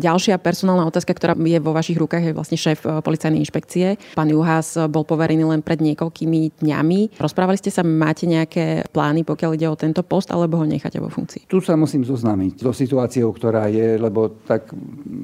Ďalšia 0.00 0.40
personálna 0.40 0.88
otázka, 0.88 1.12
ktorá 1.12 1.36
je 1.36 1.60
vo 1.60 1.76
vašich 1.76 2.00
rukách, 2.00 2.32
je 2.32 2.32
vlastne 2.32 2.56
šéf 2.56 2.88
e, 2.88 3.04
policajnej 3.04 3.44
inšpekcie. 3.44 4.00
Pán 4.16 4.32
Juhás 4.32 4.80
bol 4.88 5.04
poverený 5.04 5.44
len 5.44 5.60
pred 5.60 5.76
niekoľkými 5.84 6.64
dňami. 6.64 7.20
Rozprávali 7.20 7.60
ste 7.60 7.68
sa, 7.68 7.84
máte 7.84 8.24
nejaké 8.24 8.88
plány, 8.96 9.28
pokiaľ 9.28 9.50
ide 9.60 9.68
o 9.68 9.76
tento 9.76 10.00
post, 10.00 10.32
alebo 10.32 10.56
ho 10.56 10.64
necháte 10.64 10.96
vo 10.96 11.12
funkcii? 11.12 11.52
Tu 11.52 11.60
sa 11.60 11.76
musím 11.76 12.08
zoznámiť 12.08 12.64
so 12.64 12.72
situáciou, 12.72 13.28
ktorá 13.36 13.68
je, 13.68 14.00
lebo 14.00 14.32
tak 14.48 14.72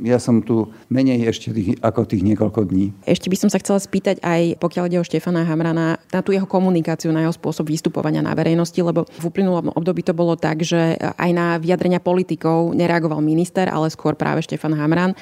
ja 0.04 0.20
som 0.20 0.44
tu 0.44 0.68
menej 0.92 1.24
ešte 1.24 1.56
tých, 1.56 1.80
ako 1.80 2.04
tých 2.04 2.20
niekoľko 2.26 2.68
dní. 2.68 2.92
Ešte 3.08 3.32
by 3.32 3.36
som 3.40 3.48
sa 3.48 3.56
chcela 3.56 3.80
spýtať 3.80 4.20
aj, 4.20 4.60
pokiaľ 4.60 4.84
ide 4.92 5.00
o 5.00 5.08
Štefana 5.08 5.48
Hamrana, 5.48 5.96
na 6.12 6.20
tú 6.20 6.36
jeho 6.36 6.44
komunikáciu, 6.44 7.16
na 7.16 7.24
jeho 7.24 7.32
spôsob 7.32 7.70
vystupovania 7.72 8.20
na 8.20 8.36
verejnosti, 8.36 8.76
lebo 8.76 9.08
v 9.08 9.24
uplynulom 9.24 9.72
období 9.72 10.04
to 10.04 10.12
bolo 10.12 10.36
tak, 10.36 10.60
že 10.60 11.00
aj 11.00 11.30
na 11.32 11.56
vyjadrenia 11.56 12.02
politikov 12.02 12.76
nereagoval 12.76 13.22
minister, 13.22 13.70
ale 13.72 13.88
skôr 13.88 14.12
práve 14.18 14.42
Štefan 14.42 14.65
Štefan 14.66 14.82
Hamran. 14.82 15.12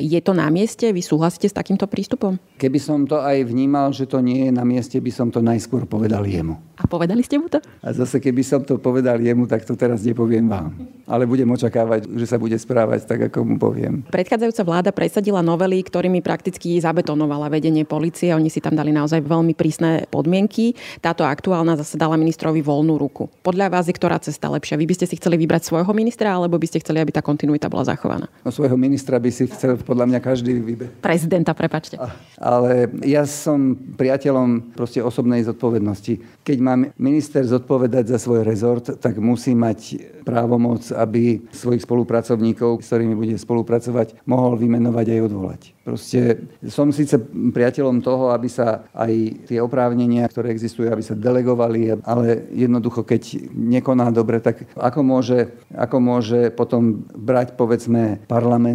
Je 0.00 0.16
to 0.24 0.32
na 0.32 0.48
mieste? 0.48 0.88
Vy 0.88 1.04
súhlasíte 1.04 1.44
s 1.44 1.52
takýmto 1.52 1.84
prístupom? 1.84 2.40
Keby 2.56 2.80
som 2.80 3.04
to 3.04 3.20
aj 3.20 3.44
vnímal, 3.44 3.92
že 3.92 4.08
to 4.08 4.24
nie 4.24 4.48
je 4.48 4.52
na 4.56 4.64
mieste, 4.64 4.96
by 4.96 5.12
som 5.12 5.28
to 5.28 5.44
najskôr 5.44 5.84
povedal 5.84 6.24
jemu. 6.24 6.56
A 6.80 6.88
povedali 6.88 7.20
ste 7.20 7.36
mu 7.36 7.52
to? 7.52 7.60
A 7.84 7.92
zase 7.92 8.18
keby 8.18 8.40
som 8.40 8.64
to 8.64 8.80
povedal 8.80 9.20
jemu, 9.20 9.44
tak 9.44 9.68
to 9.68 9.76
teraz 9.76 10.00
nepoviem 10.00 10.48
vám. 10.48 10.72
Ale 11.04 11.28
budem 11.28 11.46
očakávať, 11.52 12.08
že 12.16 12.26
sa 12.26 12.40
bude 12.40 12.56
správať 12.56 13.04
tak, 13.04 13.28
ako 13.28 13.44
mu 13.44 13.56
poviem. 13.60 14.00
Predchádzajúca 14.08 14.62
vláda 14.64 14.90
presadila 14.90 15.44
novely, 15.44 15.84
ktorými 15.84 16.24
prakticky 16.24 16.80
zabetonovala 16.80 17.52
vedenie 17.52 17.84
policie. 17.84 18.32
Oni 18.32 18.48
si 18.48 18.64
tam 18.64 18.72
dali 18.72 18.90
naozaj 18.90 19.20
veľmi 19.20 19.52
prísne 19.52 20.08
podmienky. 20.08 20.72
Táto 21.04 21.28
aktuálna 21.28 21.76
zase 21.76 22.00
dala 22.00 22.16
ministrovi 22.16 22.64
voľnú 22.64 22.96
ruku. 22.96 23.28
Podľa 23.44 23.68
vás 23.68 23.84
je 23.86 23.94
ktorá 23.94 24.16
cesta 24.16 24.48
lepšia? 24.48 24.80
Vy 24.80 24.88
by 24.88 24.94
ste 24.96 25.06
si 25.06 25.20
chceli 25.20 25.36
vybrať 25.36 25.68
svojho 25.68 25.92
ministra, 25.92 26.32
alebo 26.32 26.56
by 26.56 26.66
ste 26.66 26.80
chceli, 26.80 27.04
aby 27.04 27.12
tá 27.12 27.20
kontinuita 27.20 27.68
bola 27.68 27.84
zachovaná? 27.84 28.26
No, 28.42 28.54
svojho 28.54 28.78
ministra 28.78 28.93
by 28.94 29.30
si 29.30 29.50
chcel 29.50 29.80
podľa 29.80 30.06
mňa 30.10 30.20
každý 30.22 30.58
vybrať. 30.58 31.02
Prezidenta, 31.02 31.52
prepačte. 31.56 31.98
Ale 32.38 32.90
ja 33.02 33.26
som 33.26 33.74
priateľom 33.74 34.74
proste 34.74 35.02
osobnej 35.02 35.42
zodpovednosti. 35.44 36.44
Keď 36.44 36.58
má 36.60 36.74
minister 36.98 37.44
zodpovedať 37.44 38.14
za 38.14 38.18
svoj 38.20 38.46
rezort, 38.46 38.86
tak 39.00 39.18
musí 39.18 39.56
mať 39.56 40.12
právomoc, 40.24 40.88
aby 40.92 41.44
svojich 41.52 41.84
spolupracovníkov, 41.84 42.80
s 42.80 42.88
ktorými 42.88 43.14
bude 43.14 43.36
spolupracovať, 43.36 44.24
mohol 44.24 44.56
vymenovať 44.56 45.06
aj 45.14 45.20
odvolať. 45.20 45.62
Proste 45.84 46.48
som 46.72 46.88
síce 46.88 47.20
priateľom 47.28 48.00
toho, 48.00 48.32
aby 48.32 48.48
sa 48.48 48.88
aj 48.96 49.44
tie 49.52 49.60
oprávnenia, 49.60 50.24
ktoré 50.32 50.48
existujú, 50.48 50.88
aby 50.88 51.04
sa 51.04 51.12
delegovali, 51.12 52.00
ale 52.00 52.48
jednoducho, 52.56 53.04
keď 53.04 53.52
nekoná 53.52 54.08
dobre, 54.08 54.40
tak 54.40 54.64
ako 54.72 55.04
môže, 55.04 55.52
ako 55.76 55.96
môže 56.00 56.48
potom 56.56 57.04
brať, 57.12 57.52
povedzme, 57.60 58.24
parlament 58.24 58.73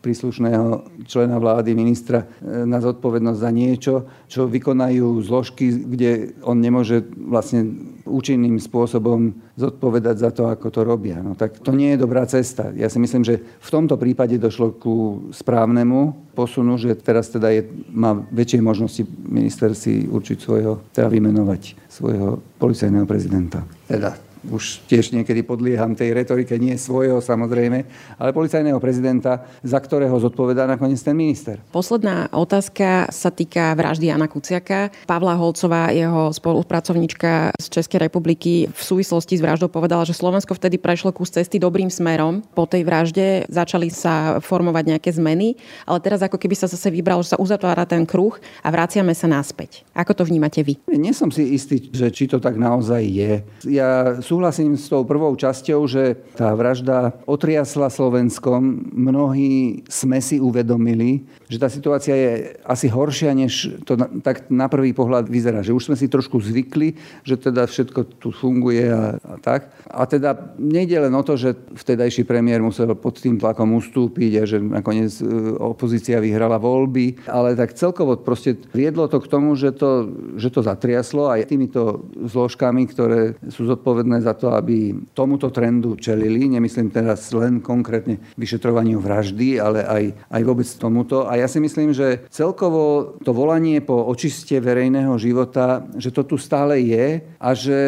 príslušného 0.00 0.88
člena 1.04 1.36
vlády, 1.36 1.76
ministra 1.76 2.24
e, 2.24 2.64
na 2.64 2.80
zodpovednosť 2.80 3.40
za 3.40 3.50
niečo, 3.52 3.94
čo 4.26 4.48
vykonajú 4.48 5.20
zložky, 5.20 5.68
kde 5.68 6.32
on 6.40 6.56
nemôže 6.56 7.04
vlastne 7.16 7.68
účinným 8.08 8.56
spôsobom 8.56 9.36
zodpovedať 9.60 10.16
za 10.16 10.30
to, 10.32 10.48
ako 10.48 10.72
to 10.72 10.80
robia. 10.82 11.20
No 11.20 11.36
tak 11.36 11.60
to 11.60 11.76
nie 11.76 11.94
je 11.94 12.02
dobrá 12.02 12.24
cesta. 12.24 12.72
Ja 12.72 12.88
si 12.88 12.96
myslím, 12.96 13.22
že 13.22 13.44
v 13.60 13.70
tomto 13.70 14.00
prípade 14.00 14.40
došlo 14.40 14.72
ku 14.74 15.28
správnemu 15.36 16.32
posunu, 16.32 16.80
že 16.80 16.96
teraz 16.96 17.28
teda 17.28 17.52
je, 17.52 17.68
má 17.92 18.16
väčšie 18.32 18.64
možnosti 18.64 19.04
minister 19.28 19.76
si 19.76 20.08
určiť 20.08 20.38
svojho, 20.40 20.80
teda 20.96 21.12
vymenovať 21.12 21.76
svojho 21.92 22.40
policajného 22.56 23.04
prezidenta. 23.04 23.60
Teda 23.84 24.29
už 24.48 24.80
tiež 24.88 25.12
niekedy 25.12 25.44
podlieham 25.44 25.92
tej 25.92 26.16
retorike, 26.16 26.56
nie 26.56 26.80
svojho 26.80 27.20
samozrejme, 27.20 27.78
ale 28.16 28.30
policajného 28.32 28.80
prezidenta, 28.80 29.44
za 29.60 29.76
ktorého 29.76 30.16
zodpovedá 30.16 30.64
nakoniec 30.64 31.00
ten 31.04 31.12
minister. 31.12 31.60
Posledná 31.74 32.32
otázka 32.32 33.12
sa 33.12 33.28
týka 33.28 33.76
vraždy 33.76 34.08
Jana 34.08 34.30
Kuciaka. 34.30 34.88
Pavla 35.04 35.36
Holcová, 35.36 35.92
jeho 35.92 36.32
spolupracovníčka 36.32 37.52
z 37.60 37.66
Českej 37.68 38.08
republiky, 38.08 38.68
v 38.70 38.82
súvislosti 38.82 39.36
s 39.36 39.44
vraždou 39.44 39.68
povedala, 39.68 40.08
že 40.08 40.16
Slovensko 40.16 40.56
vtedy 40.56 40.80
prešlo 40.80 41.12
kus 41.12 41.32
cesty 41.34 41.60
dobrým 41.60 41.92
smerom. 41.92 42.40
Po 42.56 42.64
tej 42.64 42.86
vražde 42.86 43.44
začali 43.52 43.92
sa 43.92 44.40
formovať 44.40 44.84
nejaké 44.96 45.10
zmeny, 45.12 45.58
ale 45.84 45.98
teraz 46.00 46.24
ako 46.24 46.40
keby 46.40 46.56
sa 46.56 46.70
zase 46.70 46.88
vybral, 46.88 47.20
že 47.20 47.36
sa 47.36 47.40
uzatvára 47.40 47.84
ten 47.84 48.08
kruh 48.08 48.36
a 48.64 48.68
vraciame 48.72 49.12
sa 49.12 49.28
naspäť. 49.28 49.84
Ako 49.92 50.16
to 50.16 50.24
vnímate 50.24 50.64
vy? 50.64 50.80
Nie 50.88 51.12
som 51.12 51.28
si 51.28 51.52
istý, 51.52 51.90
že 51.92 52.08
či 52.08 52.30
to 52.30 52.40
tak 52.40 52.56
naozaj 52.56 53.02
je. 53.04 53.32
Ja 53.68 54.16
súhlasím 54.30 54.78
s 54.78 54.86
tou 54.86 55.02
prvou 55.02 55.34
časťou, 55.34 55.90
že 55.90 56.14
tá 56.38 56.54
vražda 56.54 57.18
otriasla 57.26 57.90
Slovenskom. 57.90 58.94
Mnohí 58.94 59.82
sme 59.90 60.22
si 60.22 60.38
uvedomili, 60.38 61.26
že 61.50 61.58
tá 61.58 61.66
situácia 61.66 62.14
je 62.14 62.54
asi 62.62 62.86
horšia, 62.86 63.34
než 63.34 63.82
to 63.82 63.98
na, 63.98 64.06
tak 64.22 64.46
na 64.46 64.70
prvý 64.70 64.94
pohľad 64.94 65.26
vyzerá. 65.26 65.66
Že 65.66 65.74
už 65.74 65.86
sme 65.90 65.96
si 65.98 66.06
trošku 66.06 66.38
zvykli, 66.38 66.94
že 67.26 67.34
teda 67.34 67.66
všetko 67.66 68.22
tu 68.22 68.30
funguje 68.30 68.86
a, 68.86 69.18
a 69.18 69.34
tak. 69.42 69.74
A 69.90 70.06
teda 70.06 70.54
nejde 70.62 71.02
len 71.02 71.10
o 71.10 71.26
to, 71.26 71.34
že 71.34 71.58
vtedajší 71.74 72.22
premiér 72.22 72.62
musel 72.62 72.94
pod 72.94 73.18
tým 73.18 73.34
tlakom 73.34 73.74
ustúpiť 73.82 74.32
a 74.38 74.44
že 74.46 74.62
nakoniec 74.62 75.10
e, 75.18 75.26
opozícia 75.58 76.22
vyhrala 76.22 76.62
voľby, 76.62 77.26
ale 77.26 77.58
tak 77.58 77.74
celkovo 77.74 78.14
proste 78.14 78.54
viedlo 78.70 79.10
to 79.10 79.18
k 79.18 79.26
tomu, 79.26 79.58
že 79.58 79.74
to, 79.74 80.06
že 80.38 80.54
to 80.54 80.62
zatriaslo 80.62 81.26
aj 81.26 81.50
týmito 81.50 82.06
zložkami, 82.14 82.86
ktoré 82.86 83.34
sú 83.50 83.66
zodpovedné 83.66 84.19
za 84.20 84.36
to, 84.36 84.52
aby 84.54 84.94
tomuto 85.12 85.50
trendu 85.50 85.96
čelili. 85.96 86.48
Nemyslím 86.48 86.92
teraz 86.92 87.32
len 87.34 87.58
konkrétne 87.58 88.20
vyšetrovaniu 88.36 89.00
vraždy, 89.00 89.58
ale 89.58 89.84
aj, 89.84 90.04
aj 90.30 90.42
vôbec 90.44 90.68
tomuto. 90.76 91.26
A 91.26 91.36
ja 91.40 91.48
si 91.50 91.58
myslím, 91.58 91.92
že 91.96 92.24
celkovo 92.30 93.16
to 93.20 93.34
volanie 93.34 93.82
po 93.82 94.06
očiste 94.06 94.56
verejného 94.60 95.16
života, 95.18 95.84
že 95.96 96.14
to 96.14 96.24
tu 96.24 96.36
stále 96.38 96.78
je 96.80 97.20
a 97.40 97.50
že 97.56 97.78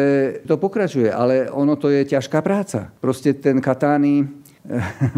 to 0.45 0.59
pokračuje. 0.59 1.09
Ale 1.09 1.49
ono 1.49 1.77
to 1.79 1.89
je 1.89 2.05
ťažká 2.05 2.41
práca. 2.41 2.91
Proste 2.99 3.37
ten 3.37 3.63
Katány 3.63 4.42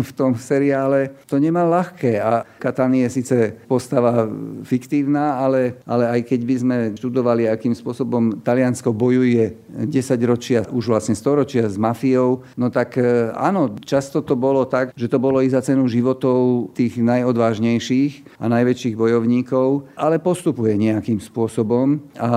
v 0.10 0.12
tom 0.18 0.34
seriále 0.34 1.14
to 1.30 1.38
nemal 1.38 1.70
ľahké. 1.70 2.18
A 2.18 2.46
Katan 2.58 2.98
je 2.98 3.08
síce 3.10 3.54
postava 3.70 4.26
fiktívna, 4.66 5.38
ale, 5.38 5.78
ale 5.86 6.10
aj 6.10 6.22
keď 6.26 6.40
by 6.42 6.56
sme 6.58 6.76
študovali, 6.98 7.46
akým 7.46 7.78
spôsobom 7.78 8.42
Taliansko 8.42 8.90
bojuje 8.90 9.54
10 9.86 9.92
ročia, 10.26 10.66
už 10.74 10.90
vlastne 10.90 11.14
100 11.14 11.42
ročia 11.42 11.64
s 11.70 11.78
mafiou, 11.78 12.42
no 12.58 12.74
tak 12.74 12.98
e, 12.98 13.30
áno, 13.38 13.78
často 13.86 14.26
to 14.26 14.34
bolo 14.34 14.66
tak, 14.66 14.96
že 14.98 15.06
to 15.06 15.22
bolo 15.22 15.44
i 15.46 15.50
za 15.52 15.62
cenu 15.62 15.86
životov 15.86 16.72
tých 16.74 16.98
najodvážnejších 16.98 18.42
a 18.42 18.46
najväčších 18.50 18.96
bojovníkov, 18.98 19.86
ale 19.94 20.18
postupuje 20.18 20.74
nejakým 20.74 21.22
spôsobom. 21.22 22.02
A 22.18 22.30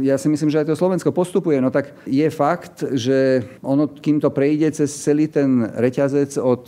ja 0.00 0.20
si 0.20 0.28
myslím, 0.28 0.52
že 0.52 0.60
aj 0.60 0.68
to 0.68 0.80
Slovensko 0.80 1.10
postupuje. 1.14 1.56
No 1.62 1.72
tak 1.72 1.96
je 2.04 2.28
fakt, 2.28 2.84
že 2.92 3.44
ono, 3.64 3.88
kým 3.88 4.20
to 4.20 4.28
prejde 4.28 4.72
cez 4.76 4.92
celý 4.92 5.30
ten 5.30 5.64
reťazec 5.64 6.36
od 6.50 6.64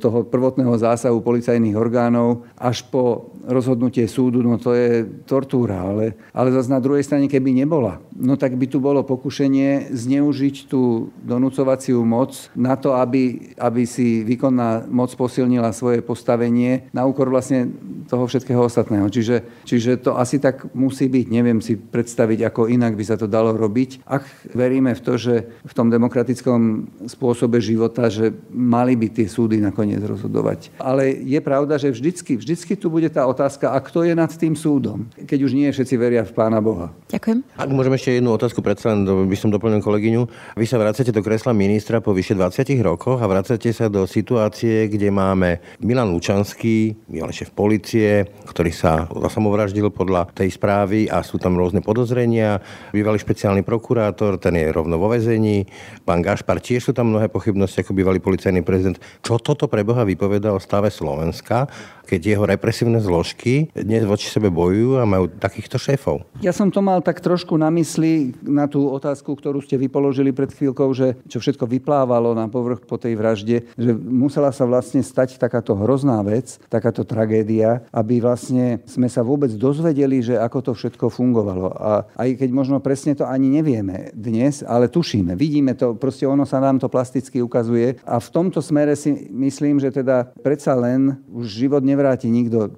toho 0.00 0.18
prvotného 0.24 0.72
zásahu 0.80 1.20
policajných 1.20 1.76
orgánov 1.76 2.48
až 2.56 2.88
po 2.88 3.36
rozhodnutie 3.46 4.10
súdu, 4.10 4.42
no 4.42 4.58
to 4.58 4.74
je 4.74 5.06
tortúra. 5.28 5.86
Ale, 5.86 6.18
ale 6.34 6.50
zase 6.50 6.72
na 6.72 6.82
druhej 6.82 7.06
strane, 7.06 7.30
keby 7.30 7.54
nebola, 7.54 8.02
no 8.16 8.34
tak 8.34 8.58
by 8.58 8.66
tu 8.66 8.82
bolo 8.82 9.06
pokušenie 9.06 9.94
zneužiť 9.94 10.66
tú 10.66 11.14
donúcovaciu 11.22 12.02
moc 12.02 12.50
na 12.58 12.74
to, 12.74 12.98
aby, 12.98 13.54
aby 13.60 13.86
si 13.86 14.26
výkonná 14.26 14.90
moc 14.90 15.14
posilnila 15.14 15.70
svoje 15.70 16.02
postavenie 16.02 16.90
na 16.90 17.06
úkor 17.06 17.30
vlastne 17.30 17.70
toho 18.10 18.26
všetkého 18.26 18.66
ostatného. 18.66 19.06
Čiže, 19.06 19.62
čiže 19.62 20.02
to 20.02 20.18
asi 20.18 20.42
tak 20.42 20.66
musí 20.74 21.06
byť. 21.06 21.26
Neviem 21.30 21.60
si 21.62 21.78
predstaviť, 21.78 22.50
ako 22.50 22.70
inak 22.70 22.98
by 22.98 23.04
sa 23.06 23.16
to 23.18 23.30
dalo 23.30 23.54
robiť. 23.54 24.02
Ak 24.06 24.26
veríme 24.50 24.94
v 24.94 25.04
to, 25.04 25.14
že 25.14 25.34
v 25.62 25.72
tom 25.74 25.90
demokratickom 25.90 26.90
spôsobe 27.06 27.62
života, 27.62 28.10
že 28.10 28.34
mali 28.50 28.98
by 28.98 29.08
tie 29.10 29.25
súdy 29.28 29.60
nakoniec 29.60 30.00
rozhodovať. 30.02 30.74
Ale 30.80 31.10
je 31.12 31.40
pravda, 31.42 31.76
že 31.76 31.92
vždycky, 31.92 32.38
vždycky 32.38 32.74
tu 32.74 32.90
bude 32.90 33.06
tá 33.10 33.26
otázka, 33.26 33.74
a 33.74 33.78
kto 33.82 34.06
je 34.06 34.14
nad 34.14 34.30
tým 34.32 34.54
súdom, 34.56 35.06
keď 35.26 35.38
už 35.44 35.52
nie 35.52 35.68
všetci 35.70 35.94
veria 35.98 36.22
v 36.24 36.32
Pána 36.32 36.62
Boha. 36.64 36.94
Ďakujem. 37.10 37.42
Ak 37.54 37.70
môžem 37.70 37.94
ešte 37.94 38.16
jednu 38.18 38.32
otázku, 38.34 38.62
predsa 38.62 38.94
len 38.94 39.06
by 39.06 39.36
som 39.38 39.52
doplnil 39.52 39.82
kolegyňu. 39.82 40.22
Vy 40.56 40.66
sa 40.66 40.80
vracate 40.80 41.12
do 41.12 41.22
kresla 41.22 41.52
ministra 41.52 41.98
po 42.00 42.14
vyše 42.16 42.34
20 42.34 42.66
rokoch 42.82 43.18
a 43.22 43.26
vracate 43.26 43.70
sa 43.70 43.86
do 43.86 44.06
situácie, 44.06 44.90
kde 44.90 45.10
máme 45.10 45.62
Milan 45.82 46.10
Lučanský, 46.14 46.96
bývalý 47.06 47.32
šéf 47.34 47.50
policie, 47.52 48.26
ktorý 48.46 48.72
sa 48.72 49.06
samovraždil 49.10 49.90
podľa 49.90 50.30
tej 50.34 50.54
správy 50.54 51.10
a 51.10 51.22
sú 51.22 51.38
tam 51.38 51.58
rôzne 51.58 51.82
podozrenia. 51.82 52.62
Bývalý 52.94 53.18
špeciálny 53.20 53.62
prokurátor, 53.62 54.38
ten 54.40 54.56
je 54.58 54.70
rovno 54.70 54.96
vo 54.96 55.10
vezení. 55.12 55.66
Pán 56.06 56.22
Gašpar, 56.22 56.60
tiež 56.62 56.90
sú 56.90 56.92
tam 56.94 57.12
mnohé 57.12 57.28
pochybnosti 57.32 57.82
ako 57.82 57.96
bývalý 57.96 58.18
policajný 58.22 58.62
prezident. 58.62 59.00
Čo 59.24 59.40
toto 59.40 59.70
pre 59.70 59.86
Boha 59.86 60.02
vypoveda 60.02 60.52
o 60.52 60.60
stave 60.60 60.88
Slovenska, 60.90 61.68
keď 62.06 62.20
jeho 62.22 62.44
represívne 62.46 63.02
zložky 63.02 63.68
dnes 63.74 64.06
voči 64.06 64.30
sebe 64.30 64.46
bojujú 64.46 65.02
a 65.02 65.04
majú 65.04 65.26
takýchto 65.26 65.76
šéfov? 65.76 66.22
Ja 66.38 66.54
som 66.54 66.70
to 66.70 66.78
mal 66.78 67.02
tak 67.02 67.18
trošku 67.18 67.58
na 67.58 67.68
mysli 67.74 68.30
na 68.46 68.70
tú 68.70 68.86
otázku, 68.86 69.34
ktorú 69.34 69.58
ste 69.58 69.74
vypoložili 69.74 70.30
pred 70.30 70.54
chvíľkou, 70.54 70.94
že 70.94 71.18
čo 71.26 71.42
všetko 71.42 71.66
vyplávalo 71.66 72.32
na 72.32 72.46
povrch 72.46 72.86
po 72.86 72.94
tej 72.94 73.18
vražde, 73.18 73.66
že 73.74 73.90
musela 73.98 74.54
sa 74.54 74.62
vlastne 74.64 75.02
stať 75.02 75.36
takáto 75.36 75.74
hrozná 75.74 76.22
vec, 76.22 76.62
takáto 76.70 77.02
tragédia, 77.02 77.82
aby 77.90 78.22
vlastne 78.22 78.80
sme 78.86 79.10
sa 79.10 79.26
vôbec 79.26 79.50
dozvedeli, 79.58 80.22
že 80.22 80.38
ako 80.38 80.70
to 80.70 80.72
všetko 80.78 81.10
fungovalo. 81.10 81.74
A 81.74 82.06
aj 82.14 82.38
keď 82.38 82.50
možno 82.54 82.78
presne 82.78 83.18
to 83.18 83.26
ani 83.26 83.50
nevieme 83.50 84.14
dnes, 84.14 84.62
ale 84.62 84.86
tušíme, 84.86 85.34
vidíme 85.34 85.74
to, 85.74 85.98
proste 85.98 86.22
ono 86.22 86.46
sa 86.46 86.62
nám 86.62 86.78
to 86.78 86.86
plasticky 86.86 87.42
ukazuje 87.42 87.98
a 88.06 88.22
v 88.22 88.28
tomto 88.30 88.62
smere 88.62 88.94
si 88.94 89.05
myslím, 89.30 89.78
že 89.78 89.92
teda 89.92 90.32
predsa 90.42 90.74
len 90.74 91.20
už 91.30 91.46
život 91.46 91.82
nevráti 91.84 92.30
nikto 92.30 92.72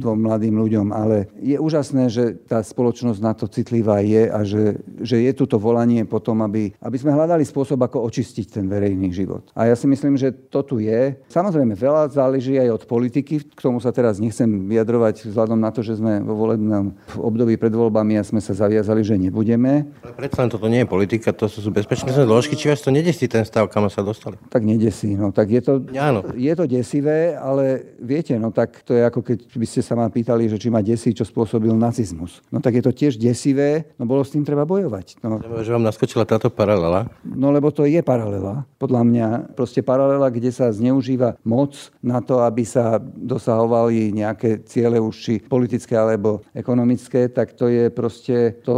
dvom 0.00 0.18
mladým 0.24 0.56
ľuďom, 0.58 0.90
ale 0.90 1.28
je 1.38 1.56
úžasné, 1.58 2.10
že 2.10 2.36
tá 2.46 2.60
spoločnosť 2.62 3.20
na 3.20 3.32
to 3.34 3.48
citlivá 3.48 4.00
je 4.02 4.28
a 4.28 4.40
že, 4.42 4.80
že 5.00 5.20
je 5.22 5.32
tu 5.34 5.44
to 5.48 5.58
volanie 5.60 6.04
potom, 6.06 6.42
aby, 6.42 6.74
aby 6.82 6.96
sme 6.98 7.14
hľadali 7.14 7.46
spôsob, 7.46 7.80
ako 7.80 8.04
očistiť 8.06 8.60
ten 8.60 8.66
verejný 8.66 9.10
život. 9.14 9.48
A 9.54 9.70
ja 9.70 9.76
si 9.78 9.86
myslím, 9.86 10.18
že 10.18 10.32
to 10.32 10.62
tu 10.66 10.82
je. 10.82 11.14
Samozrejme, 11.30 11.76
veľa 11.78 12.10
záleží 12.10 12.58
aj 12.58 12.70
od 12.70 12.82
politiky, 12.88 13.42
k 13.44 13.60
tomu 13.60 13.78
sa 13.78 13.94
teraz 13.94 14.18
nechcem 14.18 14.68
vyjadrovať 14.68 15.30
vzhľadom 15.30 15.58
na 15.58 15.70
to, 15.70 15.80
že 15.84 15.98
sme 15.98 16.20
vo 16.22 16.34
volebnom 16.34 16.94
období 17.18 17.56
pred 17.56 17.72
voľbami 17.72 18.18
a 18.18 18.26
sme 18.26 18.42
sa 18.42 18.54
zaviazali, 18.54 19.02
že 19.06 19.18
nebudeme. 19.18 19.88
Ale 20.02 20.14
predsa 20.14 20.44
len 20.44 20.50
toto 20.50 20.66
nie 20.66 20.82
je 20.82 20.88
politika, 20.88 21.30
to 21.30 21.46
sú 21.46 21.70
bezpečnostné 21.70 22.24
zložky, 22.26 22.54
či 22.54 22.70
vás 22.70 22.82
to 22.82 22.90
nedesí 22.94 23.26
ten 23.30 23.46
stav, 23.46 23.70
kam 23.70 23.86
sa 23.88 24.02
dostali? 24.02 24.38
Tak 24.48 24.62
nedesí, 24.64 25.14
no 25.14 25.30
tak 25.34 25.50
je 25.50 25.60
to, 25.62 25.72
Áno. 25.96 26.20
je 26.34 26.52
to 26.54 26.64
desivé, 26.68 27.34
ale 27.34 27.96
viete, 27.98 28.34
no 28.38 28.50
tak 28.50 28.82
to 28.82 28.94
je 28.94 29.02
ako 29.02 29.20
keď 29.22 29.38
by 29.54 29.66
ste 29.66 29.80
sa 29.80 29.94
ma 29.94 30.06
pýtali, 30.10 30.46
že 30.50 30.60
či 30.60 30.68
ma 30.68 30.84
desí, 30.84 31.14
čo 31.14 31.26
spôsobil 31.26 31.72
nacizmus. 31.74 32.42
No 32.50 32.58
tak 32.60 32.78
je 32.78 32.84
to 32.84 32.92
tiež 32.92 33.18
desivé, 33.18 33.94
no 33.98 34.04
bolo 34.04 34.22
s 34.22 34.32
tým 34.34 34.44
treba 34.44 34.68
bojovať. 34.68 35.20
No, 35.24 35.40
Že 35.40 35.74
vám 35.80 35.86
naskočila 35.86 36.24
táto 36.28 36.50
paralela? 36.50 37.08
no 37.24 37.50
lebo 37.50 37.70
to 37.70 37.84
je 37.84 38.00
paralela, 38.02 38.66
podľa 38.78 39.02
mňa. 39.06 39.28
Proste 39.58 39.80
paralela, 39.80 40.30
kde 40.30 40.50
sa 40.50 40.70
zneužíva 40.70 41.36
moc 41.46 41.74
na 42.02 42.20
to, 42.20 42.40
aby 42.42 42.62
sa 42.66 42.98
dosahovali 43.00 44.12
nejaké 44.14 44.64
ciele 44.66 44.98
už 44.98 45.14
či 45.14 45.34
politické 45.40 45.96
alebo 45.96 46.42
ekonomické, 46.54 47.28
tak 47.30 47.56
to 47.56 47.70
je 47.70 47.88
proste, 47.88 48.60
to 48.66 48.74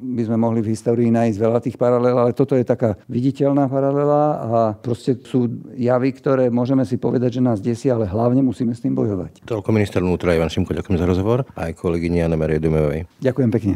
by 0.00 0.22
sme 0.24 0.36
mohli 0.38 0.60
v 0.62 0.72
histórii 0.72 1.10
nájsť 1.10 1.38
veľa 1.38 1.58
tých 1.60 1.76
paralel, 1.76 2.16
ale 2.16 2.32
toto 2.32 2.54
je 2.54 2.64
taká 2.64 2.96
viditeľná 3.10 3.66
paralela 3.66 4.22
a 4.38 4.58
proste 4.78 5.18
sú 5.22 5.50
javy, 5.76 6.21
ktoré 6.22 6.54
môžeme 6.54 6.86
si 6.86 7.02
povedať, 7.02 7.36
že 7.36 7.42
nás 7.42 7.58
desia, 7.58 7.98
ale 7.98 8.06
hlavne 8.06 8.46
musíme 8.46 8.70
s 8.70 8.78
tým 8.78 8.94
bojovať. 8.94 9.42
Toľko 9.42 9.74
minister 9.74 9.98
vnútra 9.98 10.38
Ivan 10.38 10.46
Šimko, 10.46 10.70
ďakujem 10.70 11.02
za 11.02 11.06
rozhovor. 11.10 11.42
Aj 11.58 11.74
kolegyni 11.74 12.22
Anne 12.22 12.38
Marie 12.38 12.62
Dumovej. 12.62 13.10
Ďakujem 13.18 13.50
pekne. 13.50 13.74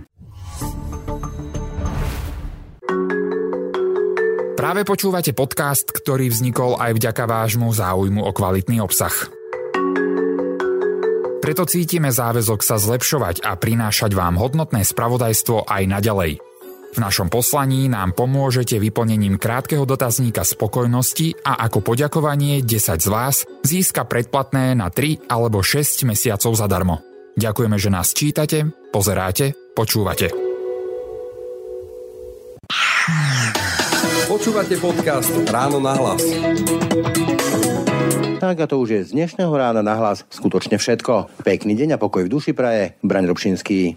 Práve 4.55 4.87
počúvate 4.87 5.35
podcast, 5.35 5.91
ktorý 5.91 6.31
vznikol 6.31 6.79
aj 6.79 6.95
vďaka 6.95 7.27
vášmu 7.27 7.67
záujmu 7.75 8.23
o 8.23 8.31
kvalitný 8.31 8.79
obsah. 8.79 9.15
Preto 11.43 11.63
cítime 11.67 12.11
záväzok 12.11 12.63
sa 12.63 12.75
zlepšovať 12.75 13.47
a 13.47 13.55
prinášať 13.55 14.15
vám 14.15 14.35
hodnotné 14.39 14.83
spravodajstvo 14.83 15.67
aj 15.67 15.83
naďalej. 15.87 16.46
V 16.95 16.99
našom 17.03 17.27
poslaní 17.27 17.91
nám 17.91 18.15
pomôžete 18.15 18.79
vyplnením 18.79 19.41
krátkeho 19.41 19.83
dotazníka 19.83 20.47
spokojnosti 20.47 21.43
a 21.43 21.67
ako 21.67 21.83
poďakovanie 21.83 22.63
10 22.63 23.03
z 23.03 23.09
vás 23.11 23.43
získa 23.67 24.07
predplatné 24.07 24.79
na 24.79 24.89
3 24.89 25.27
alebo 25.27 25.61
6 25.61 26.07
mesiacov 26.07 26.53
zadarmo. 26.55 27.03
Ďakujeme, 27.37 27.77
že 27.77 27.91
nás 27.93 28.17
čítate, 28.17 28.65
pozeráte, 28.95 29.53
počúvate. 29.77 30.33
Počúvate 34.27 34.75
podcast 34.83 35.31
Ráno 35.47 35.79
na 35.79 35.95
hlas. 35.95 36.23
Tak 38.37 38.57
a 38.63 38.67
to 38.69 38.79
už 38.83 38.89
je 38.91 39.01
z 39.07 39.11
dnešného 39.17 39.53
rána 39.53 39.81
na 39.81 39.97
hlas 39.97 40.29
skutočne 40.29 40.77
všetko. 40.77 41.45
Pekný 41.47 41.73
deň 41.73 41.97
a 41.97 42.03
pokoj 42.03 42.27
v 42.27 42.33
duši 42.33 42.53
praje. 42.53 42.99
Braň 43.01 43.33
Robšinský. 43.33 43.97